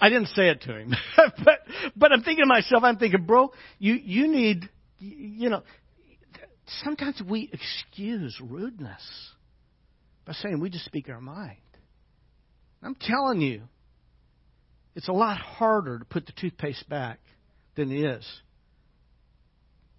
I 0.00 0.08
didn't 0.08 0.28
say 0.28 0.48
it 0.48 0.62
to 0.62 0.74
him, 0.74 0.94
but 1.44 1.58
but 1.94 2.10
I'm 2.10 2.22
thinking 2.22 2.46
to 2.46 2.48
myself, 2.48 2.82
I'm 2.82 2.96
thinking, 2.96 3.26
bro, 3.26 3.52
you 3.78 3.92
you 3.92 4.26
need, 4.28 4.70
you 5.00 5.50
know, 5.50 5.62
sometimes 6.82 7.20
we 7.28 7.50
excuse 7.52 8.40
rudeness 8.40 9.02
by 10.24 10.32
saying 10.32 10.60
we 10.60 10.70
just 10.70 10.86
speak 10.86 11.10
our 11.10 11.20
mind. 11.20 11.58
I'm 12.82 12.96
telling 12.98 13.42
you, 13.42 13.64
it's 14.94 15.08
a 15.08 15.12
lot 15.12 15.36
harder 15.36 15.98
to 15.98 16.06
put 16.06 16.24
the 16.24 16.32
toothpaste 16.40 16.88
back 16.88 17.18
than 17.76 17.92
it 17.92 18.02
is 18.02 18.26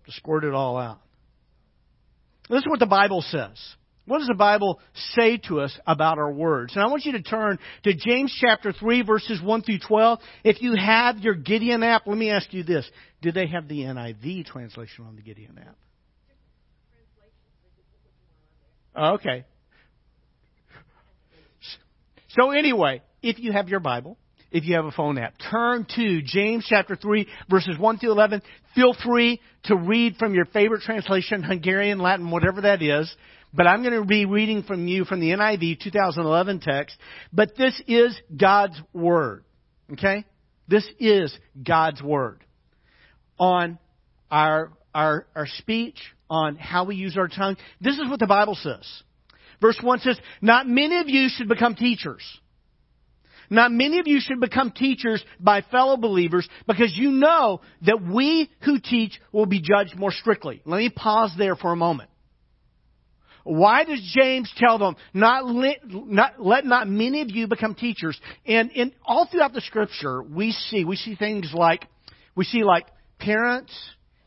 to 0.08 0.12
squirt 0.14 0.44
it 0.44 0.56
all 0.56 0.80
out. 0.80 1.02
This 2.50 2.62
is 2.62 2.68
what 2.68 2.80
the 2.80 2.88
Bible 2.88 3.22
says. 3.22 3.60
What 4.06 4.20
does 4.20 4.28
the 4.28 4.34
Bible 4.34 4.80
say 5.14 5.38
to 5.48 5.62
us 5.62 5.78
about 5.86 6.18
our 6.18 6.32
words? 6.32 6.74
And 6.74 6.84
I 6.84 6.88
want 6.88 7.06
you 7.06 7.12
to 7.14 7.22
turn 7.22 7.60
to 7.84 7.94
James 7.94 8.36
chapter 8.40 8.74
3 8.74 9.04
verses 9.04 9.42
1 9.42 9.62
through 9.62 9.80
12. 9.88 10.20
If 10.44 10.62
you 10.62 10.76
have 10.76 11.20
your 11.20 11.36
Gideon 11.36 11.84
app, 11.84 12.08
let 12.08 12.18
me 12.18 12.32
ask 12.32 12.52
you 12.52 12.64
this. 12.64 12.90
Do 13.22 13.32
they 13.32 13.48
have 13.48 13.68
the 13.68 13.82
NIV 13.82 14.48
translation 14.48 15.06
on 15.06 15.16
the 15.16 15.22
Gideon 15.22 15.60
app? 15.60 15.78
Okay. 19.22 19.46
So 22.30 22.52
anyway, 22.52 23.04
if 23.22 23.40
you 23.40 23.52
have 23.52 23.70
your 23.70 23.80
Bible, 23.80 24.18
if 24.52 24.66
you 24.66 24.76
have 24.76 24.86
a 24.86 24.92
phone 24.92 25.18
app. 25.18 25.34
Turn 25.50 25.86
to 25.96 26.22
James 26.22 26.66
chapter 26.68 26.96
3, 26.96 27.28
verses 27.50 27.78
1 27.78 28.00
through 28.00 28.12
11. 28.12 28.42
Feel 28.76 28.94
free 28.94 29.40
to 29.64 29.76
read 29.76 30.18
from 30.18 30.34
your 30.34 30.46
favorite 30.46 30.82
translation, 30.82 31.44
Hungarian, 31.44 32.00
Latin, 32.00 32.30
whatever 32.30 32.62
that 32.62 32.82
is. 32.82 33.14
But 33.54 33.68
I'm 33.68 33.84
going 33.84 34.00
to 34.00 34.06
be 34.06 34.26
reading 34.26 34.64
from 34.64 34.88
you 34.88 35.06
from 35.06 35.20
the 35.20 35.32
NIV 35.32 35.80
2011 35.82 36.60
text. 36.62 36.98
But 37.34 37.58
this 37.58 37.80
is 37.88 38.16
God's 38.36 38.80
Word. 38.94 39.44
Okay? 39.94 40.26
This 40.68 40.88
is 41.00 41.38
God's 41.62 42.02
Word. 42.02 42.44
On 43.38 43.78
our, 44.30 44.72
our, 44.96 45.28
our 45.36 45.48
speech, 45.48 45.98
on 46.30 46.56
how 46.56 46.86
we 46.86 46.96
use 46.96 47.18
our 47.18 47.28
tongue. 47.28 47.58
This 47.82 47.98
is 47.98 48.10
what 48.10 48.20
the 48.20 48.28
Bible 48.28 48.56
says. 48.56 48.88
Verse 49.60 49.80
1 49.82 50.00
says, 50.00 50.20
Not 50.42 50.68
many 50.68 51.00
of 51.00 51.10
you 51.10 51.28
should 51.30 51.50
become 51.50 51.76
teachers 51.76 52.24
now, 53.52 53.68
many 53.68 54.00
of 54.00 54.08
you 54.08 54.22
should 54.22 54.40
become 54.40 54.72
teachers 54.72 55.22
by 55.38 55.62
fellow 55.62 55.98
believers 55.98 56.48
because 56.68 56.96
you 56.96 57.12
know 57.12 57.60
that 57.82 58.02
we 58.02 58.50
who 58.62 58.80
teach 58.80 59.20
will 59.34 59.46
be 59.46 59.60
judged 59.60 59.98
more 59.98 60.14
strictly. 60.14 60.62
Let 60.64 60.78
me 60.78 60.88
pause 60.88 61.34
there 61.38 61.58
for 61.58 61.74
a 61.74 61.76
moment. 61.76 62.10
Why 63.44 63.84
does 63.84 64.02
James 64.16 64.52
tell 64.58 64.78
them, 64.78 64.96
not 65.14 65.46
let, 65.46 65.78
not, 65.86 66.40
let 66.40 66.66
not 66.66 66.88
many 66.88 67.22
of 67.22 67.32
you 67.32 67.48
become 67.48 67.76
teachers? 67.76 68.20
And 68.46 68.72
in, 68.72 68.94
all 69.04 69.28
throughout 69.32 69.54
the 69.54 69.62
scripture, 69.62 70.22
we 70.22 70.52
see, 70.52 70.86
we 70.86 70.96
see 70.96 71.16
things 71.16 71.52
like, 71.54 71.88
we 72.36 72.46
see 72.46 72.64
like, 72.64 72.88
parents, 73.20 73.74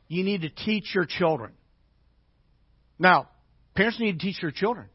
you 0.09 0.25
need 0.25 0.43
to 0.43 0.51
teach 0.51 0.95
your 0.95 1.07
children. 1.07 1.53
Now, 2.99 3.29
parents 3.75 3.99
need 4.01 4.19
to 4.19 4.27
teach 4.27 4.41
their 4.41 4.51
children. 4.51 4.87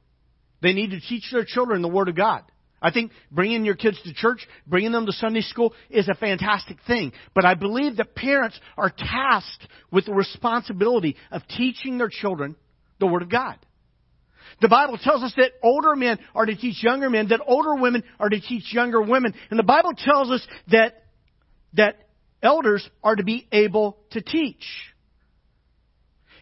They 0.61 0.73
need 0.73 0.91
to 0.91 0.99
teach 0.99 1.29
their 1.31 1.45
children 1.45 1.81
the 1.81 1.87
Word 1.87 2.09
of 2.09 2.15
God. 2.15 2.43
I 2.81 2.91
think 2.91 3.11
bringing 3.31 3.65
your 3.65 3.75
kids 3.75 4.01
to 4.03 4.13
church, 4.13 4.45
bringing 4.65 4.91
them 4.93 5.05
to 5.05 5.11
Sunday 5.11 5.41
school 5.41 5.73
is 5.89 6.07
a 6.07 6.13
fantastic 6.13 6.77
thing. 6.87 7.11
But 7.33 7.45
I 7.45 7.55
believe 7.55 7.97
that 7.97 8.15
parents 8.15 8.57
are 8.77 8.89
tasked 8.89 9.67
with 9.91 10.05
the 10.05 10.13
responsibility 10.13 11.17
of 11.31 11.41
teaching 11.57 11.97
their 11.97 12.09
children 12.09 12.55
the 12.99 13.07
Word 13.07 13.21
of 13.21 13.29
God. 13.29 13.57
The 14.61 14.67
Bible 14.67 14.97
tells 14.97 15.23
us 15.23 15.33
that 15.37 15.51
older 15.63 15.95
men 15.95 16.19
are 16.35 16.45
to 16.45 16.55
teach 16.55 16.83
younger 16.83 17.09
men, 17.09 17.29
that 17.29 17.41
older 17.45 17.75
women 17.75 18.03
are 18.19 18.29
to 18.29 18.39
teach 18.39 18.73
younger 18.73 19.01
women. 19.01 19.33
And 19.49 19.59
the 19.59 19.63
Bible 19.63 19.91
tells 19.97 20.31
us 20.31 20.45
that, 20.71 21.03
that 21.73 22.07
elders 22.41 22.87
are 23.03 23.15
to 23.15 23.23
be 23.23 23.47
able 23.51 23.97
to 24.11 24.21
teach. 24.21 24.65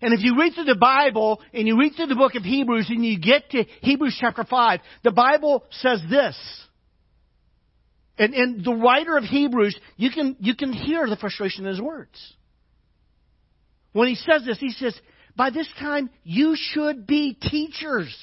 And 0.02 0.14
if 0.14 0.22
you 0.22 0.38
read 0.38 0.54
through 0.54 0.66
the 0.66 0.76
Bible 0.76 1.42
and 1.54 1.68
you 1.68 1.78
read 1.78 1.94
through 1.96 2.08
the 2.08 2.16
book 2.16 2.36
of 2.36 2.44
Hebrews 2.44 2.88
and 2.90 3.04
you 3.04 3.20
get 3.20 3.50
to 3.52 3.64
Hebrews 3.82 4.18
chapter 4.20 4.44
5, 4.44 4.80
the 5.04 5.12
Bible 5.12 5.64
says 5.72 6.02
this. 6.10 6.38
And, 8.20 8.34
and 8.34 8.64
the 8.64 8.74
writer 8.74 9.18
of 9.18 9.24
Hebrews, 9.24 9.78
you 9.96 10.10
can, 10.12 10.36
you 10.40 10.56
can 10.56 10.74
hear 10.74 11.08
the 11.08 11.18
frustration 11.18 11.66
in 11.66 11.72
his 11.72 11.82
words. 11.82 12.34
When 13.94 14.08
he 14.08 14.16
says 14.16 14.44
this, 14.46 14.60
he 14.60 14.72
says, 14.72 15.00
by 15.38 15.52
this 15.52 15.70
time 15.80 16.10
you 16.24 16.56
should 16.58 17.08
be 17.08 17.34
teachers. 17.34 18.16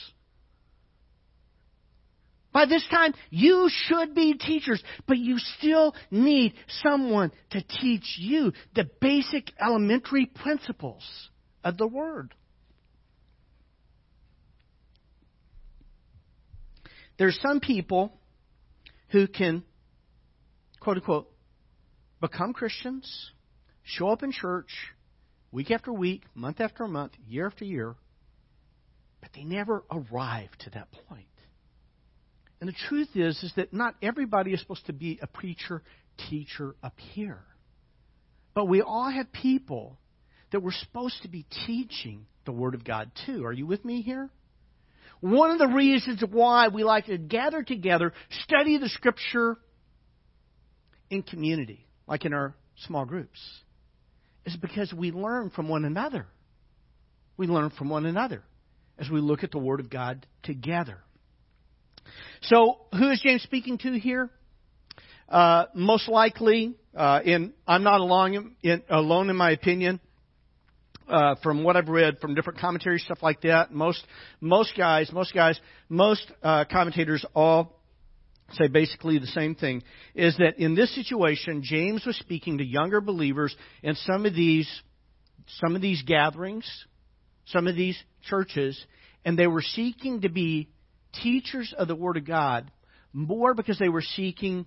By 2.53 2.67
this 2.67 2.87
time, 2.89 3.15
you 3.31 3.69
should 3.69 4.15
be 4.15 4.35
teachers, 4.35 4.81
but 5.09 5.19
you 5.19 5.39
still 5.59 5.93
need 6.13 6.55
someone 6.85 7.33
to 7.51 7.61
teach 7.63 8.17
you 8.17 8.53
the 8.77 8.89
basic 9.01 9.51
elementary 9.61 10.27
principles 10.27 11.03
of 11.65 11.77
the 11.77 11.89
Word. 11.89 12.33
There's 17.19 17.39
some 17.41 17.59
people 17.59 18.13
who 19.09 19.27
can, 19.27 19.65
quote 20.79 20.99
unquote, 20.99 21.33
become 22.21 22.53
Christians, 22.53 23.33
show 23.83 24.11
up 24.11 24.23
in 24.23 24.31
church 24.31 24.71
week 25.55 25.71
after 25.71 25.93
week, 25.93 26.25
month 26.35 26.61
after 26.61 26.87
month, 26.89 27.13
year 27.29 27.47
after 27.47 27.65
year, 27.65 27.95
but 29.21 29.31
they 29.35 29.45
never 29.45 29.85
arrive 29.91 30.51
to 30.59 30.71
that 30.71 30.89
point. 31.09 31.27
And 32.61 32.69
the 32.69 32.75
truth 32.89 33.09
is, 33.15 33.41
is 33.43 33.53
that 33.57 33.73
not 33.73 33.95
everybody 34.03 34.53
is 34.53 34.61
supposed 34.61 34.87
to 34.87 34.93
be 34.93 35.21
a 35.23 35.29
preacher, 35.29 35.83
teacher 36.29 36.75
up 36.83 36.99
here. 37.13 37.45
But 38.53 38.67
we 38.67 38.83
all 38.83 39.09
have 39.09 39.33
people 39.33 39.97
that 40.51 40.61
we're 40.61 40.73
supposed 40.73 41.23
to 41.23 41.29
be 41.29 41.47
teaching 41.67 42.27
the 42.47 42.53
Word 42.53 42.75
of 42.75 42.85
God 42.85 43.13
too. 43.25 43.45
Are 43.45 43.53
you 43.53 43.67
with 43.67 43.85
me 43.85 44.03
here? 44.03 44.31
One 45.21 45.51
of 45.51 45.59
the 45.59 45.69
reasons 45.69 46.23
why 46.29 46.69
we 46.69 46.83
like 46.83 47.07
to 47.07 47.17
gather 47.17 47.63
together, 47.63 48.13
study 48.43 48.79
the 48.79 48.89
Scripture 48.89 49.57
in 51.11 51.23
community, 51.23 51.87
like 52.09 52.25
in 52.25 52.35
our 52.35 52.55
small 52.87 53.05
groups, 53.05 53.39
is 54.45 54.57
because 54.57 54.93
we 54.93 55.11
learn 55.11 55.51
from 55.51 55.69
one 55.69 55.85
another. 55.85 56.27
We 57.37 57.47
learn 57.47 57.71
from 57.71 57.89
one 57.89 58.07
another 58.07 58.43
as 58.99 59.11
we 59.11 59.21
look 59.21 59.43
at 59.43 59.51
the 59.51 59.59
Word 59.59 59.81
of 59.81 59.91
God 59.91 60.27
together. 60.43 60.99
So, 62.43 62.81
who 62.93 63.11
is 63.11 63.21
James 63.21 63.43
speaking 63.43 63.79
to 63.79 63.99
here? 63.99 64.31
Uh, 65.29 65.65
most 65.75 66.09
likely, 66.09 66.75
uh, 66.95 67.21
in 67.25 67.55
I'm 67.67 67.83
not 67.83 68.01
alone 68.01 68.57
in, 68.63 68.83
alone 68.89 69.31
in 69.31 69.37
my 69.37 69.51
opinion 69.51 70.01
uh, 71.09 71.35
from 71.43 71.65
what 71.65 71.77
I've 71.77 71.89
read 71.89 72.19
from 72.21 72.35
different 72.35 72.59
commentaries, 72.59 73.03
stuff 73.03 73.23
like 73.23 73.43
that, 73.43 73.73
most 73.73 74.05
most 74.41 74.75
guys, 74.77 75.11
most 75.13 75.35
guys, 75.35 75.59
most 75.89 76.31
uh, 76.43 76.65
commentators 76.71 77.25
all 77.35 77.81
say 78.53 78.69
basically 78.69 79.19
the 79.19 79.27
same 79.27 79.55
thing: 79.55 79.83
is 80.15 80.37
that 80.39 80.59
in 80.59 80.75
this 80.75 80.95
situation, 80.95 81.63
James 81.65 82.05
was 82.07 82.17
speaking 82.17 82.59
to 82.59 82.65
younger 82.65 83.01
believers 83.01 83.55
in 83.83 83.95
some 83.95 84.27
of 84.27 84.35
these 84.35 84.69
some 85.61 85.77
of 85.77 85.83
these 85.83 86.03
gatherings, 86.03 86.65
some 87.47 87.67
of 87.67 87.77
these 87.77 88.03
churches, 88.29 88.83
And 89.25 89.39
they 89.39 89.47
were 89.47 89.63
seeking 89.63 90.23
to 90.23 90.29
be 90.29 90.69
teachers 91.23 91.73
of 91.77 91.89
the 91.89 91.95
Word 91.95 92.17
of 92.17 92.27
God 92.27 92.71
more 93.13 93.55
because 93.55 93.79
they 93.79 93.89
were 93.89 94.03
seeking 94.03 94.67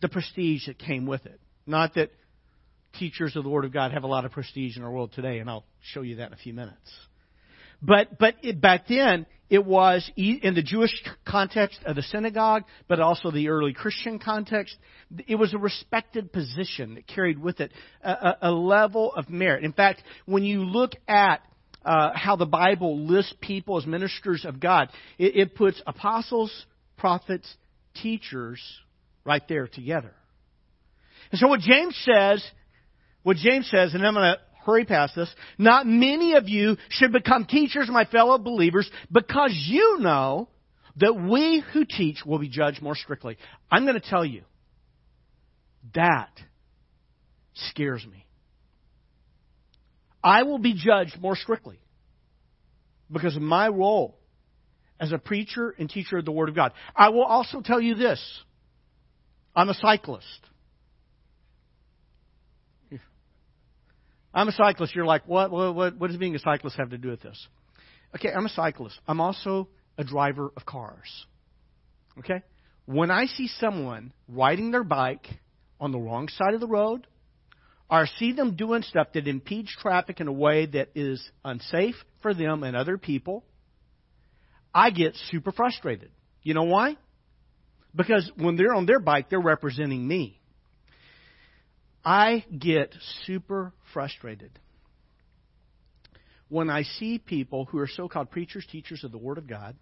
the 0.00 0.08
prestige 0.08 0.66
that 0.66 0.78
came 0.78 1.06
with 1.06 1.26
it. 1.26 1.40
Not 1.66 1.94
that 1.94 2.10
teachers 2.98 3.36
of 3.36 3.44
the 3.44 3.50
Word 3.50 3.64
of 3.64 3.72
God 3.72 3.92
have 3.92 4.04
a 4.04 4.06
lot 4.06 4.24
of 4.24 4.32
prestige 4.32 4.76
in 4.76 4.82
our 4.82 4.90
world 4.90 5.12
today, 5.14 5.38
and 5.38 5.50
I'll 5.50 5.64
show 5.92 6.02
you 6.02 6.16
that 6.16 6.28
in 6.28 6.32
a 6.32 6.36
few 6.36 6.54
minutes. 6.54 6.90
But 7.82 8.18
but 8.18 8.34
it, 8.42 8.60
back 8.60 8.86
then 8.88 9.26
it 9.48 9.64
was 9.64 10.08
in 10.16 10.54
the 10.54 10.62
Jewish 10.62 10.92
context 11.26 11.80
of 11.84 11.96
the 11.96 12.02
synagogue, 12.02 12.62
but 12.86 13.00
also 13.00 13.32
the 13.32 13.48
early 13.48 13.72
Christian 13.72 14.20
context. 14.20 14.76
It 15.26 15.34
was 15.34 15.52
a 15.52 15.58
respected 15.58 16.32
position 16.32 16.94
that 16.94 17.08
carried 17.08 17.38
with 17.38 17.60
it 17.60 17.72
a, 18.02 18.36
a 18.42 18.52
level 18.52 19.12
of 19.12 19.28
merit. 19.28 19.64
In 19.64 19.72
fact, 19.72 20.02
when 20.24 20.44
you 20.44 20.62
look 20.64 20.92
at 21.08 21.40
uh, 21.84 22.10
how 22.14 22.36
the 22.36 22.46
Bible 22.46 23.06
lists 23.06 23.34
people 23.40 23.76
as 23.76 23.86
ministers 23.86 24.44
of 24.44 24.60
God, 24.60 24.88
it, 25.18 25.36
it 25.36 25.54
puts 25.56 25.82
apostles, 25.84 26.66
prophets, 26.96 27.52
teachers 27.94 28.60
right 29.24 29.42
there 29.48 29.66
together. 29.66 30.12
And 31.32 31.40
so 31.40 31.48
what 31.48 31.60
James 31.60 32.00
says, 32.04 32.44
what 33.22 33.36
James 33.36 33.68
says, 33.68 33.94
and 33.94 34.06
I'm 34.06 34.14
going 34.14 34.34
to 34.34 34.40
hurry 34.64 34.84
past 34.84 35.14
this, 35.14 35.32
not 35.58 35.86
many 35.86 36.34
of 36.34 36.48
you 36.48 36.76
should 36.88 37.12
become 37.12 37.44
teachers, 37.44 37.88
my 37.88 38.04
fellow 38.04 38.38
believers, 38.38 38.90
because 39.10 39.52
you 39.52 39.98
know 40.00 40.48
that 40.96 41.14
we 41.14 41.62
who 41.72 41.84
teach 41.84 42.24
will 42.24 42.38
be 42.38 42.48
judged 42.48 42.82
more 42.82 42.94
strictly. 42.94 43.36
I'm 43.70 43.84
going 43.84 44.00
to 44.00 44.08
tell 44.08 44.24
you, 44.24 44.42
that 45.94 46.30
scares 47.54 48.06
me. 48.06 48.26
I 50.22 50.42
will 50.42 50.58
be 50.58 50.74
judged 50.74 51.18
more 51.20 51.36
strictly 51.36 51.80
because 53.10 53.36
of 53.36 53.42
my 53.42 53.68
role 53.68 54.18
as 54.98 55.12
a 55.12 55.18
preacher 55.18 55.74
and 55.78 55.88
teacher 55.88 56.18
of 56.18 56.24
the 56.24 56.32
Word 56.32 56.50
of 56.50 56.54
God. 56.54 56.72
I 56.94 57.08
will 57.08 57.24
also 57.24 57.60
tell 57.62 57.80
you 57.80 57.94
this 57.94 58.20
I'm 59.56 59.68
a 59.68 59.74
cyclist. 59.74 60.26
I'm 64.32 64.48
a 64.48 64.52
cyclist. 64.52 64.94
You're 64.94 65.06
like, 65.06 65.26
what, 65.26 65.50
what, 65.50 65.74
what, 65.74 65.96
what 65.96 66.08
does 66.08 66.16
being 66.16 66.34
a 66.34 66.38
cyclist 66.38 66.76
have 66.76 66.90
to 66.90 66.98
do 66.98 67.08
with 67.08 67.22
this? 67.22 67.48
Okay, 68.14 68.30
I'm 68.30 68.46
a 68.46 68.50
cyclist. 68.50 68.98
I'm 69.06 69.20
also 69.20 69.68
a 69.98 70.04
driver 70.04 70.52
of 70.56 70.64
cars. 70.64 71.26
Okay? 72.18 72.42
When 72.86 73.10
I 73.10 73.26
see 73.26 73.48
someone 73.58 74.12
riding 74.28 74.70
their 74.70 74.84
bike 74.84 75.26
on 75.80 75.92
the 75.92 75.98
wrong 75.98 76.28
side 76.28 76.54
of 76.54 76.60
the 76.60 76.66
road, 76.66 77.06
or 77.90 78.06
see 78.18 78.32
them 78.32 78.54
doing 78.54 78.82
stuff 78.82 79.08
that 79.14 79.26
impedes 79.26 79.74
traffic 79.80 80.20
in 80.20 80.28
a 80.28 80.32
way 80.32 80.66
that 80.66 80.90
is 80.94 81.28
unsafe 81.44 81.96
for 82.22 82.32
them 82.32 82.62
and 82.62 82.76
other 82.76 82.98
people, 82.98 83.44
I 84.72 84.90
get 84.90 85.16
super 85.30 85.50
frustrated. 85.50 86.10
You 86.42 86.54
know 86.54 86.64
why? 86.64 86.96
Because 87.94 88.30
when 88.36 88.56
they're 88.56 88.74
on 88.74 88.86
their 88.86 89.00
bike, 89.00 89.28
they're 89.28 89.40
representing 89.40 90.06
me. 90.06 90.39
I 92.04 92.44
get 92.56 92.94
super 93.26 93.72
frustrated 93.92 94.50
when 96.48 96.70
I 96.70 96.82
see 96.82 97.18
people 97.18 97.66
who 97.66 97.78
are 97.78 97.88
so 97.88 98.08
called 98.08 98.30
preachers, 98.30 98.66
teachers 98.70 99.04
of 99.04 99.12
the 99.12 99.18
Word 99.18 99.38
of 99.38 99.46
God. 99.46 99.76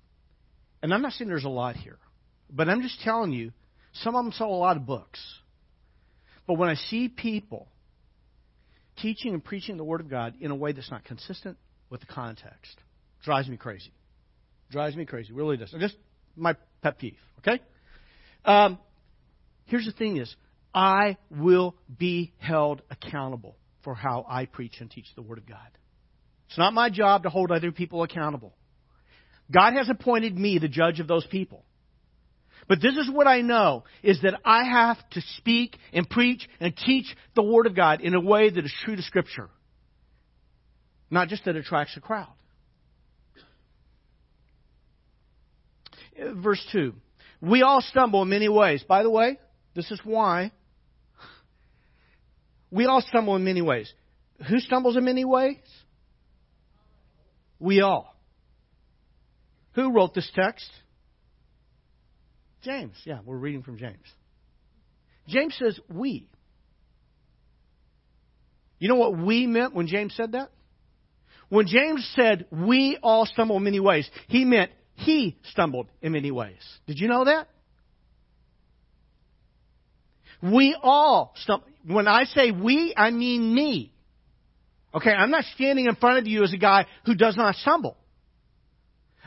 And 0.82 0.92
I'm 0.92 1.02
not 1.02 1.12
saying 1.12 1.28
there's 1.28 1.44
a 1.44 1.48
lot 1.48 1.76
here, 1.76 1.98
but 2.50 2.68
I'm 2.68 2.82
just 2.82 3.00
telling 3.00 3.32
you, 3.32 3.52
some 3.92 4.14
of 4.14 4.24
them 4.24 4.32
sell 4.32 4.48
a 4.48 4.56
lot 4.56 4.76
of 4.76 4.86
books. 4.86 5.20
But 6.46 6.54
when 6.54 6.68
I 6.68 6.74
see 6.74 7.08
people 7.08 7.68
teaching 9.00 9.34
and 9.34 9.44
preaching 9.44 9.76
the 9.76 9.84
Word 9.84 10.00
of 10.00 10.10
God 10.10 10.34
in 10.40 10.50
a 10.50 10.54
way 10.54 10.72
that's 10.72 10.90
not 10.90 11.04
consistent 11.04 11.56
with 11.90 12.00
the 12.00 12.06
context, 12.06 12.76
drives 13.24 13.48
me 13.48 13.56
crazy. 13.56 13.92
Drives 14.70 14.94
me 14.94 15.04
crazy. 15.04 15.32
Really 15.32 15.56
does. 15.56 15.74
Just 15.78 15.96
my 16.36 16.54
pet 16.82 16.98
peeve. 16.98 17.16
Okay. 17.38 17.60
Um, 18.44 18.78
here's 19.64 19.86
the 19.86 19.92
thing: 19.92 20.18
is 20.18 20.34
I 20.74 21.16
will 21.30 21.74
be 21.98 22.32
held 22.38 22.82
accountable 22.90 23.56
for 23.82 23.94
how 23.94 24.26
I 24.28 24.46
preach 24.46 24.80
and 24.80 24.90
teach 24.90 25.06
the 25.14 25.22
Word 25.22 25.38
of 25.38 25.46
God. 25.46 25.58
It's 26.48 26.58
not 26.58 26.72
my 26.72 26.90
job 26.90 27.24
to 27.24 27.30
hold 27.30 27.50
other 27.50 27.72
people 27.72 28.02
accountable. 28.02 28.54
God 29.50 29.74
has 29.74 29.88
appointed 29.88 30.36
me 30.36 30.58
the 30.58 30.68
judge 30.68 31.00
of 31.00 31.08
those 31.08 31.26
people. 31.26 31.64
But 32.68 32.82
this 32.82 32.96
is 32.96 33.10
what 33.10 33.26
I 33.26 33.40
know 33.40 33.84
is 34.02 34.20
that 34.22 34.38
I 34.44 34.64
have 34.64 34.98
to 35.10 35.22
speak 35.38 35.76
and 35.92 36.08
preach 36.08 36.46
and 36.60 36.76
teach 36.76 37.06
the 37.34 37.42
Word 37.42 37.66
of 37.66 37.74
God 37.74 38.02
in 38.02 38.14
a 38.14 38.20
way 38.20 38.50
that 38.50 38.64
is 38.64 38.74
true 38.84 38.94
to 38.94 39.02
Scripture. 39.02 39.48
Not 41.10 41.28
just 41.28 41.46
that 41.46 41.56
attracts 41.56 41.96
a 41.96 42.00
crowd. 42.00 42.28
Verse 46.18 46.64
2. 46.72 46.92
We 47.40 47.62
all 47.62 47.80
stumble 47.80 48.22
in 48.22 48.28
many 48.28 48.48
ways. 48.48 48.82
By 48.86 49.02
the 49.02 49.10
way, 49.10 49.38
this 49.74 49.90
is 49.90 50.00
why 50.04 50.52
we 52.70 52.86
all 52.86 53.00
stumble 53.00 53.36
in 53.36 53.44
many 53.44 53.62
ways. 53.62 53.92
Who 54.48 54.58
stumbles 54.60 54.96
in 54.96 55.04
many 55.04 55.24
ways? 55.24 55.56
We 57.58 57.80
all. 57.80 58.14
Who 59.72 59.92
wrote 59.92 60.14
this 60.14 60.30
text? 60.34 60.70
James. 62.62 62.96
Yeah, 63.04 63.18
we're 63.24 63.36
reading 63.36 63.62
from 63.62 63.78
James. 63.78 63.96
James 65.28 65.56
says, 65.58 65.78
we. 65.88 66.28
You 68.78 68.88
know 68.88 68.96
what 68.96 69.16
we 69.16 69.46
meant 69.46 69.74
when 69.74 69.86
James 69.86 70.14
said 70.14 70.32
that? 70.32 70.50
When 71.48 71.66
James 71.66 72.08
said, 72.14 72.46
we 72.50 72.98
all 73.02 73.26
stumble 73.26 73.56
in 73.56 73.64
many 73.64 73.80
ways, 73.80 74.08
he 74.28 74.44
meant 74.44 74.70
he 74.94 75.38
stumbled 75.50 75.88
in 76.02 76.12
many 76.12 76.30
ways. 76.30 76.60
Did 76.86 76.98
you 76.98 77.08
know 77.08 77.24
that? 77.24 77.48
We 80.42 80.76
all 80.82 81.32
stumble. 81.36 81.66
When 81.84 82.06
I 82.06 82.24
say 82.24 82.50
we, 82.50 82.94
I 82.96 83.10
mean 83.10 83.54
me. 83.54 83.92
Okay, 84.94 85.10
I'm 85.10 85.30
not 85.30 85.44
standing 85.54 85.86
in 85.86 85.94
front 85.96 86.18
of 86.18 86.26
you 86.26 86.44
as 86.44 86.52
a 86.52 86.58
guy 86.58 86.86
who 87.04 87.14
does 87.14 87.36
not 87.36 87.54
stumble. 87.56 87.96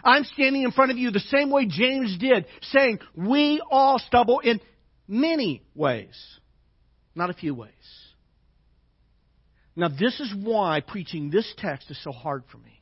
I'm 0.04 0.24
standing 0.24 0.64
in 0.64 0.72
front 0.72 0.92
of 0.92 0.98
you 0.98 1.12
the 1.12 1.20
same 1.20 1.52
way 1.52 1.66
James 1.68 2.18
did, 2.18 2.46
saying, 2.62 3.00
We 3.16 3.62
all 3.70 4.00
stumble 4.00 4.40
in 4.40 4.60
many 5.08 5.64
ways, 5.76 6.16
not 7.14 7.30
a 7.30 7.34
few 7.34 7.54
ways. 7.54 7.72
Now, 9.76 9.88
this 9.88 10.20
is 10.20 10.34
why 10.36 10.82
preaching 10.82 11.30
this 11.30 11.52
text 11.58 11.90
is 11.92 12.04
so 12.04 12.12
hard 12.12 12.44
for 12.52 12.58
me. 12.58 12.82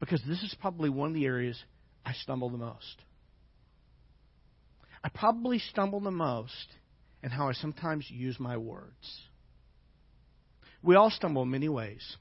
Because 0.00 0.22
this 0.26 0.42
is 0.42 0.54
probably 0.60 0.90
one 0.90 1.08
of 1.08 1.14
the 1.14 1.24
areas 1.24 1.62
I 2.04 2.12
stumble 2.12 2.50
the 2.50 2.58
most. 2.58 3.02
I 5.02 5.08
probably 5.08 5.58
stumble 5.58 6.00
the 6.00 6.10
most 6.10 6.66
in 7.22 7.30
how 7.30 7.48
I 7.48 7.52
sometimes 7.52 8.10
use 8.10 8.38
my 8.38 8.56
words. 8.56 9.20
We 10.82 10.94
all 10.94 11.10
stumble 11.10 11.42
in 11.42 11.50
many 11.50 11.68
ways. 11.68 12.16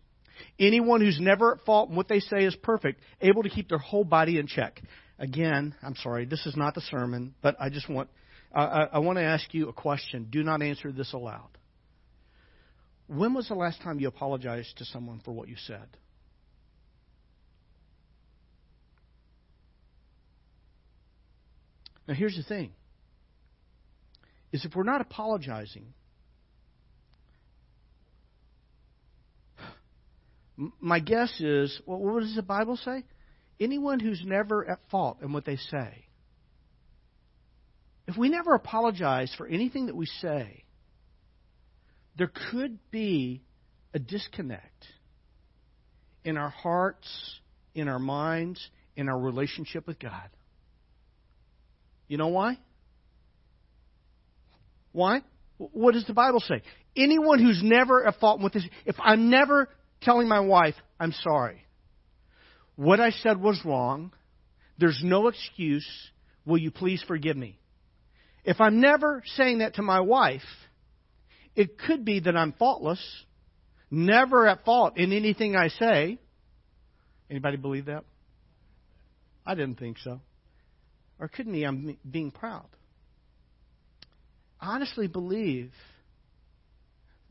Anyone 0.59 1.01
who's 1.01 1.19
never 1.19 1.53
at 1.53 1.61
fault 1.61 1.89
in 1.89 1.95
what 1.95 2.07
they 2.07 2.19
say 2.19 2.45
is 2.45 2.55
perfect, 2.55 3.01
able 3.21 3.43
to 3.43 3.49
keep 3.49 3.69
their 3.69 3.77
whole 3.77 4.03
body 4.03 4.37
in 4.37 4.47
check. 4.47 4.81
Again, 5.17 5.75
I'm 5.81 5.95
sorry, 5.95 6.25
this 6.25 6.45
is 6.45 6.57
not 6.57 6.75
the 6.75 6.81
sermon, 6.81 7.35
but 7.41 7.55
I 7.59 7.69
just 7.69 7.89
want 7.89 8.09
I, 8.53 8.87
I 8.93 8.99
want 8.99 9.17
to 9.17 9.23
ask 9.23 9.53
you 9.53 9.67
a 9.67 9.73
question. 9.73 10.27
Do 10.29 10.41
not 10.41 10.61
answer 10.61 10.91
this 10.91 11.11
aloud. 11.13 11.49
When 13.07 13.33
was 13.33 13.49
the 13.49 13.55
last 13.55 13.81
time 13.81 13.99
you 13.99 14.07
apologized 14.07 14.77
to 14.77 14.85
someone 14.85 15.21
for 15.23 15.31
what 15.31 15.49
you 15.49 15.55
said? 15.67 15.85
Now 22.07 22.13
here's 22.13 22.35
the 22.35 22.43
thing. 22.43 22.71
Is 24.51 24.63
if 24.65 24.75
we're 24.75 24.83
not 24.83 25.01
apologizing, 25.01 25.93
my 30.79 30.99
guess 30.99 31.39
is, 31.41 31.81
well, 31.85 31.99
what 31.99 32.21
does 32.21 32.35
the 32.35 32.41
Bible 32.41 32.77
say? 32.77 33.03
Anyone 33.59 33.99
who's 33.99 34.21
never 34.25 34.69
at 34.69 34.79
fault 34.89 35.17
in 35.21 35.33
what 35.33 35.45
they 35.45 35.57
say. 35.57 36.05
If 38.07 38.17
we 38.17 38.29
never 38.29 38.53
apologize 38.53 39.33
for 39.37 39.47
anything 39.47 39.87
that 39.87 39.95
we 39.95 40.05
say, 40.05 40.63
there 42.17 42.31
could 42.51 42.79
be 42.91 43.41
a 43.93 43.99
disconnect 43.99 44.85
in 46.23 46.37
our 46.37 46.49
hearts, 46.49 47.07
in 47.73 47.87
our 47.87 47.99
minds, 47.99 48.69
in 48.95 49.09
our 49.09 49.19
relationship 49.19 49.87
with 49.87 49.99
God. 49.99 50.29
You 52.07 52.17
know 52.17 52.27
why? 52.27 52.57
Why? 54.95 55.23
What 55.57 55.93
does 55.93 56.05
the 56.05 56.13
Bible 56.13 56.39
say? 56.39 56.61
Anyone 56.95 57.39
who's 57.39 57.61
never 57.61 58.07
at 58.07 58.17
fault 58.21 58.39
with 58.39 58.53
this, 58.53 58.63
if 58.85 58.95
I'm 58.97 59.29
never 59.29 59.67
telling 60.01 60.29
my 60.29 60.39
wife, 60.39 60.75
I'm 60.97 61.11
sorry. 61.11 61.65
What 62.77 63.01
I 63.01 63.09
said 63.09 63.41
was 63.41 63.59
wrong. 63.65 64.13
There's 64.77 65.01
no 65.03 65.27
excuse. 65.27 65.85
Will 66.45 66.57
you 66.57 66.71
please 66.71 67.03
forgive 67.05 67.35
me? 67.35 67.59
If 68.45 68.61
I'm 68.61 68.79
never 68.79 69.21
saying 69.35 69.57
that 69.57 69.75
to 69.75 69.81
my 69.81 69.99
wife, 69.99 70.47
it 71.55 71.77
could 71.77 72.05
be 72.05 72.21
that 72.21 72.37
I'm 72.37 72.53
faultless, 72.53 73.01
never 73.91 74.47
at 74.47 74.63
fault 74.63 74.97
in 74.97 75.11
anything 75.11 75.57
I 75.57 75.67
say. 75.67 76.19
Anybody 77.29 77.57
believe 77.57 77.85
that? 77.85 78.05
I 79.45 79.55
didn't 79.55 79.77
think 79.77 79.97
so. 79.97 80.21
Or 81.19 81.27
could 81.27 81.51
be 81.51 81.63
I'm 81.63 81.97
being 82.09 82.31
proud. 82.31 82.67
Honestly 84.61 85.07
believe 85.07 85.71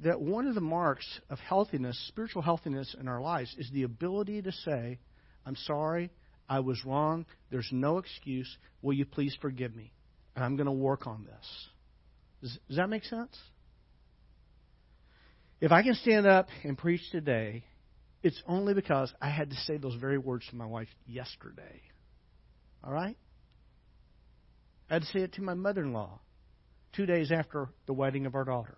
that 0.00 0.20
one 0.20 0.46
of 0.46 0.54
the 0.54 0.60
marks 0.60 1.06
of 1.30 1.38
healthiness, 1.38 1.98
spiritual 2.08 2.42
healthiness 2.42 2.94
in 2.98 3.08
our 3.08 3.20
lives, 3.20 3.54
is 3.58 3.70
the 3.72 3.84
ability 3.84 4.42
to 4.42 4.52
say, 4.52 4.98
I'm 5.46 5.56
sorry, 5.56 6.10
I 6.48 6.60
was 6.60 6.84
wrong, 6.84 7.26
there's 7.50 7.68
no 7.72 7.98
excuse, 7.98 8.56
will 8.82 8.92
you 8.92 9.04
please 9.04 9.36
forgive 9.40 9.74
me? 9.74 9.92
And 10.34 10.44
I'm 10.44 10.56
going 10.56 10.66
to 10.66 10.72
work 10.72 11.06
on 11.06 11.24
this. 11.24 11.68
Does, 12.42 12.58
does 12.68 12.76
that 12.76 12.88
make 12.88 13.04
sense? 13.04 13.36
If 15.60 15.72
I 15.72 15.82
can 15.82 15.94
stand 15.94 16.26
up 16.26 16.48
and 16.64 16.76
preach 16.76 17.00
today, 17.10 17.64
it's 18.22 18.42
only 18.46 18.74
because 18.74 19.12
I 19.20 19.30
had 19.30 19.50
to 19.50 19.56
say 19.56 19.76
those 19.76 19.94
very 19.94 20.18
words 20.18 20.46
to 20.50 20.56
my 20.56 20.66
wife 20.66 20.88
yesterday. 21.06 21.82
All 22.82 22.92
right? 22.92 23.16
I 24.90 24.94
had 24.94 25.02
to 25.02 25.08
say 25.08 25.20
it 25.20 25.34
to 25.34 25.42
my 25.42 25.54
mother 25.54 25.82
in 25.82 25.92
law 25.92 26.20
two 26.96 27.06
days 27.06 27.32
after 27.32 27.68
the 27.86 27.92
wedding 27.92 28.26
of 28.26 28.34
our 28.34 28.44
daughter. 28.44 28.76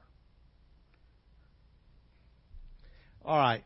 All 3.24 3.38
right. 3.38 3.64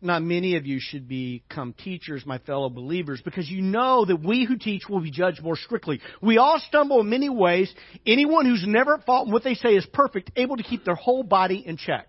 Not 0.00 0.22
many 0.22 0.56
of 0.56 0.66
you 0.66 0.80
should 0.80 1.08
become 1.08 1.72
teachers, 1.72 2.26
my 2.26 2.36
fellow 2.38 2.68
believers, 2.68 3.22
because 3.24 3.48
you 3.48 3.62
know 3.62 4.04
that 4.04 4.22
we 4.22 4.44
who 4.44 4.58
teach 4.58 4.82
will 4.86 5.00
be 5.00 5.10
judged 5.10 5.42
more 5.42 5.56
strictly. 5.56 6.00
We 6.20 6.36
all 6.36 6.58
stumble 6.58 7.00
in 7.00 7.08
many 7.08 7.30
ways. 7.30 7.72
Anyone 8.04 8.44
who's 8.44 8.64
never 8.66 8.98
fault 8.98 9.28
in 9.28 9.32
what 9.32 9.44
they 9.44 9.54
say 9.54 9.70
is 9.70 9.86
perfect, 9.86 10.32
able 10.36 10.56
to 10.56 10.62
keep 10.62 10.84
their 10.84 10.94
whole 10.94 11.22
body 11.22 11.62
in 11.64 11.78
check. 11.78 12.08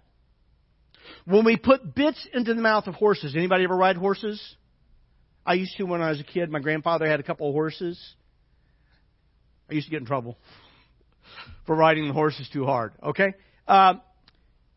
When 1.24 1.46
we 1.46 1.56
put 1.56 1.96
bits 1.96 2.28
into 2.34 2.54
the 2.54 2.62
mouth 2.62 2.88
of 2.88 2.96
horses, 2.96 3.34
anybody 3.34 3.64
ever 3.64 3.78
ride 3.78 3.96
horses? 3.96 4.42
I 5.46 5.54
used 5.54 5.78
to 5.78 5.84
when 5.84 6.02
I 6.02 6.10
was 6.10 6.20
a 6.20 6.24
kid. 6.24 6.50
My 6.52 6.60
grandfather 6.60 7.08
had 7.08 7.22
a 7.22 7.24
couple 7.24 7.48
of 7.48 7.54
horses. 7.54 7.98
I 9.70 9.74
used 9.74 9.88
to 9.88 9.92
get 9.92 10.00
in 10.00 10.06
trouble 10.06 10.38
for 11.66 11.76
riding 11.76 12.08
the 12.08 12.14
horses 12.14 12.50
too 12.52 12.66
hard. 12.66 12.94
Okay, 13.02 13.34
uh, 13.68 13.96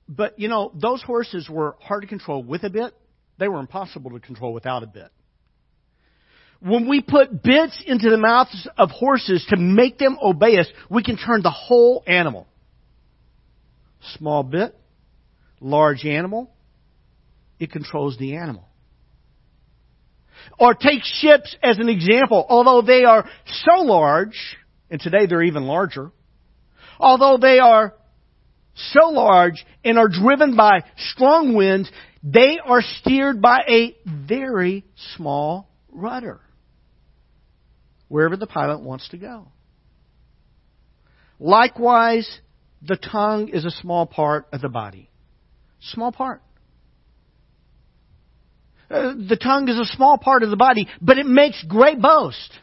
but 0.08 0.38
you 0.38 0.48
know 0.48 0.72
those 0.74 1.02
horses 1.02 1.48
were 1.48 1.76
hard 1.80 2.02
to 2.02 2.08
control 2.08 2.42
with 2.42 2.64
a 2.64 2.70
bit. 2.70 2.94
They 3.38 3.48
were 3.48 3.60
impossible 3.60 4.10
to 4.12 4.20
control 4.20 4.52
without 4.52 4.82
a 4.82 4.86
bit. 4.86 5.10
When 6.60 6.88
we 6.88 7.00
put 7.00 7.42
bits 7.42 7.80
into 7.86 8.10
the 8.10 8.16
mouths 8.16 8.66
of 8.76 8.90
horses 8.90 9.46
to 9.50 9.56
make 9.56 9.98
them 9.98 10.18
obey 10.20 10.58
us, 10.58 10.66
we 10.90 11.04
can 11.04 11.16
turn 11.16 11.42
the 11.42 11.50
whole 11.50 12.02
animal. 12.06 12.48
Small 14.16 14.42
bit, 14.42 14.74
large 15.60 16.04
animal, 16.04 16.50
it 17.60 17.70
controls 17.70 18.16
the 18.18 18.36
animal. 18.36 18.64
Or 20.58 20.74
take 20.74 21.02
ships 21.04 21.54
as 21.62 21.78
an 21.78 21.88
example. 21.88 22.44
Although 22.48 22.82
they 22.82 23.04
are 23.04 23.28
so 23.46 23.82
large, 23.82 24.56
and 24.90 25.00
today 25.00 25.26
they're 25.26 25.42
even 25.42 25.64
larger, 25.64 26.10
although 26.98 27.38
they 27.40 27.58
are 27.58 27.94
so 28.92 29.08
large 29.08 29.64
and 29.84 29.98
are 29.98 30.08
driven 30.08 30.56
by 30.56 30.84
strong 30.96 31.54
winds, 31.54 31.90
they 32.22 32.58
are 32.64 32.82
steered 32.82 33.40
by 33.40 33.60
a 33.68 33.96
very 34.26 34.84
small 35.16 35.68
rudder. 35.90 36.40
Wherever 38.08 38.36
the 38.36 38.46
pilot 38.46 38.80
wants 38.80 39.08
to 39.10 39.18
go. 39.18 39.48
Likewise, 41.38 42.40
the 42.82 42.96
tongue 42.96 43.48
is 43.48 43.64
a 43.64 43.70
small 43.70 44.06
part 44.06 44.46
of 44.52 44.60
the 44.60 44.68
body. 44.68 45.10
Small 45.80 46.10
part. 46.10 46.42
Uh, 48.90 49.12
the 49.28 49.36
tongue 49.36 49.68
is 49.68 49.78
a 49.78 49.84
small 49.84 50.16
part 50.16 50.42
of 50.42 50.50
the 50.50 50.56
body, 50.56 50.88
but 51.00 51.18
it 51.18 51.26
makes 51.26 51.62
great 51.64 52.00
boast. 52.00 52.58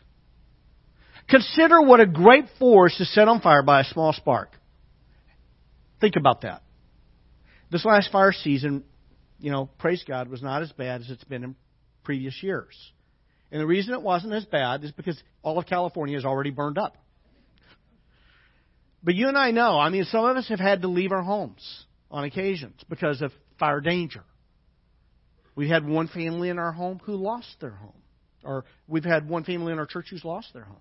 Consider 1.29 1.81
what 1.81 1.99
a 1.99 2.05
great 2.05 2.45
forest 2.59 3.01
is 3.01 3.13
set 3.13 3.27
on 3.27 3.41
fire 3.41 3.63
by 3.63 3.81
a 3.81 3.83
small 3.85 4.13
spark. 4.13 4.51
Think 5.99 6.15
about 6.17 6.41
that. 6.41 6.61
This 7.71 7.83
last 7.83 8.11
fire 8.11 8.31
season, 8.31 8.83
you 9.39 9.51
know, 9.51 9.69
praise 9.79 10.03
God, 10.07 10.29
was 10.29 10.41
not 10.41 10.61
as 10.61 10.71
bad 10.71 11.01
as 11.01 11.09
it's 11.09 11.23
been 11.23 11.43
in 11.43 11.55
previous 12.03 12.41
years. 12.43 12.75
And 13.51 13.59
the 13.59 13.65
reason 13.65 13.93
it 13.93 14.01
wasn't 14.01 14.33
as 14.33 14.45
bad 14.45 14.83
is 14.83 14.91
because 14.91 15.21
all 15.41 15.57
of 15.57 15.65
California 15.65 16.17
is 16.17 16.25
already 16.25 16.51
burned 16.51 16.77
up. 16.77 16.97
But 19.03 19.15
you 19.15 19.27
and 19.27 19.37
I 19.37 19.51
know, 19.51 19.79
I 19.79 19.89
mean, 19.89 20.05
some 20.05 20.25
of 20.25 20.35
us 20.35 20.49
have 20.49 20.59
had 20.59 20.81
to 20.81 20.87
leave 20.87 21.11
our 21.11 21.21
homes 21.21 21.85
on 22.09 22.23
occasions 22.23 22.79
because 22.89 23.21
of 23.21 23.31
fire 23.59 23.81
danger. 23.81 24.23
We 25.55 25.69
had 25.69 25.87
one 25.87 26.07
family 26.07 26.49
in 26.49 26.59
our 26.59 26.71
home 26.71 26.99
who 27.03 27.15
lost 27.15 27.55
their 27.61 27.71
home. 27.71 28.01
Or 28.43 28.65
we've 28.87 29.05
had 29.05 29.27
one 29.27 29.43
family 29.43 29.73
in 29.73 29.79
our 29.79 29.85
church 29.85 30.07
who's 30.09 30.25
lost 30.25 30.53
their 30.53 30.63
home. 30.63 30.77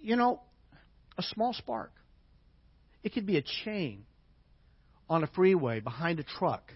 You 0.00 0.16
know, 0.16 0.40
a 1.16 1.22
small 1.22 1.52
spark. 1.52 1.92
It 3.02 3.12
could 3.12 3.26
be 3.26 3.36
a 3.36 3.44
chain 3.64 4.04
on 5.08 5.24
a 5.24 5.26
freeway 5.28 5.80
behind 5.80 6.20
a 6.20 6.24
truck. 6.24 6.72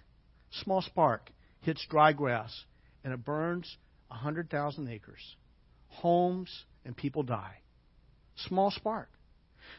Small 0.65 0.83
spark 0.83 1.31
hits 1.61 1.85
dry 1.89 2.13
grass 2.13 2.65
and 3.05 3.13
it 3.13 3.25
burns 3.25 3.77
100,000 4.09 4.89
acres. 4.89 5.37
Homes 5.89 6.65
and 6.85 6.97
people 6.97 7.23
die. 7.23 7.57
Small 8.37 8.71
spark. 8.71 9.09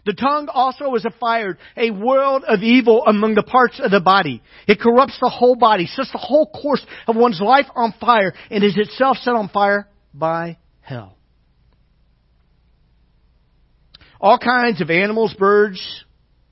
The 0.05 0.13
tongue 0.13 0.49
also 0.51 0.95
is 0.95 1.05
a 1.05 1.11
fire, 1.11 1.57
a 1.77 1.91
world 1.91 2.43
of 2.47 2.61
evil 2.61 3.03
among 3.05 3.35
the 3.35 3.43
parts 3.43 3.79
of 3.79 3.91
the 3.91 3.99
body. 3.99 4.41
It 4.67 4.79
corrupts 4.79 5.17
the 5.21 5.29
whole 5.29 5.55
body, 5.55 5.85
sets 5.85 6.11
the 6.11 6.17
whole 6.17 6.47
course 6.47 6.85
of 7.07 7.15
one's 7.15 7.39
life 7.39 7.67
on 7.75 7.93
fire, 7.99 8.33
and 8.49 8.63
is 8.63 8.77
itself 8.77 9.17
set 9.17 9.33
on 9.35 9.49
fire 9.49 9.87
by 10.13 10.57
hell. 10.81 11.17
All 14.23 14.37
kinds 14.37 14.79
of 14.79 14.89
animals, 14.89 15.35
birds, 15.37 16.05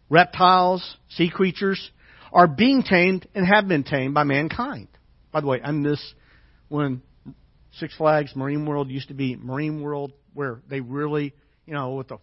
reptiles, 0.09 0.97
sea 1.11 1.29
creatures 1.29 1.89
are 2.33 2.45
being 2.45 2.83
tamed 2.83 3.25
and 3.33 3.47
have 3.47 3.65
been 3.65 3.85
tamed 3.85 4.13
by 4.13 4.25
mankind. 4.25 4.89
By 5.31 5.39
the 5.39 5.47
way, 5.47 5.61
I 5.63 5.71
miss 5.71 6.01
when 6.67 7.01
Six 7.75 7.95
Flags 7.95 8.35
Marine 8.35 8.65
World 8.65 8.89
used 8.89 9.07
to 9.07 9.13
be 9.13 9.37
Marine 9.37 9.81
World, 9.81 10.11
where 10.33 10.59
they 10.69 10.81
really, 10.81 11.33
you 11.65 11.73
know, 11.73 11.91
with 11.91 12.09
the 12.09 12.17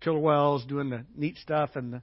killer 0.00 0.18
whales 0.18 0.64
doing 0.64 0.88
the 0.88 1.04
neat 1.14 1.36
stuff 1.36 1.76
and 1.76 1.92
the 1.92 2.02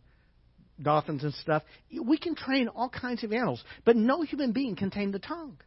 dolphins 0.80 1.24
and 1.24 1.34
stuff. 1.34 1.64
We 2.00 2.20
can 2.20 2.36
train 2.36 2.68
all 2.68 2.90
kinds 2.90 3.24
of 3.24 3.34
animals, 3.34 3.64
but 3.86 3.96
no 3.96 4.22
human 4.22 4.52
being 4.52 4.76
can 4.76 4.92
tame 4.92 5.12
the 5.12 5.18
tongue. 5.18 5.58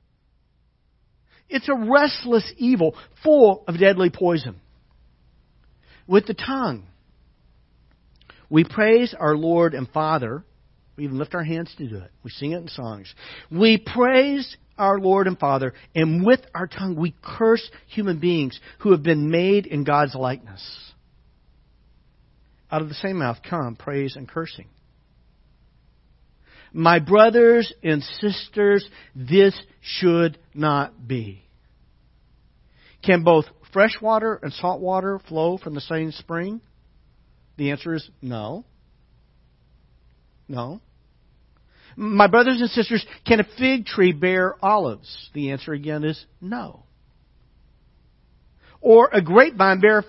It's 1.49 1.69
a 1.69 1.75
restless 1.75 2.53
evil 2.57 2.95
full 3.25 3.65
of 3.67 3.81
deadly 3.81 4.11
poison. 4.11 4.61
With 6.07 6.27
the 6.27 6.35
tongue, 6.35 6.85
we 8.51 8.65
praise 8.65 9.15
our 9.19 9.37
Lord 9.37 9.75
and 9.75 9.89
Father. 9.89 10.45
We 10.97 11.05
even 11.05 11.19
lift 11.19 11.35
our 11.35 11.43
hands 11.43 11.75
to 11.79 11.89
do 11.89 11.97
it. 11.97 12.11
We 12.23 12.31
sing 12.31 12.53
it 12.53 12.59
in 12.59 12.69
songs. 12.69 13.13
We 13.51 13.79
praise 13.79 14.57
our 14.79 14.99
Lord 14.99 15.27
and 15.27 15.39
Father, 15.39 15.73
and 15.95 16.25
with 16.25 16.41
our 16.55 16.67
tongue 16.67 16.97
we 16.97 17.15
curse 17.23 17.69
human 17.89 18.21
beings 18.21 18.59
who 18.81 18.93
have 18.93 19.03
been 19.03 19.31
made 19.31 19.67
in 19.67 19.85
God's 19.85 20.15
likeness. 20.15 20.63
Out 22.71 22.83
of 22.83 22.89
the 22.89 22.95
same 22.95 23.19
mouth 23.19 23.39
come 23.49 23.77
praise 23.77 24.17
and 24.17 24.29
cursing. 24.29 24.67
My 26.73 26.99
brothers 26.99 27.73
and 27.85 28.03
sisters, 28.03 28.89
this 29.15 29.55
should 29.81 30.39
not 30.55 31.07
be. 31.07 31.45
Can 33.05 33.23
both 33.23 33.45
fresh 33.75 34.01
water 34.01 34.39
and 34.43 34.53
salt 34.55 34.81
water 34.81 35.21
flow 35.29 35.59
from 35.59 35.75
the 35.75 35.81
same 35.83 36.13
spring? 36.13 36.63
The 37.59 37.73
answer 37.73 37.93
is 37.93 38.09
no. 38.23 38.65
No. 40.49 40.81
My 41.97 42.27
brothers 42.27 42.61
and 42.61 42.71
sisters, 42.71 43.05
can 43.27 43.41
a 43.41 43.45
fig 43.59 43.85
tree 43.85 44.13
bear 44.13 44.55
olives? 44.65 45.31
The 45.35 45.51
answer 45.51 45.73
again 45.73 46.05
is 46.05 46.25
no. 46.41 46.85
Or 48.81 49.11
a 49.13 49.21
grapevine 49.21 49.81
bear 49.81 50.03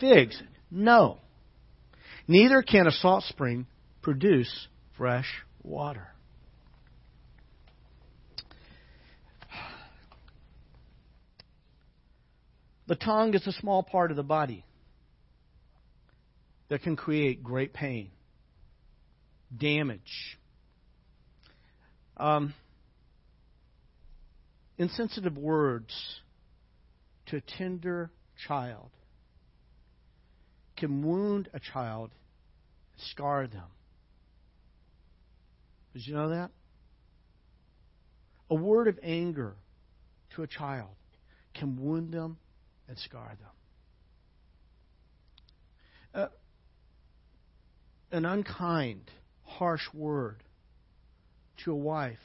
figs? 0.00 0.42
No. 0.70 1.18
Neither 2.26 2.62
can 2.62 2.86
a 2.86 2.92
salt 2.92 3.24
spring 3.24 3.66
produce 4.02 4.68
fresh 4.96 5.42
water. 5.62 6.13
The 12.86 12.96
tongue 12.96 13.34
is 13.34 13.46
a 13.46 13.52
small 13.52 13.82
part 13.82 14.10
of 14.10 14.16
the 14.16 14.22
body 14.22 14.64
that 16.68 16.82
can 16.82 16.96
create 16.96 17.42
great 17.42 17.72
pain, 17.72 18.10
damage. 19.56 20.38
Um, 22.16 22.54
insensitive 24.76 25.36
words 25.36 25.94
to 27.26 27.36
a 27.36 27.40
tender 27.40 28.10
child 28.46 28.90
can 30.76 31.02
wound 31.02 31.48
a 31.54 31.60
child, 31.60 32.10
scar 33.12 33.46
them. 33.46 33.62
Did 35.94 36.06
you 36.06 36.14
know 36.14 36.30
that? 36.30 36.50
A 38.50 38.54
word 38.54 38.88
of 38.88 38.98
anger 39.02 39.54
to 40.34 40.42
a 40.42 40.46
child 40.46 40.90
can 41.54 41.80
wound 41.80 42.12
them 42.12 42.36
and 42.88 42.98
scar 42.98 43.36
them. 43.38 43.50
Uh, 46.22 46.28
an 48.12 48.24
unkind, 48.24 49.10
harsh 49.42 49.82
word 49.92 50.42
to 51.64 51.72
a 51.72 51.76
wife, 51.76 52.18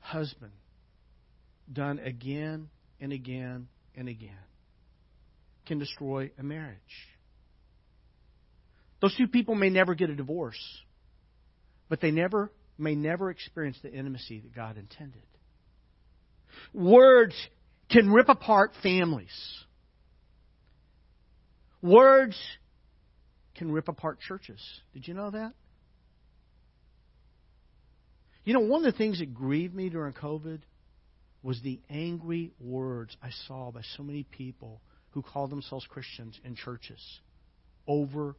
husband, 0.00 0.52
done 1.72 1.98
again 1.98 2.68
and 3.00 3.12
again 3.12 3.68
and 3.96 4.08
again, 4.08 4.30
can 5.66 5.78
destroy 5.78 6.30
a 6.38 6.42
marriage. 6.42 6.78
Those 9.00 9.14
two 9.16 9.26
people 9.26 9.54
may 9.54 9.70
never 9.70 9.94
get 9.94 10.10
a 10.10 10.14
divorce, 10.14 10.60
but 11.88 12.00
they 12.00 12.10
never 12.10 12.50
may 12.78 12.94
never 12.94 13.30
experience 13.30 13.78
the 13.82 13.92
intimacy 13.92 14.40
that 14.40 14.54
God 14.54 14.76
intended. 14.76 15.22
Words 16.72 17.34
can 17.90 18.10
rip 18.10 18.28
apart 18.28 18.72
families. 18.82 19.32
Words 21.84 22.34
can 23.56 23.70
rip 23.70 23.88
apart 23.88 24.18
churches. 24.18 24.58
Did 24.94 25.06
you 25.06 25.12
know 25.12 25.30
that? 25.30 25.52
You 28.42 28.54
know, 28.54 28.60
one 28.60 28.86
of 28.86 28.90
the 28.90 28.96
things 28.96 29.18
that 29.18 29.34
grieved 29.34 29.74
me 29.74 29.90
during 29.90 30.14
COVID 30.14 30.60
was 31.42 31.60
the 31.60 31.78
angry 31.90 32.52
words 32.58 33.14
I 33.22 33.28
saw 33.46 33.70
by 33.70 33.82
so 33.98 34.02
many 34.02 34.22
people 34.22 34.80
who 35.10 35.20
call 35.20 35.46
themselves 35.46 35.84
Christians 35.86 36.40
in 36.42 36.56
churches 36.56 37.02
over 37.86 38.34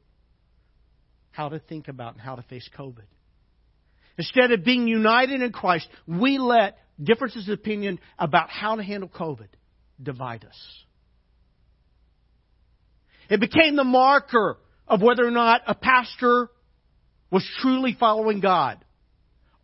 how 1.29 1.49
to 1.49 1.59
think 1.59 1.87
about 1.87 2.13
and 2.13 2.21
how 2.21 2.35
to 2.35 2.41
face 2.41 2.67
COVID. 2.75 3.05
Instead 4.17 4.53
of 4.53 4.65
being 4.65 4.87
united 4.87 5.43
in 5.43 5.51
Christ, 5.51 5.87
we 6.07 6.39
let 6.39 6.79
differences 6.99 7.47
of 7.47 7.53
opinion 7.53 7.99
about 8.17 8.49
how 8.49 8.75
to 8.75 8.81
handle 8.81 9.07
COVID 9.07 9.49
divide 10.01 10.45
us. 10.45 10.84
It 13.29 13.39
became 13.39 13.75
the 13.75 13.83
marker 13.83 14.57
of 14.87 15.01
whether 15.01 15.25
or 15.25 15.31
not 15.31 15.61
a 15.67 15.75
pastor 15.75 16.49
was 17.31 17.47
truly 17.61 17.95
following 17.99 18.39
God. 18.39 18.83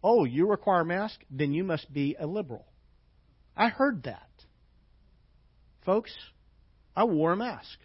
Oh, 0.04 0.26
you 0.26 0.50
require 0.50 0.82
a 0.82 0.86
mask? 0.86 1.20
Then 1.30 1.54
you 1.54 1.64
must 1.64 1.92
be 1.94 2.16
a 2.20 2.26
liberal. 2.26 2.66
I 3.56 3.70
heard 3.70 4.04
that. 4.04 4.30
Folks, 5.86 6.12
I 6.96 7.04
wore 7.04 7.34
a 7.34 7.38
mask. 7.38 7.78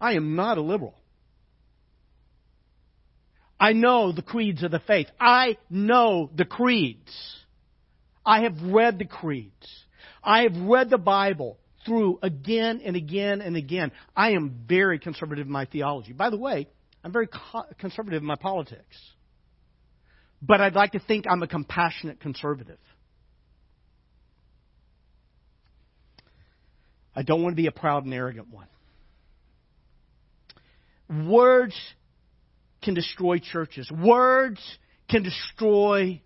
I 0.00 0.14
am 0.14 0.36
not 0.36 0.58
a 0.58 0.62
liberal. 0.62 0.94
I 3.58 3.74
know 3.74 4.12
the 4.12 4.22
creeds 4.22 4.62
of 4.62 4.70
the 4.70 4.80
faith. 4.80 5.08
I 5.20 5.58
know 5.68 6.30
the 6.34 6.46
creeds. 6.46 7.12
I 8.24 8.42
have 8.42 8.56
read 8.62 8.98
the 8.98 9.04
creeds. 9.04 9.84
I 10.24 10.42
have 10.42 10.56
read 10.56 10.88
the 10.88 10.98
Bible 10.98 11.58
through 11.84 12.18
again 12.22 12.80
and 12.84 12.96
again 12.96 13.40
and 13.40 13.56
again. 13.56 13.92
I 14.16 14.30
am 14.32 14.64
very 14.68 14.98
conservative 14.98 15.46
in 15.46 15.52
my 15.52 15.64
theology. 15.64 16.12
By 16.12 16.30
the 16.30 16.36
way, 16.36 16.68
I'm 17.02 17.12
very 17.12 17.28
conservative 17.78 18.22
in 18.22 18.26
my 18.26 18.36
politics. 18.36 18.96
But 20.42 20.60
I'd 20.60 20.74
like 20.74 20.92
to 20.92 21.00
think 21.00 21.26
I'm 21.28 21.42
a 21.42 21.46
compassionate 21.46 22.20
conservative. 22.20 22.78
I 27.14 27.22
don't 27.22 27.42
want 27.42 27.52
to 27.52 27.56
be 27.56 27.66
a 27.66 27.72
proud 27.72 28.04
and 28.04 28.14
arrogant 28.14 28.48
one. 28.50 28.68
Words 31.28 31.74
can 32.82 32.94
destroy 32.94 33.38
churches. 33.38 33.90
Words 33.90 34.60
can 35.08 35.22
destroy 35.22 36.22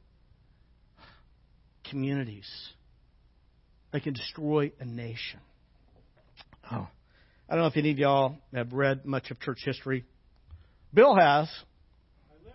communities. 1.88 2.48
They 3.94 4.00
can 4.00 4.12
destroy 4.12 4.72
a 4.80 4.84
nation. 4.84 5.38
Oh, 6.68 6.88
I 7.48 7.54
don't 7.54 7.60
know 7.60 7.68
if 7.68 7.76
any 7.76 7.92
of 7.92 7.98
y'all 7.98 8.34
have 8.52 8.72
read 8.72 9.06
much 9.06 9.30
of 9.30 9.38
church 9.38 9.60
history. 9.64 10.04
Bill 10.92 11.14
has. 11.14 11.48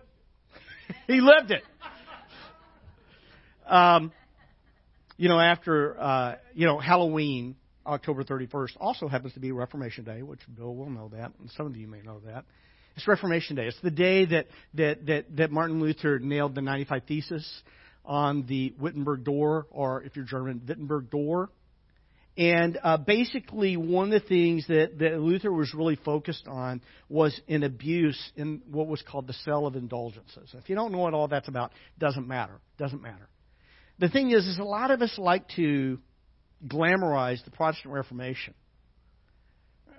he 1.06 1.22
lived 1.22 1.50
it. 1.50 1.62
Um, 3.66 4.12
you 5.16 5.30
know, 5.30 5.40
after 5.40 5.98
uh, 5.98 6.34
you 6.52 6.66
know 6.66 6.78
Halloween, 6.78 7.56
October 7.86 8.22
31st, 8.22 8.72
also 8.78 9.08
happens 9.08 9.32
to 9.32 9.40
be 9.40 9.50
Reformation 9.50 10.04
Day, 10.04 10.20
which 10.20 10.40
Bill 10.54 10.74
will 10.74 10.90
know 10.90 11.08
that, 11.08 11.32
and 11.40 11.50
some 11.56 11.64
of 11.64 11.74
you 11.74 11.86
may 11.86 12.02
know 12.02 12.20
that. 12.26 12.44
It's 12.96 13.08
Reformation 13.08 13.56
Day. 13.56 13.66
It's 13.66 13.80
the 13.82 13.90
day 13.90 14.26
that, 14.26 14.46
that, 14.74 15.06
that, 15.06 15.36
that 15.36 15.50
Martin 15.50 15.80
Luther 15.80 16.18
nailed 16.18 16.54
the 16.54 16.60
95 16.60 17.04
Thesis 17.08 17.62
on 18.04 18.46
the 18.46 18.74
Wittenberg 18.78 19.24
door, 19.24 19.66
or 19.70 20.02
if 20.02 20.16
you're 20.16 20.24
German, 20.24 20.62
Wittenberg 20.66 21.10
door. 21.10 21.50
And 22.36 22.78
uh, 22.82 22.96
basically, 22.96 23.76
one 23.76 24.12
of 24.12 24.22
the 24.22 24.28
things 24.28 24.66
that, 24.68 24.98
that 25.00 25.20
Luther 25.20 25.52
was 25.52 25.74
really 25.74 25.96
focused 25.96 26.46
on 26.46 26.80
was 27.08 27.38
an 27.48 27.64
abuse 27.64 28.18
in 28.36 28.62
what 28.70 28.86
was 28.86 29.02
called 29.02 29.26
the 29.26 29.34
cell 29.44 29.66
of 29.66 29.76
indulgences. 29.76 30.54
If 30.54 30.68
you 30.68 30.76
don't 30.76 30.92
know 30.92 30.98
what 30.98 31.12
all 31.12 31.28
that's 31.28 31.48
about, 31.48 31.72
doesn't 31.98 32.26
matter. 32.26 32.60
Doesn't 32.78 33.02
matter. 33.02 33.28
The 33.98 34.08
thing 34.08 34.30
is, 34.30 34.46
is 34.46 34.58
a 34.58 34.64
lot 34.64 34.90
of 34.90 35.02
us 35.02 35.14
like 35.18 35.48
to 35.56 35.98
glamorize 36.66 37.44
the 37.44 37.50
Protestant 37.50 37.92
Reformation 37.92 38.54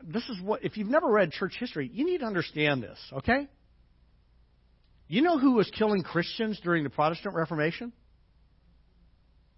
this 0.03 0.23
is 0.29 0.41
what, 0.41 0.63
if 0.63 0.77
you've 0.77 0.89
never 0.89 1.07
read 1.07 1.31
church 1.31 1.55
history, 1.59 1.89
you 1.93 2.05
need 2.05 2.19
to 2.19 2.25
understand 2.25 2.83
this, 2.83 2.99
okay? 3.13 3.47
You 5.11 5.21
know 5.21 5.37
who 5.37 5.55
was 5.55 5.69
killing 5.77 6.03
Christians 6.03 6.57
during 6.63 6.85
the 6.85 6.89
Protestant 6.89 7.35
Reformation? 7.35 7.91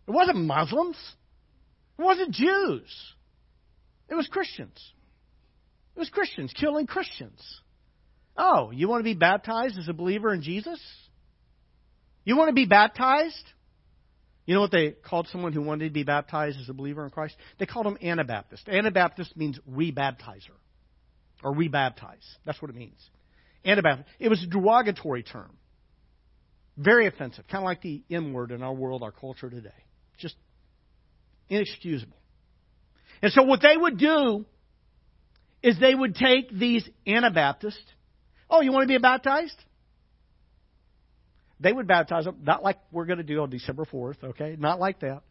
It 0.07 0.11
wasn't 0.11 0.39
Muslims. 0.39 0.97
It 1.99 2.01
wasn't 2.01 2.31
Jews. 2.31 3.13
It 4.09 4.15
was 4.15 4.25
Christians. 4.25 4.75
It 5.95 5.99
was 5.99 6.09
Christians 6.09 6.51
killing 6.59 6.87
Christians. 6.87 7.39
Oh, 8.35 8.71
you 8.71 8.87
want 8.87 9.01
to 9.01 9.03
be 9.03 9.13
baptized 9.13 9.77
as 9.77 9.87
a 9.87 9.93
believer 9.93 10.33
in 10.33 10.41
Jesus? 10.41 10.81
You 12.25 12.35
want 12.35 12.49
to 12.49 12.55
be 12.55 12.65
baptized? 12.65 13.45
You 14.47 14.55
know 14.55 14.61
what 14.61 14.71
they 14.71 14.89
called 14.89 15.27
someone 15.27 15.53
who 15.53 15.61
wanted 15.61 15.85
to 15.85 15.93
be 15.93 16.03
baptized 16.03 16.59
as 16.59 16.67
a 16.67 16.73
believer 16.73 17.03
in 17.05 17.11
Christ? 17.11 17.35
They 17.59 17.67
called 17.67 17.85
him 17.85 17.99
Anabaptist. 18.01 18.67
Anabaptist 18.67 19.37
means 19.37 19.59
rebaptizer 19.71 20.57
or 21.43 21.53
rebaptize. 21.53 22.25
That's 22.43 22.59
what 22.59 22.71
it 22.71 22.75
means. 22.75 23.07
Anabaptist. 23.65 24.09
It 24.19 24.29
was 24.29 24.43
a 24.43 24.47
derogatory 24.47 25.23
term. 25.23 25.51
Very 26.77 27.07
offensive, 27.07 27.45
kind 27.47 27.63
of 27.63 27.65
like 27.65 27.81
the 27.81 28.03
N 28.09 28.33
word 28.33 28.51
in 28.51 28.63
our 28.63 28.73
world, 28.73 29.03
our 29.03 29.11
culture 29.11 29.49
today. 29.49 29.69
Just 30.17 30.35
inexcusable. 31.49 32.17
And 33.21 33.31
so 33.31 33.43
what 33.43 33.61
they 33.61 33.77
would 33.77 33.97
do 33.97 34.45
is 35.61 35.79
they 35.79 35.95
would 35.95 36.15
take 36.15 36.51
these 36.51 36.87
Anabaptists. 37.07 37.83
Oh, 38.49 38.61
you 38.61 38.71
want 38.71 38.83
to 38.83 38.93
be 38.93 38.97
baptized? 38.97 39.55
They 41.59 41.71
would 41.71 41.87
baptize 41.87 42.25
them, 42.25 42.39
not 42.43 42.63
like 42.63 42.79
we're 42.91 43.05
going 43.05 43.19
to 43.19 43.23
do 43.23 43.41
on 43.41 43.49
December 43.49 43.85
4th, 43.85 44.21
okay? 44.23 44.57
Not 44.59 44.79
like 44.79 44.99
that. 44.99 45.21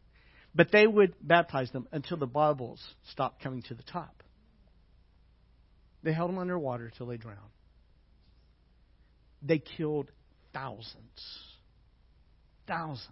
But 0.54 0.72
they 0.72 0.86
would 0.86 1.14
baptize 1.20 1.70
them 1.70 1.86
until 1.92 2.16
the 2.16 2.26
bubbles 2.26 2.82
stopped 3.10 3.42
coming 3.42 3.62
to 3.62 3.74
the 3.74 3.82
top. 3.82 4.22
They 6.02 6.12
held 6.12 6.30
them 6.30 6.38
underwater 6.38 6.86
until 6.86 7.06
they 7.06 7.16
drowned. 7.18 7.38
They 9.42 9.58
killed 9.58 10.10
thousands. 10.52 10.96
Thousands. 12.66 13.08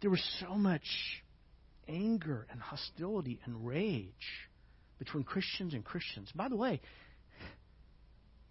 There 0.00 0.10
was 0.10 0.22
so 0.40 0.54
much 0.54 0.82
anger 1.88 2.46
and 2.50 2.60
hostility 2.60 3.40
and 3.44 3.66
rage 3.66 4.48
between 4.98 5.24
Christians 5.24 5.74
and 5.74 5.84
Christians. 5.84 6.30
By 6.34 6.48
the 6.48 6.56
way, 6.56 6.80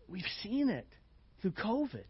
we've 0.08 0.24
seen 0.44 0.70
it 0.70 0.88
through 1.42 1.52
COVID. 1.52 2.04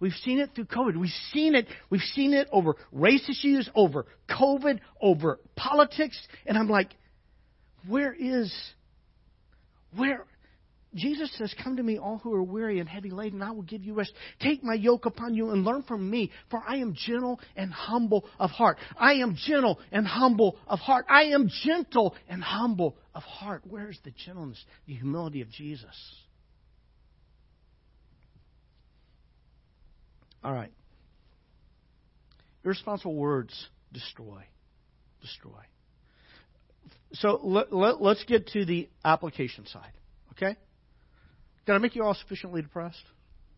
We've 0.00 0.12
seen 0.24 0.40
it 0.40 0.50
through 0.54 0.64
COVID. 0.64 0.96
We've 0.96 1.10
seen 1.32 1.54
it. 1.54 1.68
We've 1.88 2.00
seen 2.00 2.32
it 2.32 2.48
over 2.50 2.74
race 2.90 3.28
issues, 3.28 3.70
over 3.74 4.06
COVID, 4.28 4.80
over 5.00 5.38
politics. 5.54 6.20
And 6.44 6.58
I'm 6.58 6.68
like, 6.68 6.88
where 7.86 8.12
is, 8.12 8.52
where, 9.96 10.24
Jesus 10.94 11.34
says, 11.38 11.54
Come 11.62 11.76
to 11.76 11.82
me, 11.82 11.98
all 11.98 12.18
who 12.18 12.34
are 12.34 12.42
weary 12.42 12.78
and 12.78 12.88
heavy 12.88 13.10
laden, 13.10 13.40
I 13.42 13.50
will 13.50 13.62
give 13.62 13.82
you 13.82 13.94
rest. 13.94 14.12
Take 14.40 14.62
my 14.62 14.74
yoke 14.74 15.06
upon 15.06 15.34
you 15.34 15.50
and 15.50 15.64
learn 15.64 15.82
from 15.84 16.08
me, 16.08 16.30
for 16.50 16.62
I 16.66 16.76
am 16.76 16.94
gentle 16.94 17.40
and 17.56 17.72
humble 17.72 18.26
of 18.38 18.50
heart. 18.50 18.78
I 18.98 19.14
am 19.14 19.36
gentle 19.46 19.80
and 19.90 20.06
humble 20.06 20.58
of 20.66 20.80
heart. 20.80 21.06
I 21.08 21.24
am 21.24 21.48
gentle 21.64 22.14
and 22.28 22.42
humble 22.42 22.96
of 23.14 23.22
heart. 23.22 23.62
Where's 23.68 23.98
the 24.04 24.10
gentleness, 24.10 24.62
the 24.86 24.94
humility 24.94 25.40
of 25.40 25.50
Jesus? 25.50 25.96
All 30.44 30.52
right. 30.52 30.72
Irresponsible 32.64 33.14
words 33.14 33.68
destroy. 33.92 34.42
Destroy. 35.20 35.50
So 37.14 37.40
let, 37.42 37.72
let, 37.72 38.00
let's 38.02 38.24
get 38.24 38.48
to 38.48 38.64
the 38.64 38.88
application 39.04 39.66
side. 39.66 39.92
Okay? 40.32 40.56
Did 41.66 41.74
I 41.74 41.78
make 41.78 41.94
you 41.94 42.04
all 42.04 42.14
sufficiently 42.14 42.62
depressed? 42.62 43.04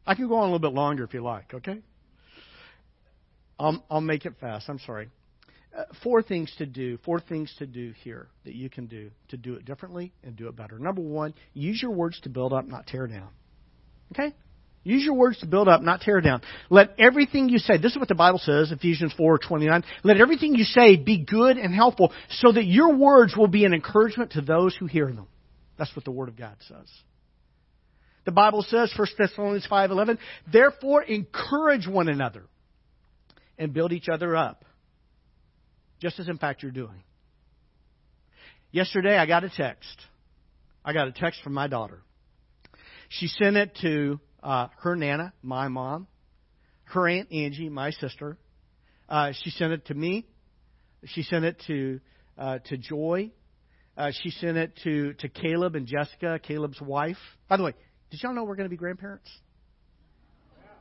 I 0.06 0.14
can 0.14 0.28
go 0.28 0.36
on 0.36 0.42
a 0.42 0.52
little 0.52 0.58
bit 0.58 0.72
longer 0.74 1.04
if 1.04 1.14
you 1.14 1.22
like, 1.22 1.54
okay? 1.54 1.78
I'll, 3.58 3.82
I'll 3.90 4.00
make 4.00 4.26
it 4.26 4.34
fast. 4.40 4.68
I'm 4.68 4.78
sorry. 4.80 5.08
uh, 5.76 5.84
four 6.02 6.22
things 6.22 6.52
to 6.58 6.66
do, 6.66 6.98
four 7.04 7.20
things 7.20 7.52
to 7.58 7.66
do 7.66 7.92
here 8.02 8.28
that 8.44 8.54
you 8.54 8.70
can 8.70 8.86
do 8.86 9.10
to 9.28 9.36
do 9.36 9.54
it 9.54 9.64
differently 9.64 10.12
and 10.22 10.36
do 10.36 10.48
it 10.48 10.56
better. 10.56 10.78
Number 10.78 11.00
one, 11.00 11.34
use 11.52 11.80
your 11.82 11.90
words 11.90 12.20
to 12.20 12.28
build 12.28 12.52
up, 12.52 12.66
not 12.66 12.86
tear 12.86 13.06
down. 13.06 13.28
Okay? 14.12 14.34
Use 14.84 15.02
your 15.02 15.14
words 15.14 15.38
to 15.38 15.46
build 15.46 15.66
up, 15.66 15.80
not 15.82 16.02
tear 16.02 16.20
down. 16.20 16.42
Let 16.68 16.90
everything 16.98 17.48
you 17.48 17.58
say, 17.58 17.78
this 17.78 17.92
is 17.92 17.98
what 17.98 18.08
the 18.08 18.14
Bible 18.14 18.38
says, 18.38 18.70
Ephesians 18.70 19.14
4:29. 19.18 19.82
Let 20.02 20.20
everything 20.20 20.54
you 20.54 20.64
say 20.64 20.96
be 20.96 21.24
good 21.24 21.56
and 21.56 21.74
helpful 21.74 22.12
so 22.28 22.52
that 22.52 22.66
your 22.66 22.94
words 22.94 23.34
will 23.36 23.48
be 23.48 23.64
an 23.64 23.72
encouragement 23.72 24.32
to 24.32 24.42
those 24.42 24.76
who 24.76 24.86
hear 24.86 25.06
them. 25.06 25.26
That's 25.78 25.94
what 25.96 26.04
the 26.04 26.10
word 26.10 26.28
of 26.28 26.36
God 26.36 26.56
says. 26.68 26.88
The 28.24 28.32
Bible 28.32 28.62
says, 28.62 28.92
1 28.96 29.08
Thessalonians 29.18 29.66
5:11, 29.66 30.18
therefore 30.50 31.02
encourage 31.02 31.86
one 31.86 32.08
another 32.08 32.44
and 33.58 33.72
build 33.72 33.92
each 33.92 34.08
other 34.08 34.34
up, 34.34 34.64
just 36.00 36.18
as 36.18 36.28
in 36.28 36.38
fact 36.38 36.62
you're 36.62 36.72
doing. 36.72 37.02
Yesterday 38.72 39.16
I 39.16 39.26
got 39.26 39.44
a 39.44 39.50
text. 39.50 40.00
I 40.84 40.92
got 40.92 41.06
a 41.06 41.12
text 41.12 41.42
from 41.42 41.54
my 41.54 41.68
daughter. 41.68 42.02
She 43.08 43.28
sent 43.28 43.56
it 43.56 43.76
to 43.82 44.20
uh, 44.42 44.68
her 44.78 44.96
nana, 44.96 45.32
my 45.42 45.68
mom, 45.68 46.06
her 46.84 47.08
aunt 47.08 47.30
Angie, 47.30 47.68
my 47.68 47.90
sister. 47.90 48.36
Uh, 49.08 49.32
she 49.42 49.50
sent 49.50 49.72
it 49.72 49.86
to 49.86 49.94
me. 49.94 50.26
She 51.04 51.22
sent 51.22 51.44
it 51.44 51.62
to 51.66 52.00
uh, 52.38 52.58
to 52.66 52.76
Joy. 52.78 53.30
Uh, 53.96 54.10
she 54.22 54.30
sent 54.30 54.56
it 54.56 54.72
to 54.84 55.12
to 55.14 55.28
Caleb 55.28 55.76
and 55.76 55.86
Jessica, 55.86 56.40
Caleb's 56.42 56.80
wife. 56.80 57.18
By 57.48 57.58
the 57.58 57.64
way, 57.64 57.74
did 58.14 58.22
y'all 58.22 58.32
know 58.32 58.44
we're 58.44 58.54
going 58.54 58.66
to 58.66 58.70
be 58.70 58.76
grandparents? 58.76 59.28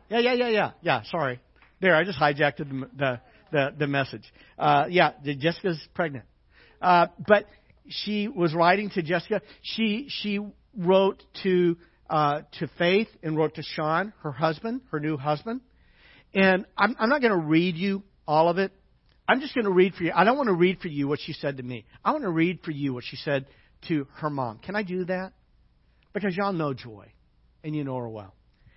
Yeah, 0.08 0.20
yeah, 0.20 0.34
yeah, 0.34 0.50
yeah, 0.50 0.72
yeah. 0.84 1.02
Sorry, 1.10 1.40
there. 1.82 1.96
I 1.96 2.04
just 2.04 2.20
hijacked 2.20 2.58
the 2.58 2.88
the 2.96 3.22
the, 3.52 3.74
the 3.80 3.88
message. 3.88 4.22
Uh, 4.60 4.86
yeah, 4.88 5.14
Jessica's 5.24 5.80
pregnant, 5.96 6.26
uh, 6.80 7.08
but 7.28 7.46
she 7.88 8.28
was 8.28 8.54
writing 8.54 8.92
to 8.92 9.02
Jessica. 9.02 9.42
She 9.64 10.10
she 10.10 10.42
wrote 10.78 11.24
to 11.42 11.76
uh, 12.08 12.42
to 12.60 12.68
Faith 12.78 13.08
and 13.24 13.36
wrote 13.36 13.56
to 13.56 13.64
Sean, 13.64 14.14
her 14.22 14.32
husband, 14.32 14.82
her 14.92 15.00
new 15.00 15.18
husband. 15.18 15.62
And 16.36 16.68
I'm, 16.78 16.96
I'm 17.00 17.10
not 17.10 17.22
going 17.22 17.32
to 17.32 17.48
read 17.48 17.76
you 17.76 18.04
all 18.28 18.48
of 18.48 18.60
it. 18.60 18.72
I'm 19.28 19.40
just 19.40 19.56
going 19.56 19.66
to 19.66 19.72
read 19.72 19.96
for 19.96 20.04
you. 20.04 20.12
I 20.14 20.24
don't 20.24 20.38
want 20.38 20.50
to 20.50 20.54
read 20.54 20.82
for 20.82 20.88
you 20.88 21.08
what 21.08 21.20
she 21.20 21.34
said 21.34 21.58
to 21.58 21.64
me. 21.64 21.86
I 22.06 22.12
want 22.12 22.26
to 22.26 22.30
read 22.30 22.60
for 22.64 22.72
you 22.72 22.94
what 22.94 23.06
she 23.08 23.16
said 23.16 23.48
to 23.88 24.06
her 24.18 24.30
mom. 24.30 24.60
Can 24.60 24.76
I 24.76 24.84
do 24.84 25.06
that? 25.06 25.34
Because 26.14 26.38
y'all 26.38 26.54
know 26.54 26.74
Joy, 26.74 27.08
and 27.64 27.76
you 27.76 27.84
know 27.84 27.98
her 27.98 28.10
well. 28.10 28.34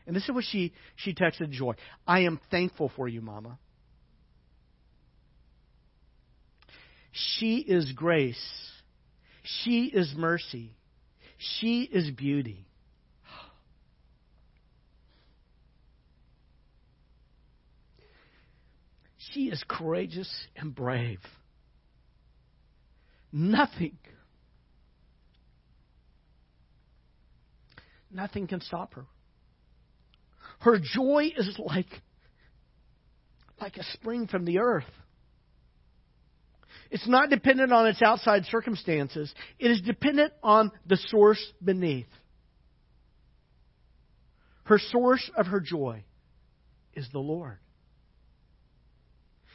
And 0.07 0.15
this 0.15 0.25
is 0.25 0.31
what 0.31 0.45
she, 0.45 0.73
she 0.95 1.15
texted 1.15 1.51
Joy. 1.51 1.75
I 2.07 2.21
am 2.21 2.41
thankful 2.51 2.93
for 2.95 3.09
you, 3.09 3.21
Mama. 3.21 3.59
She 7.13 7.59
is 7.59 7.93
grace. 7.93 8.37
She 9.43 9.87
is 9.87 10.13
mercy. 10.17 10.77
She 11.39 11.83
is 11.83 12.11
beauty. 12.11 12.67
She 19.33 19.49
is 19.49 19.63
courageous 19.69 20.31
and 20.57 20.75
brave. 20.75 21.21
Nothing, 23.33 23.99
nothing 28.17 28.47
can 28.47 28.61
stop 28.61 28.95
her. 28.95 29.05
Her 30.61 30.79
joy 30.79 31.31
is 31.37 31.59
like, 31.59 31.87
like 33.61 33.77
a 33.77 33.85
spring 33.93 34.27
from 34.27 34.45
the 34.45 34.59
earth. 34.59 34.85
It's 36.91 37.07
not 37.07 37.31
dependent 37.31 37.73
on 37.73 37.87
its 37.87 38.01
outside 38.03 38.45
circumstances. 38.47 39.33
It 39.59 39.71
is 39.71 39.81
dependent 39.81 40.33
on 40.43 40.71
the 40.87 40.97
source 41.09 41.45
beneath. 41.63 42.07
Her 44.65 44.79
source 44.79 45.31
of 45.37 45.47
her 45.47 45.61
joy 45.61 46.05
is 46.95 47.09
the 47.13 47.19
Lord. 47.19 47.59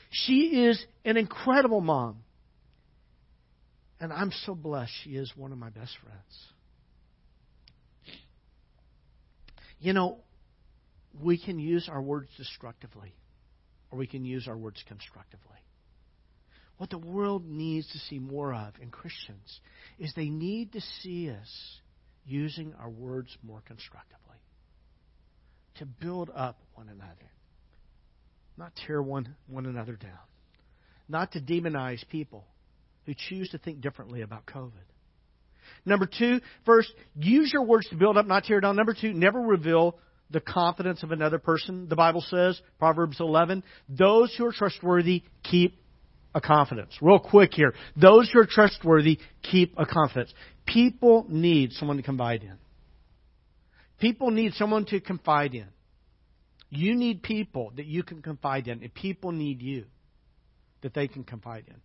She 0.09 0.65
is 0.65 0.83
an 1.05 1.17
incredible 1.17 1.81
mom. 1.81 2.23
And 3.99 4.11
I'm 4.11 4.31
so 4.45 4.55
blessed 4.55 4.91
she 5.03 5.11
is 5.11 5.31
one 5.35 5.51
of 5.51 5.57
my 5.57 5.69
best 5.69 5.95
friends. 6.03 6.53
You 9.81 9.91
know, 9.91 10.19
we 11.21 11.37
can 11.37 11.59
use 11.59 11.89
our 11.91 12.01
words 12.01 12.29
destructively, 12.37 13.13
or 13.91 13.97
we 13.97 14.07
can 14.07 14.23
use 14.23 14.47
our 14.47 14.57
words 14.57 14.81
constructively. 14.87 15.57
What 16.77 16.89
the 16.89 16.97
world 16.97 17.45
needs 17.45 17.91
to 17.91 17.97
see 17.99 18.17
more 18.17 18.53
of 18.53 18.73
in 18.81 18.89
Christians 18.89 19.59
is 19.99 20.13
they 20.15 20.29
need 20.29 20.71
to 20.73 20.81
see 21.01 21.29
us 21.29 21.79
using 22.25 22.73
our 22.79 22.89
words 22.89 23.35
more 23.43 23.61
constructively 23.67 24.37
to 25.75 25.85
build 25.85 26.29
up 26.33 26.59
one 26.75 26.87
another 26.87 27.31
not 28.61 28.73
tear 28.85 29.01
one, 29.01 29.35
one 29.47 29.65
another 29.65 29.95
down, 29.95 30.19
not 31.09 31.31
to 31.31 31.41
demonize 31.41 32.07
people 32.09 32.45
who 33.05 33.13
choose 33.15 33.49
to 33.49 33.57
think 33.57 33.81
differently 33.81 34.21
about 34.21 34.45
COVID. 34.45 34.71
Number 35.85 36.05
two, 36.05 36.41
first, 36.65 36.91
use 37.15 37.51
your 37.53 37.63
words 37.63 37.87
to 37.89 37.95
build 37.95 38.17
up, 38.17 38.27
not 38.27 38.43
tear 38.43 38.59
down. 38.59 38.75
Number 38.75 38.95
two, 38.99 39.13
never 39.13 39.39
reveal 39.39 39.97
the 40.29 40.39
confidence 40.39 41.03
of 41.03 41.11
another 41.11 41.39
person. 41.39 41.87
The 41.89 41.95
Bible 41.95 42.23
says, 42.27 42.59
Proverbs 42.79 43.19
11, 43.19 43.63
those 43.89 44.33
who 44.37 44.45
are 44.45 44.53
trustworthy 44.53 45.23
keep 45.43 45.77
a 46.33 46.41
confidence. 46.41 46.97
Real 47.01 47.19
quick 47.19 47.53
here. 47.53 47.73
Those 47.95 48.29
who 48.31 48.39
are 48.39 48.47
trustworthy 48.49 49.19
keep 49.43 49.73
a 49.77 49.85
confidence. 49.85 50.33
People 50.65 51.25
need 51.27 51.73
someone 51.73 51.97
to 51.97 52.03
confide 52.03 52.43
in. 52.43 52.57
People 53.99 54.31
need 54.31 54.53
someone 54.53 54.85
to 54.85 54.99
confide 54.99 55.53
in. 55.53 55.67
You 56.69 56.95
need 56.95 57.21
people 57.21 57.73
that 57.75 57.85
you 57.85 58.01
can 58.01 58.21
confide 58.21 58.67
in, 58.67 58.81
and 58.81 58.93
people 58.93 59.31
need 59.33 59.61
you 59.61 59.85
that 60.81 60.93
they 60.93 61.07
can 61.07 61.23
confide 61.23 61.65
in. 61.67 61.75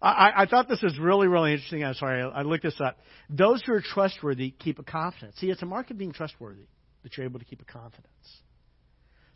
I, 0.00 0.32
I 0.36 0.46
thought 0.46 0.68
this 0.68 0.82
was 0.82 0.98
really, 0.98 1.28
really 1.28 1.52
interesting. 1.52 1.84
I'm 1.84 1.94
sorry, 1.94 2.22
I, 2.22 2.28
I 2.28 2.42
looked 2.42 2.62
this 2.62 2.80
up. 2.80 2.98
Those 3.30 3.62
who 3.64 3.72
are 3.72 3.80
trustworthy 3.80 4.50
keep 4.50 4.78
a 4.78 4.82
confidence. 4.82 5.36
See, 5.38 5.50
it's 5.50 5.62
a 5.62 5.66
mark 5.66 5.90
of 5.90 5.98
being 5.98 6.12
trustworthy 6.12 6.66
that 7.02 7.16
you're 7.16 7.26
able 7.26 7.38
to 7.38 7.44
keep 7.44 7.62
a 7.62 7.64
confidence. 7.64 8.06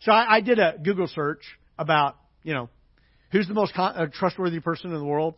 So 0.00 0.12
I, 0.12 0.36
I 0.36 0.40
did 0.40 0.58
a 0.58 0.76
Google 0.82 1.08
search 1.08 1.42
about, 1.78 2.16
you 2.42 2.54
know, 2.54 2.68
who's 3.32 3.48
the 3.48 3.54
most 3.54 3.74
con- 3.74 3.94
uh, 3.96 4.06
trustworthy 4.12 4.60
person 4.60 4.92
in 4.92 4.98
the 4.98 5.04
world, 5.04 5.34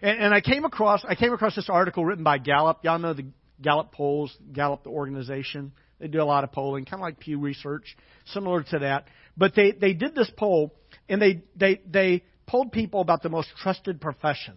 and, 0.00 0.18
and 0.18 0.34
I 0.34 0.40
came 0.40 0.64
across 0.64 1.04
I 1.08 1.14
came 1.14 1.32
across 1.32 1.54
this 1.54 1.68
article 1.68 2.04
written 2.04 2.24
by 2.24 2.38
Gallup. 2.38 2.80
Y'all 2.84 2.98
know 2.98 3.14
the 3.14 3.26
Gallup 3.60 3.92
polls, 3.92 4.36
Gallup 4.52 4.84
the 4.84 4.90
organization. 4.90 5.72
They 6.02 6.08
do 6.08 6.20
a 6.20 6.24
lot 6.24 6.42
of 6.42 6.50
polling, 6.50 6.84
kind 6.84 7.00
of 7.00 7.02
like 7.02 7.20
Pew 7.20 7.38
Research, 7.38 7.96
similar 8.26 8.64
to 8.64 8.80
that. 8.80 9.06
But 9.36 9.54
they, 9.54 9.70
they 9.70 9.94
did 9.94 10.16
this 10.16 10.30
poll, 10.36 10.74
and 11.08 11.22
they, 11.22 11.42
they, 11.54 11.80
they 11.88 12.24
polled 12.52 12.70
people 12.70 13.00
about 13.00 13.22
the 13.22 13.30
most 13.30 13.48
trusted 13.62 13.98
profession. 13.98 14.54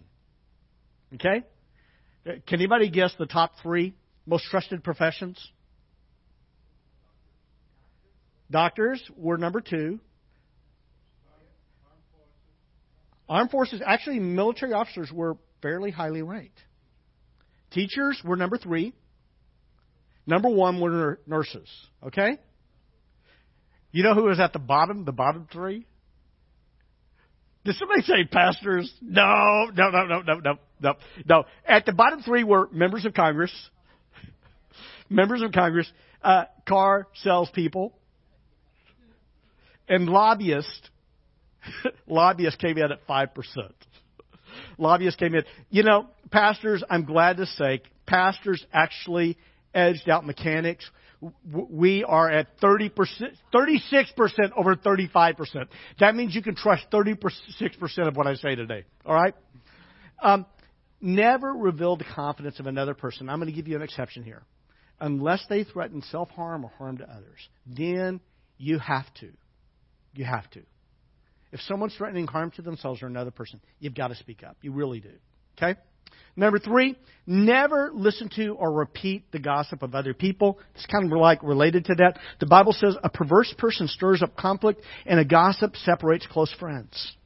Okay? 1.14 1.42
Can 2.24 2.60
anybody 2.60 2.90
guess 2.90 3.14
the 3.18 3.24
top 3.24 3.52
three 3.62 3.94
most 4.26 4.44
trusted 4.50 4.84
professions? 4.84 5.40
Doctors 8.50 9.02
were 9.16 9.38
number 9.38 9.62
two. 9.62 9.98
Armed 13.28 13.50
forces, 13.50 13.80
actually, 13.84 14.20
military 14.20 14.74
officers 14.74 15.10
were 15.10 15.38
fairly 15.62 15.90
highly 15.90 16.20
ranked. 16.20 16.60
Teachers 17.70 18.20
were 18.22 18.36
number 18.36 18.58
three. 18.58 18.92
Number 20.26 20.50
one 20.50 20.80
were 20.80 21.18
nurses. 21.26 21.68
Okay? 22.04 22.38
You 23.90 24.02
know 24.02 24.12
who 24.12 24.24
was 24.24 24.38
at 24.38 24.52
the 24.52 24.58
bottom, 24.58 25.06
the 25.06 25.12
bottom 25.12 25.48
three? 25.50 25.86
Did 27.66 27.74
somebody 27.74 28.02
say 28.02 28.24
pastors? 28.30 28.92
No, 29.02 29.66
no, 29.74 29.90
no, 29.90 30.06
no, 30.06 30.20
no, 30.20 30.38
no, 30.38 30.58
no, 30.80 30.94
no. 31.28 31.44
At 31.66 31.84
the 31.84 31.92
bottom 31.92 32.22
three 32.22 32.44
were 32.44 32.68
members 32.70 33.04
of 33.04 33.12
Congress, 33.12 33.52
members 35.10 35.42
of 35.42 35.50
Congress, 35.50 35.90
uh, 36.22 36.44
car 36.68 37.08
salespeople, 37.24 37.92
and 39.88 40.08
lobbyists. 40.08 40.90
lobbyists 42.06 42.60
came 42.60 42.78
in 42.78 42.92
at 42.92 43.00
five 43.08 43.34
percent. 43.34 43.74
Lobbyists 44.78 45.18
came 45.18 45.34
in. 45.34 45.42
You 45.68 45.82
know, 45.82 46.06
pastors. 46.30 46.84
I'm 46.88 47.04
glad 47.04 47.38
to 47.38 47.46
say, 47.46 47.82
pastors 48.06 48.64
actually 48.72 49.38
edged 49.74 50.08
out 50.08 50.24
mechanics. 50.24 50.88
We 51.20 52.04
are 52.04 52.30
at 52.30 52.60
30%, 52.60 52.90
36% 53.54 54.52
over 54.56 54.76
35%. 54.76 55.66
That 55.98 56.14
means 56.14 56.34
you 56.34 56.42
can 56.42 56.54
trust 56.54 56.84
36% 56.92 58.08
of 58.08 58.16
what 58.16 58.26
I 58.26 58.34
say 58.34 58.54
today. 58.54 58.84
All 59.04 59.14
right? 59.14 59.34
Um, 60.22 60.46
never 61.00 61.52
reveal 61.52 61.96
the 61.96 62.04
confidence 62.04 62.60
of 62.60 62.66
another 62.66 62.94
person. 62.94 63.28
I'm 63.28 63.38
going 63.38 63.50
to 63.50 63.56
give 63.56 63.68
you 63.68 63.76
an 63.76 63.82
exception 63.82 64.22
here. 64.22 64.42
Unless 65.00 65.46
they 65.48 65.64
threaten 65.64 66.02
self 66.02 66.30
harm 66.30 66.64
or 66.64 66.70
harm 66.78 66.98
to 66.98 67.04
others, 67.04 67.48
then 67.66 68.20
you 68.56 68.78
have 68.78 69.12
to. 69.20 69.30
You 70.14 70.24
have 70.24 70.48
to. 70.50 70.62
If 71.52 71.60
someone's 71.62 71.94
threatening 71.96 72.26
harm 72.26 72.50
to 72.52 72.62
themselves 72.62 73.02
or 73.02 73.06
another 73.06 73.30
person, 73.30 73.60
you've 73.78 73.94
got 73.94 74.08
to 74.08 74.14
speak 74.14 74.42
up. 74.42 74.56
You 74.62 74.72
really 74.72 75.00
do. 75.00 75.12
Okay? 75.56 75.78
Number 76.36 76.58
three, 76.58 76.96
never 77.26 77.90
listen 77.94 78.28
to 78.36 78.48
or 78.50 78.72
repeat 78.72 79.30
the 79.32 79.38
gossip 79.38 79.82
of 79.82 79.94
other 79.94 80.12
people. 80.12 80.58
It's 80.74 80.86
kind 80.86 81.10
of 81.10 81.18
like 81.18 81.42
related 81.42 81.86
to 81.86 81.94
that. 81.96 82.18
The 82.40 82.46
Bible 82.46 82.72
says 82.72 82.94
a 83.02 83.08
perverse 83.08 83.54
person 83.56 83.88
stirs 83.88 84.22
up 84.22 84.36
conflict 84.36 84.82
and 85.06 85.18
a 85.18 85.24
gossip 85.24 85.76
separates 85.76 86.26
close 86.26 86.52
friends. 86.60 87.16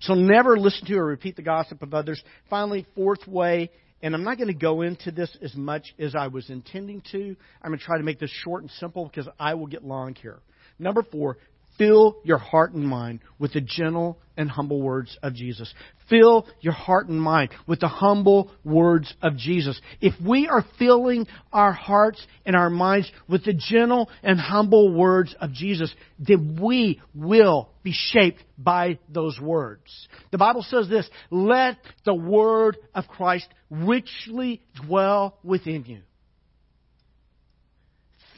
So 0.00 0.14
never 0.14 0.58
listen 0.58 0.86
to 0.88 0.96
or 0.96 1.06
repeat 1.06 1.36
the 1.36 1.42
gossip 1.42 1.82
of 1.82 1.94
others. 1.94 2.22
Finally, 2.50 2.86
fourth 2.94 3.26
way, 3.26 3.70
and 4.02 4.14
I'm 4.14 4.22
not 4.22 4.36
going 4.36 4.48
to 4.48 4.54
go 4.54 4.82
into 4.82 5.10
this 5.10 5.34
as 5.42 5.54
much 5.54 5.94
as 5.98 6.14
I 6.14 6.26
was 6.26 6.50
intending 6.50 7.02
to. 7.12 7.36
I'm 7.62 7.70
going 7.70 7.78
to 7.78 7.84
try 7.84 7.96
to 7.96 8.04
make 8.04 8.20
this 8.20 8.30
short 8.30 8.62
and 8.62 8.70
simple 8.72 9.06
because 9.06 9.28
I 9.40 9.54
will 9.54 9.66
get 9.66 9.82
long 9.82 10.14
here. 10.14 10.40
Number 10.78 11.02
four, 11.02 11.38
Fill 11.78 12.18
your 12.22 12.38
heart 12.38 12.72
and 12.72 12.86
mind 12.86 13.20
with 13.38 13.52
the 13.52 13.60
gentle 13.60 14.18
and 14.36 14.48
humble 14.48 14.80
words 14.80 15.16
of 15.22 15.34
Jesus. 15.34 15.72
Fill 16.08 16.46
your 16.60 16.72
heart 16.72 17.08
and 17.08 17.20
mind 17.20 17.50
with 17.66 17.80
the 17.80 17.88
humble 17.88 18.50
words 18.64 19.12
of 19.22 19.36
Jesus. 19.36 19.80
If 20.00 20.14
we 20.24 20.46
are 20.46 20.64
filling 20.78 21.26
our 21.52 21.72
hearts 21.72 22.24
and 22.46 22.54
our 22.54 22.70
minds 22.70 23.10
with 23.28 23.44
the 23.44 23.54
gentle 23.54 24.08
and 24.22 24.38
humble 24.38 24.92
words 24.92 25.34
of 25.40 25.52
Jesus, 25.52 25.92
then 26.18 26.58
we 26.60 27.00
will 27.14 27.70
be 27.82 27.92
shaped 27.92 28.42
by 28.56 28.98
those 29.08 29.40
words. 29.40 30.08
The 30.30 30.38
Bible 30.38 30.62
says 30.62 30.88
this, 30.88 31.08
let 31.30 31.78
the 32.04 32.14
word 32.14 32.76
of 32.94 33.08
Christ 33.08 33.48
richly 33.68 34.62
dwell 34.86 35.38
within 35.42 35.84
you. 35.86 36.02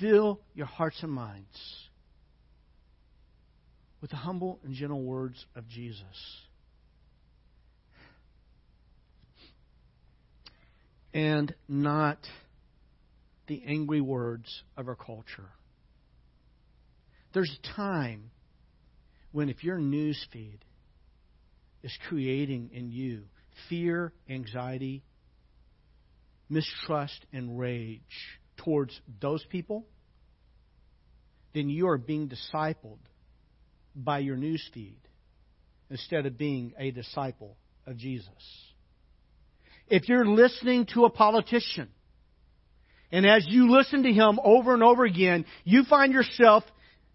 Fill 0.01 0.41
your 0.55 0.67
hearts 0.67 1.03
and 1.03 1.13
minds 1.13 1.86
with 4.01 4.11
the 4.11 4.17
humble 4.17 4.59
and 4.65 4.75
gentle 4.75 5.03
words 5.03 5.45
of 5.55 5.69
Jesus. 5.69 6.05
And 11.15 11.55
not 11.69 12.19
the 13.47 13.63
angry 13.67 14.01
words 14.01 14.63
of 14.77 14.89
our 14.89 14.97
culture. 14.97 15.49
There's 17.33 17.57
a 17.63 17.75
time 17.77 18.31
when 19.33 19.49
if 19.49 19.65
your 19.65 19.79
news 19.79 20.27
feed 20.33 20.59
is 21.83 21.97
creating 22.09 22.71
in 22.73 22.91
you 22.91 23.25
fear, 23.69 24.13
anxiety, 24.29 25.03
mistrust, 26.49 27.25
and 27.33 27.59
rage 27.59 28.01
towards 28.57 28.99
those 29.21 29.45
people, 29.51 29.87
then 31.55 31.69
you 31.71 31.89
are 31.89 31.99
being 31.99 32.29
discipled 32.29 32.99
by 33.97 34.19
your 34.19 34.37
news 34.37 34.63
feed 34.75 35.01
instead 35.91 36.27
of 36.27 36.37
being 36.37 36.75
a 36.79 36.91
disciple 36.91 37.57
of 37.87 37.97
Jesus. 37.97 38.31
If 39.89 40.09
you're 40.09 40.27
listening 40.27 40.87
to 40.95 41.05
a 41.05 41.11
politician, 41.11 41.89
and 43.13 43.25
as 43.25 43.47
you 43.49 43.71
listen 43.71 44.03
to 44.03 44.13
him 44.13 44.39
over 44.43 44.75
and 44.75 44.83
over 44.83 45.05
again, 45.05 45.47
you 45.65 45.85
find 45.85 46.13
yourself 46.13 46.65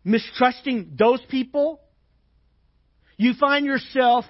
mistrusting 0.03 0.95
those 0.97 1.21
people, 1.29 1.81
you 3.17 3.33
find 3.39 3.65
yourself 3.65 4.25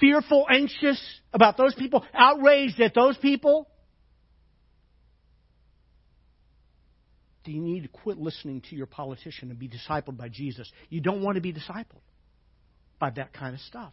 fearful, 0.00 0.46
anxious 0.50 1.00
about 1.32 1.56
those 1.56 1.74
people, 1.74 2.04
outraged 2.14 2.80
at 2.80 2.94
those 2.94 3.16
people, 3.18 3.68
do 7.44 7.52
you 7.52 7.60
need 7.60 7.82
to 7.82 7.88
quit 7.88 8.18
listening 8.18 8.62
to 8.70 8.76
your 8.76 8.86
politician 8.86 9.50
and 9.50 9.58
be 9.58 9.68
discipled 9.68 10.16
by 10.16 10.28
Jesus? 10.28 10.70
You 10.88 11.00
don't 11.00 11.22
want 11.22 11.36
to 11.36 11.40
be 11.40 11.52
discipled 11.52 12.00
by 12.98 13.10
that 13.10 13.32
kind 13.32 13.54
of 13.54 13.60
stuff. 13.60 13.92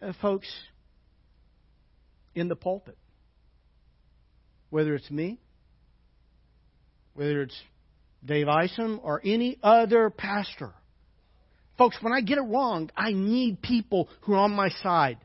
Uh, 0.00 0.12
folks, 0.20 0.48
in 2.34 2.48
the 2.48 2.56
pulpit, 2.56 2.96
whether 4.70 4.94
it's 4.94 5.10
me, 5.10 5.40
whether 7.14 7.42
it's 7.42 7.58
Dave 8.24 8.46
Isom, 8.48 9.00
or 9.02 9.20
any 9.24 9.58
other 9.62 10.10
pastor, 10.10 10.72
folks, 11.78 11.96
when 12.00 12.12
I 12.12 12.20
get 12.20 12.38
it 12.38 12.42
wrong, 12.42 12.90
I 12.96 13.12
need 13.12 13.62
people 13.62 14.08
who 14.20 14.34
are 14.34 14.38
on 14.38 14.52
my 14.52 14.68
side. 14.82 15.18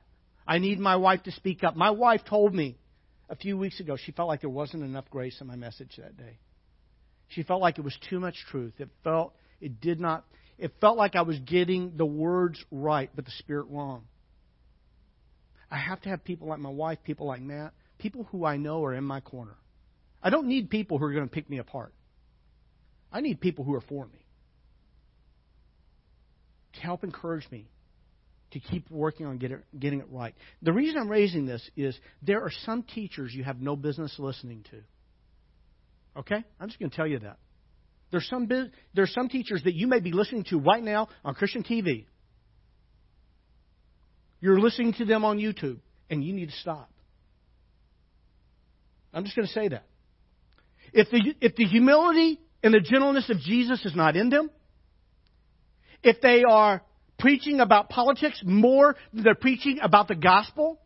I 0.48 0.57
need 0.60 0.80
my 0.80 0.95
wife 0.95 1.24
to 1.24 1.32
speak 1.32 1.64
up. 1.64 1.76
My 1.76 1.91
wife 1.91 2.22
told 2.28 2.53
me 2.53 2.78
a 3.34 3.35
few 3.35 3.57
weeks 3.57 3.80
ago, 3.80 3.97
she 3.97 4.11
felt 4.11 4.27
like 4.27 4.41
there 4.41 4.49
wasn't 4.49 4.84
enough 4.84 5.10
grace 5.10 5.41
in 5.41 5.47
my 5.47 5.55
message 5.55 5.95
that 5.97 6.15
day. 6.15 6.38
She 7.30 7.41
felt 7.41 7.61
like 7.61 7.80
it 7.80 7.84
was 7.84 7.97
too 8.07 8.19
much 8.19 8.35
truth. 8.51 8.73
It 8.77 8.89
felt 9.03 9.34
it 9.60 9.81
did 9.81 9.99
not 9.99 10.23
it 10.60 10.72
felt 10.80 10.97
like 10.97 11.15
I 11.15 11.23
was 11.23 11.39
getting 11.39 11.97
the 11.97 12.05
words 12.05 12.64
right 12.69 13.10
but 13.15 13.26
the 13.26 13.31
spirit 13.39 13.65
wrong. 13.72 14.03
I 15.72 15.77
have 15.77 15.99
to 16.01 16.10
have 16.10 16.23
people 16.23 16.47
like 16.47 16.60
my 16.60 16.69
wife, 16.69 16.99
people 17.03 17.26
like 17.26 17.41
Matt, 17.41 17.73
people 17.97 18.27
who 18.31 18.45
I 18.45 18.57
know 18.57 18.85
are 18.85 18.93
in 18.93 19.03
my 19.03 19.19
corner. 19.19 19.55
I 20.22 20.30
don't 20.30 20.45
need 20.45 20.69
people 20.69 20.99
who 20.99 21.05
are 21.05 21.14
going 21.14 21.27
to 21.27 21.34
pick 21.34 21.49
me 21.49 21.57
apart. 21.57 21.91
I 23.11 23.22
need 23.22 23.41
people 23.41 23.65
who 23.65 23.73
are 23.73 23.81
for 23.81 24.05
me. 24.05 24.27
To 26.73 26.81
help 26.81 27.03
encourage 27.03 27.49
me 27.49 27.65
to 28.54 28.60
keep 28.60 28.90
working 28.90 29.26
on 29.26 29.38
get 29.38 29.52
it, 29.52 29.64
getting 29.78 30.00
it 30.00 30.08
right. 30.10 30.34
The 30.62 30.72
reason 30.72 31.00
I'm 31.00 31.10
raising 31.10 31.46
this 31.46 31.68
is 31.76 31.98
there 32.22 32.42
are 32.42 32.52
some 32.66 32.84
teachers 32.84 33.34
you 33.34 33.44
have 33.44 33.60
no 33.60 33.76
business 33.76 34.16
listening 34.18 34.64
to. 34.72 36.20
Okay? 36.20 36.44
I'm 36.60 36.68
just 36.68 36.80
going 36.80 36.90
to 36.90 36.96
tell 36.96 37.08
you 37.08 37.20
that. 37.20 37.38
There's 38.12 38.28
some, 38.28 38.48
there's 38.94 39.14
some 39.14 39.28
teachers 39.28 39.64
that 39.64 39.74
you 39.74 39.88
may 39.88 40.00
be 40.00 40.12
listening 40.12 40.44
to 40.46 40.60
right 40.60 40.84
now 40.84 41.10
on 41.26 41.34
Christian 41.34 41.64
TV. 41.64 42.06
You're 44.40 44.60
listening 44.60 44.94
to 44.94 45.06
them 45.06 45.26
on 45.26 45.40
YouTube, 45.40 45.80
and 46.10 46.24
you 46.24 46.34
need 46.34 46.50
to 46.50 46.56
stop. 46.58 46.92
I'm 49.14 49.24
just 49.24 49.36
going 49.36 49.48
to 49.48 49.54
say 49.54 49.70
that. 49.70 49.86
If 50.92 51.10
the, 51.10 51.34
if 51.42 51.56
the 51.56 51.66
humility 51.66 52.40
and 52.62 52.74
the 52.74 52.82
gentleness 52.82 53.30
of 53.30 53.40
Jesus 53.40 53.84
is 53.84 53.96
not 53.96 54.16
in 54.16 54.30
them, 54.30 54.52
if 56.04 56.22
they 56.22 56.44
are 56.44 56.84
preaching 57.24 57.62
about 57.62 57.88
politics 57.88 58.41
more 58.44 58.98
than 59.14 59.24
they're 59.24 59.34
preaching 59.34 59.80
about 59.82 60.10
the 60.10 60.16
gospel? 60.16 60.78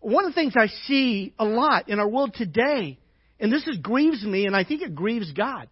One 0.00 0.24
of 0.24 0.30
the 0.30 0.34
things 0.34 0.54
I 0.56 0.68
see 0.86 1.34
a 1.38 1.44
lot 1.44 1.90
in 1.90 2.00
our 2.00 2.08
world 2.08 2.32
today, 2.34 2.98
and 3.38 3.52
this 3.52 3.68
is, 3.68 3.76
grieves 3.76 4.24
me, 4.24 4.46
and 4.46 4.56
I 4.56 4.64
think 4.64 4.80
it 4.80 4.94
grieves 4.94 5.30
God, 5.32 5.68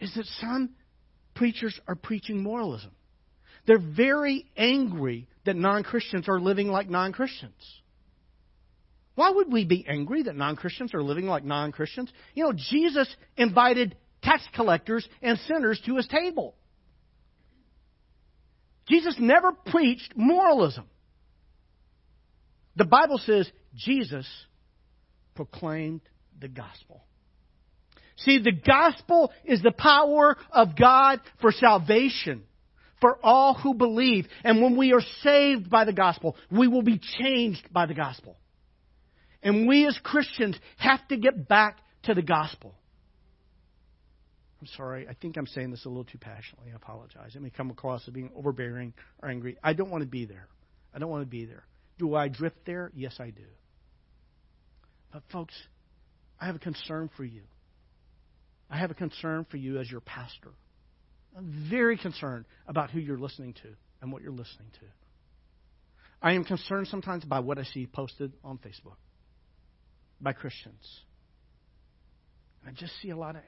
is 0.00 0.14
that 0.14 0.24
some 0.40 0.70
preachers 1.34 1.78
are 1.86 1.94
preaching 1.94 2.42
moralism. 2.42 2.92
They're 3.66 3.78
very 3.78 4.46
angry 4.56 5.28
that 5.44 5.56
non 5.56 5.82
Christians 5.84 6.26
are 6.26 6.40
living 6.40 6.68
like 6.68 6.88
non 6.88 7.12
Christians. 7.12 7.52
Why 9.14 9.30
would 9.30 9.52
we 9.52 9.66
be 9.66 9.84
angry 9.86 10.22
that 10.22 10.36
non 10.36 10.56
Christians 10.56 10.94
are 10.94 11.02
living 11.02 11.26
like 11.26 11.44
non 11.44 11.70
Christians? 11.70 12.10
You 12.32 12.44
know, 12.44 12.54
Jesus 12.54 13.14
invited 13.36 13.94
tax 14.22 14.42
collectors 14.54 15.08
and 15.22 15.38
sinners 15.46 15.80
to 15.86 15.96
his 15.96 16.06
table. 16.06 16.54
Jesus 18.88 19.16
never 19.18 19.52
preached 19.52 20.12
moralism. 20.16 20.84
The 22.76 22.84
Bible 22.84 23.18
says 23.18 23.50
Jesus 23.74 24.26
proclaimed 25.34 26.00
the 26.40 26.48
gospel. 26.48 27.04
See, 28.16 28.38
the 28.38 28.52
gospel 28.52 29.32
is 29.44 29.62
the 29.62 29.72
power 29.72 30.36
of 30.50 30.76
God 30.76 31.20
for 31.40 31.52
salvation 31.52 32.42
for 33.00 33.18
all 33.22 33.54
who 33.54 33.74
believe. 33.74 34.26
And 34.44 34.62
when 34.62 34.76
we 34.76 34.92
are 34.92 35.02
saved 35.22 35.70
by 35.70 35.84
the 35.84 35.92
gospel, 35.92 36.36
we 36.50 36.68
will 36.68 36.82
be 36.82 37.00
changed 37.18 37.72
by 37.72 37.86
the 37.86 37.94
gospel. 37.94 38.36
And 39.42 39.66
we 39.66 39.86
as 39.86 39.98
Christians 40.02 40.56
have 40.76 41.06
to 41.08 41.16
get 41.16 41.48
back 41.48 41.78
to 42.04 42.14
the 42.14 42.22
gospel. 42.22 42.74
I'm 44.60 44.66
sorry. 44.76 45.08
I 45.08 45.14
think 45.14 45.36
I'm 45.36 45.46
saying 45.46 45.70
this 45.70 45.86
a 45.86 45.88
little 45.88 46.04
too 46.04 46.18
passionately. 46.18 46.70
I 46.72 46.76
apologize. 46.76 47.34
It 47.34 47.40
may 47.40 47.50
come 47.50 47.70
across 47.70 48.06
as 48.06 48.12
being 48.12 48.30
overbearing 48.36 48.92
or 49.22 49.30
angry. 49.30 49.56
I 49.62 49.72
don't 49.72 49.90
want 49.90 50.02
to 50.02 50.08
be 50.08 50.26
there. 50.26 50.48
I 50.94 50.98
don't 50.98 51.08
want 51.10 51.22
to 51.22 51.30
be 51.30 51.46
there. 51.46 51.64
Do 51.98 52.14
I 52.14 52.28
drift 52.28 52.58
there? 52.66 52.90
Yes, 52.94 53.16
I 53.18 53.30
do. 53.30 53.44
But, 55.12 55.22
folks, 55.32 55.54
I 56.38 56.46
have 56.46 56.56
a 56.56 56.60
concern 56.60 57.10
for 57.16 57.24
you. 57.24 57.42
I 58.70 58.78
have 58.78 58.90
a 58.90 58.94
concern 58.94 59.46
for 59.50 59.56
you 59.56 59.78
as 59.78 59.90
your 59.90 60.00
pastor. 60.00 60.50
I'm 61.36 61.66
very 61.70 61.96
concerned 61.96 62.44
about 62.66 62.90
who 62.90 63.00
you're 63.00 63.18
listening 63.18 63.54
to 63.62 63.68
and 64.02 64.12
what 64.12 64.22
you're 64.22 64.30
listening 64.30 64.68
to. 64.80 64.86
I 66.22 66.34
am 66.34 66.44
concerned 66.44 66.88
sometimes 66.88 67.24
by 67.24 67.40
what 67.40 67.58
I 67.58 67.64
see 67.64 67.86
posted 67.86 68.32
on 68.44 68.58
Facebook 68.58 68.96
by 70.20 70.32
Christians. 70.32 71.00
I 72.66 72.72
just 72.72 72.92
see 73.00 73.10
a 73.10 73.16
lot 73.16 73.36
of 73.36 73.42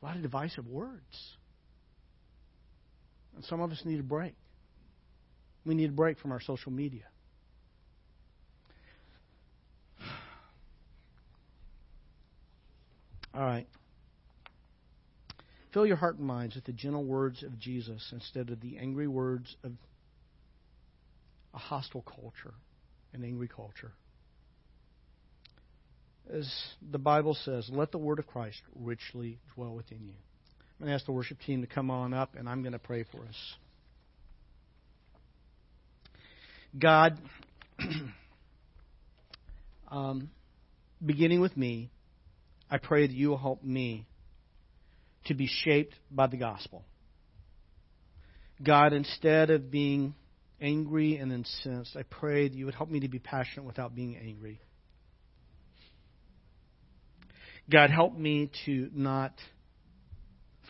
a 0.00 0.04
lot 0.04 0.16
of 0.16 0.22
divisive 0.22 0.66
words. 0.66 1.36
And 3.34 3.44
some 3.44 3.60
of 3.60 3.70
us 3.70 3.82
need 3.84 4.00
a 4.00 4.04
break. 4.04 4.34
We 5.64 5.74
need 5.74 5.90
a 5.90 5.92
break 5.92 6.18
from 6.18 6.32
our 6.32 6.40
social 6.40 6.72
media. 6.72 7.04
All 13.34 13.44
right. 13.44 13.66
Fill 15.72 15.86
your 15.86 15.96
heart 15.96 16.16
and 16.18 16.26
minds 16.26 16.54
with 16.54 16.64
the 16.64 16.72
gentle 16.72 17.04
words 17.04 17.42
of 17.42 17.58
Jesus 17.58 18.10
instead 18.12 18.50
of 18.50 18.60
the 18.60 18.78
angry 18.78 19.06
words 19.06 19.54
of 19.62 19.72
a 21.54 21.58
hostile 21.58 22.02
culture, 22.02 22.54
an 23.12 23.22
angry 23.24 23.48
culture. 23.48 23.92
As 26.32 26.52
the 26.90 26.98
Bible 26.98 27.34
says, 27.34 27.68
let 27.72 27.90
the 27.90 27.98
word 27.98 28.18
of 28.18 28.26
Christ 28.26 28.60
richly 28.74 29.38
dwell 29.54 29.74
within 29.74 30.00
you. 30.02 30.14
I'm 30.78 30.86
going 30.86 30.90
to 30.90 30.94
ask 30.94 31.06
the 31.06 31.12
worship 31.12 31.38
team 31.44 31.62
to 31.62 31.66
come 31.66 31.90
on 31.90 32.12
up, 32.12 32.34
and 32.36 32.48
I'm 32.48 32.62
going 32.62 32.72
to 32.72 32.78
pray 32.78 33.04
for 33.10 33.22
us. 33.22 33.54
God, 36.78 37.18
um, 39.90 40.30
beginning 41.04 41.40
with 41.40 41.56
me, 41.56 41.90
I 42.70 42.78
pray 42.78 43.06
that 43.06 43.14
you 43.14 43.30
will 43.30 43.38
help 43.38 43.64
me 43.64 44.06
to 45.24 45.34
be 45.34 45.46
shaped 45.46 45.94
by 46.10 46.26
the 46.26 46.36
gospel. 46.36 46.84
God, 48.62 48.92
instead 48.92 49.50
of 49.50 49.70
being 49.70 50.14
angry 50.60 51.16
and 51.16 51.32
incensed, 51.32 51.96
I 51.96 52.02
pray 52.02 52.48
that 52.48 52.54
you 52.54 52.66
would 52.66 52.74
help 52.74 52.90
me 52.90 53.00
to 53.00 53.08
be 53.08 53.18
passionate 53.18 53.64
without 53.64 53.94
being 53.94 54.16
angry. 54.16 54.60
God, 57.70 57.90
help 57.90 58.16
me 58.16 58.50
to 58.64 58.90
not 58.94 59.32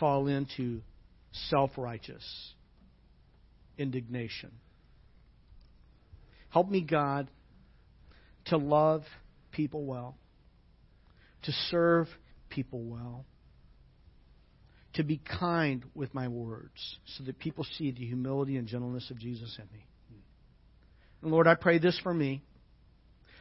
fall 0.01 0.27
into 0.27 0.83
self 1.49 1.71
righteous 1.77 2.25
indignation. 3.77 4.51
Help 6.51 6.69
me, 6.69 6.81
God, 6.81 7.29
to 8.47 8.57
love 8.57 9.03
people 9.53 9.85
well, 9.85 10.17
to 11.43 11.53
serve 11.71 12.09
people 12.49 12.83
well, 12.83 13.25
to 14.95 15.05
be 15.05 15.21
kind 15.39 15.85
with 15.95 16.13
my 16.15 16.29
words 16.29 16.99
so 17.17 17.25
that 17.25 17.39
people 17.39 17.65
see 17.77 17.91
the 17.91 18.05
humility 18.05 18.57
and 18.57 18.67
gentleness 18.67 19.11
of 19.11 19.19
Jesus 19.19 19.57
in 19.59 19.65
me. 19.77 19.85
And 21.23 21.31
Lord, 21.31 21.47
I 21.47 21.55
pray 21.55 21.79
this 21.79 21.99
for 22.03 22.15
me. 22.15 22.43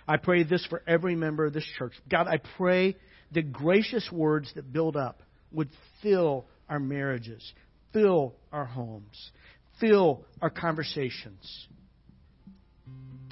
I 0.08 0.18
pray 0.18 0.44
this 0.44 0.66
for 0.68 0.82
every 0.88 1.16
member 1.16 1.46
of 1.46 1.54
this 1.54 1.68
church. 1.78 1.94
God, 2.10 2.28
I 2.28 2.40
pray 2.58 2.96
the 3.32 3.42
gracious 3.42 4.10
words 4.12 4.52
that 4.56 4.72
build 4.72 4.96
up 4.96 5.22
would 5.52 5.70
fill 6.02 6.46
our 6.70 6.80
marriages, 6.80 7.54
fill 7.94 8.36
our 8.52 8.66
homes, 8.66 9.32
fill 9.80 10.24
our 10.42 10.50
conversations. 10.50 11.68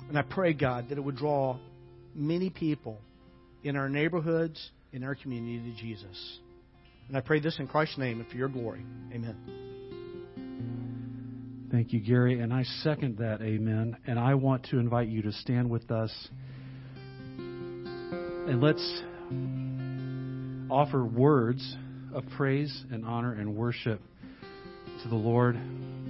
And 0.07 0.17
I 0.17 0.21
pray, 0.21 0.53
God, 0.53 0.89
that 0.89 0.97
it 0.97 1.01
would 1.01 1.17
draw 1.17 1.57
many 2.13 2.49
people 2.49 2.99
in 3.63 3.75
our 3.75 3.89
neighborhoods, 3.89 4.71
in 4.93 5.03
our 5.03 5.15
community 5.15 5.71
to 5.71 5.77
Jesus. 5.77 6.39
And 7.07 7.17
I 7.17 7.21
pray 7.21 7.39
this 7.39 7.57
in 7.59 7.67
Christ's 7.67 7.97
name 7.97 8.19
and 8.19 8.29
for 8.29 8.37
your 8.37 8.49
glory. 8.49 8.85
Amen. 9.13 9.35
Thank 11.71 11.93
you, 11.93 11.99
Gary. 11.99 12.39
And 12.39 12.53
I 12.53 12.63
second 12.83 13.17
that, 13.17 13.41
amen. 13.41 13.97
And 14.07 14.19
I 14.19 14.35
want 14.35 14.65
to 14.67 14.79
invite 14.79 15.07
you 15.09 15.23
to 15.23 15.31
stand 15.31 15.69
with 15.69 15.91
us. 15.91 16.29
And 17.37 18.61
let's 18.61 19.01
offer 20.69 21.03
words 21.03 21.75
of 22.13 22.23
praise 22.37 22.83
and 22.91 23.05
honor 23.05 23.33
and 23.33 23.55
worship 23.55 23.99
to 25.03 25.09
the 25.09 25.15
Lord 25.15 25.57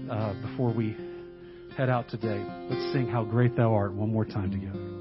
uh, 0.09 0.33
before 0.41 0.73
we 0.73 0.95
head 1.77 1.89
out 1.89 2.07
today. 2.09 2.43
Let's 2.69 2.93
sing 2.93 3.07
How 3.07 3.23
Great 3.23 3.55
Thou 3.55 3.73
Art 3.73 3.93
one 3.93 4.11
more 4.11 4.25
time 4.25 4.51
together. 4.51 4.94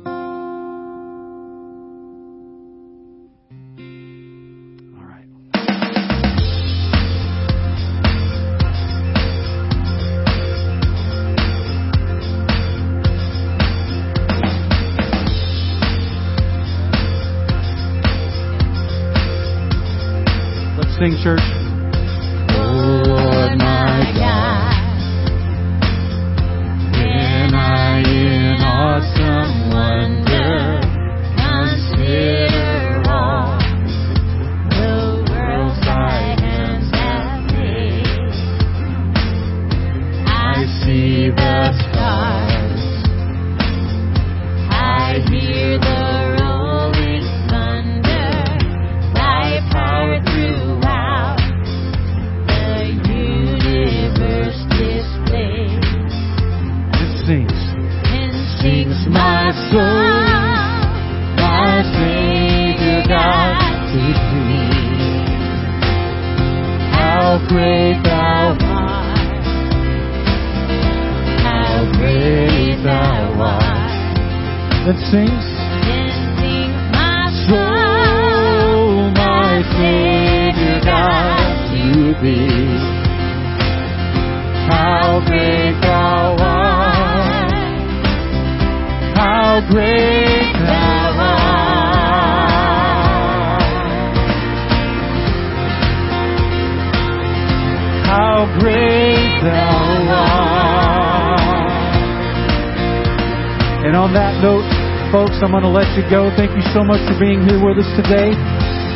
Thank 106.36 106.50
you 106.56 106.62
so 106.74 106.82
much 106.82 106.98
for 107.06 107.18
being 107.20 107.46
here 107.46 107.62
with 107.62 107.78
us 107.78 107.86
today. 107.94 108.34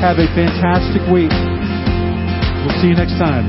Have 0.03 0.19
a 0.19 0.27
fantastic 0.35 1.03
week. 1.07 1.31
We'll 2.67 2.75
see 2.83 2.89
you 2.89 2.97
next 2.97 3.15
time. 3.15 3.47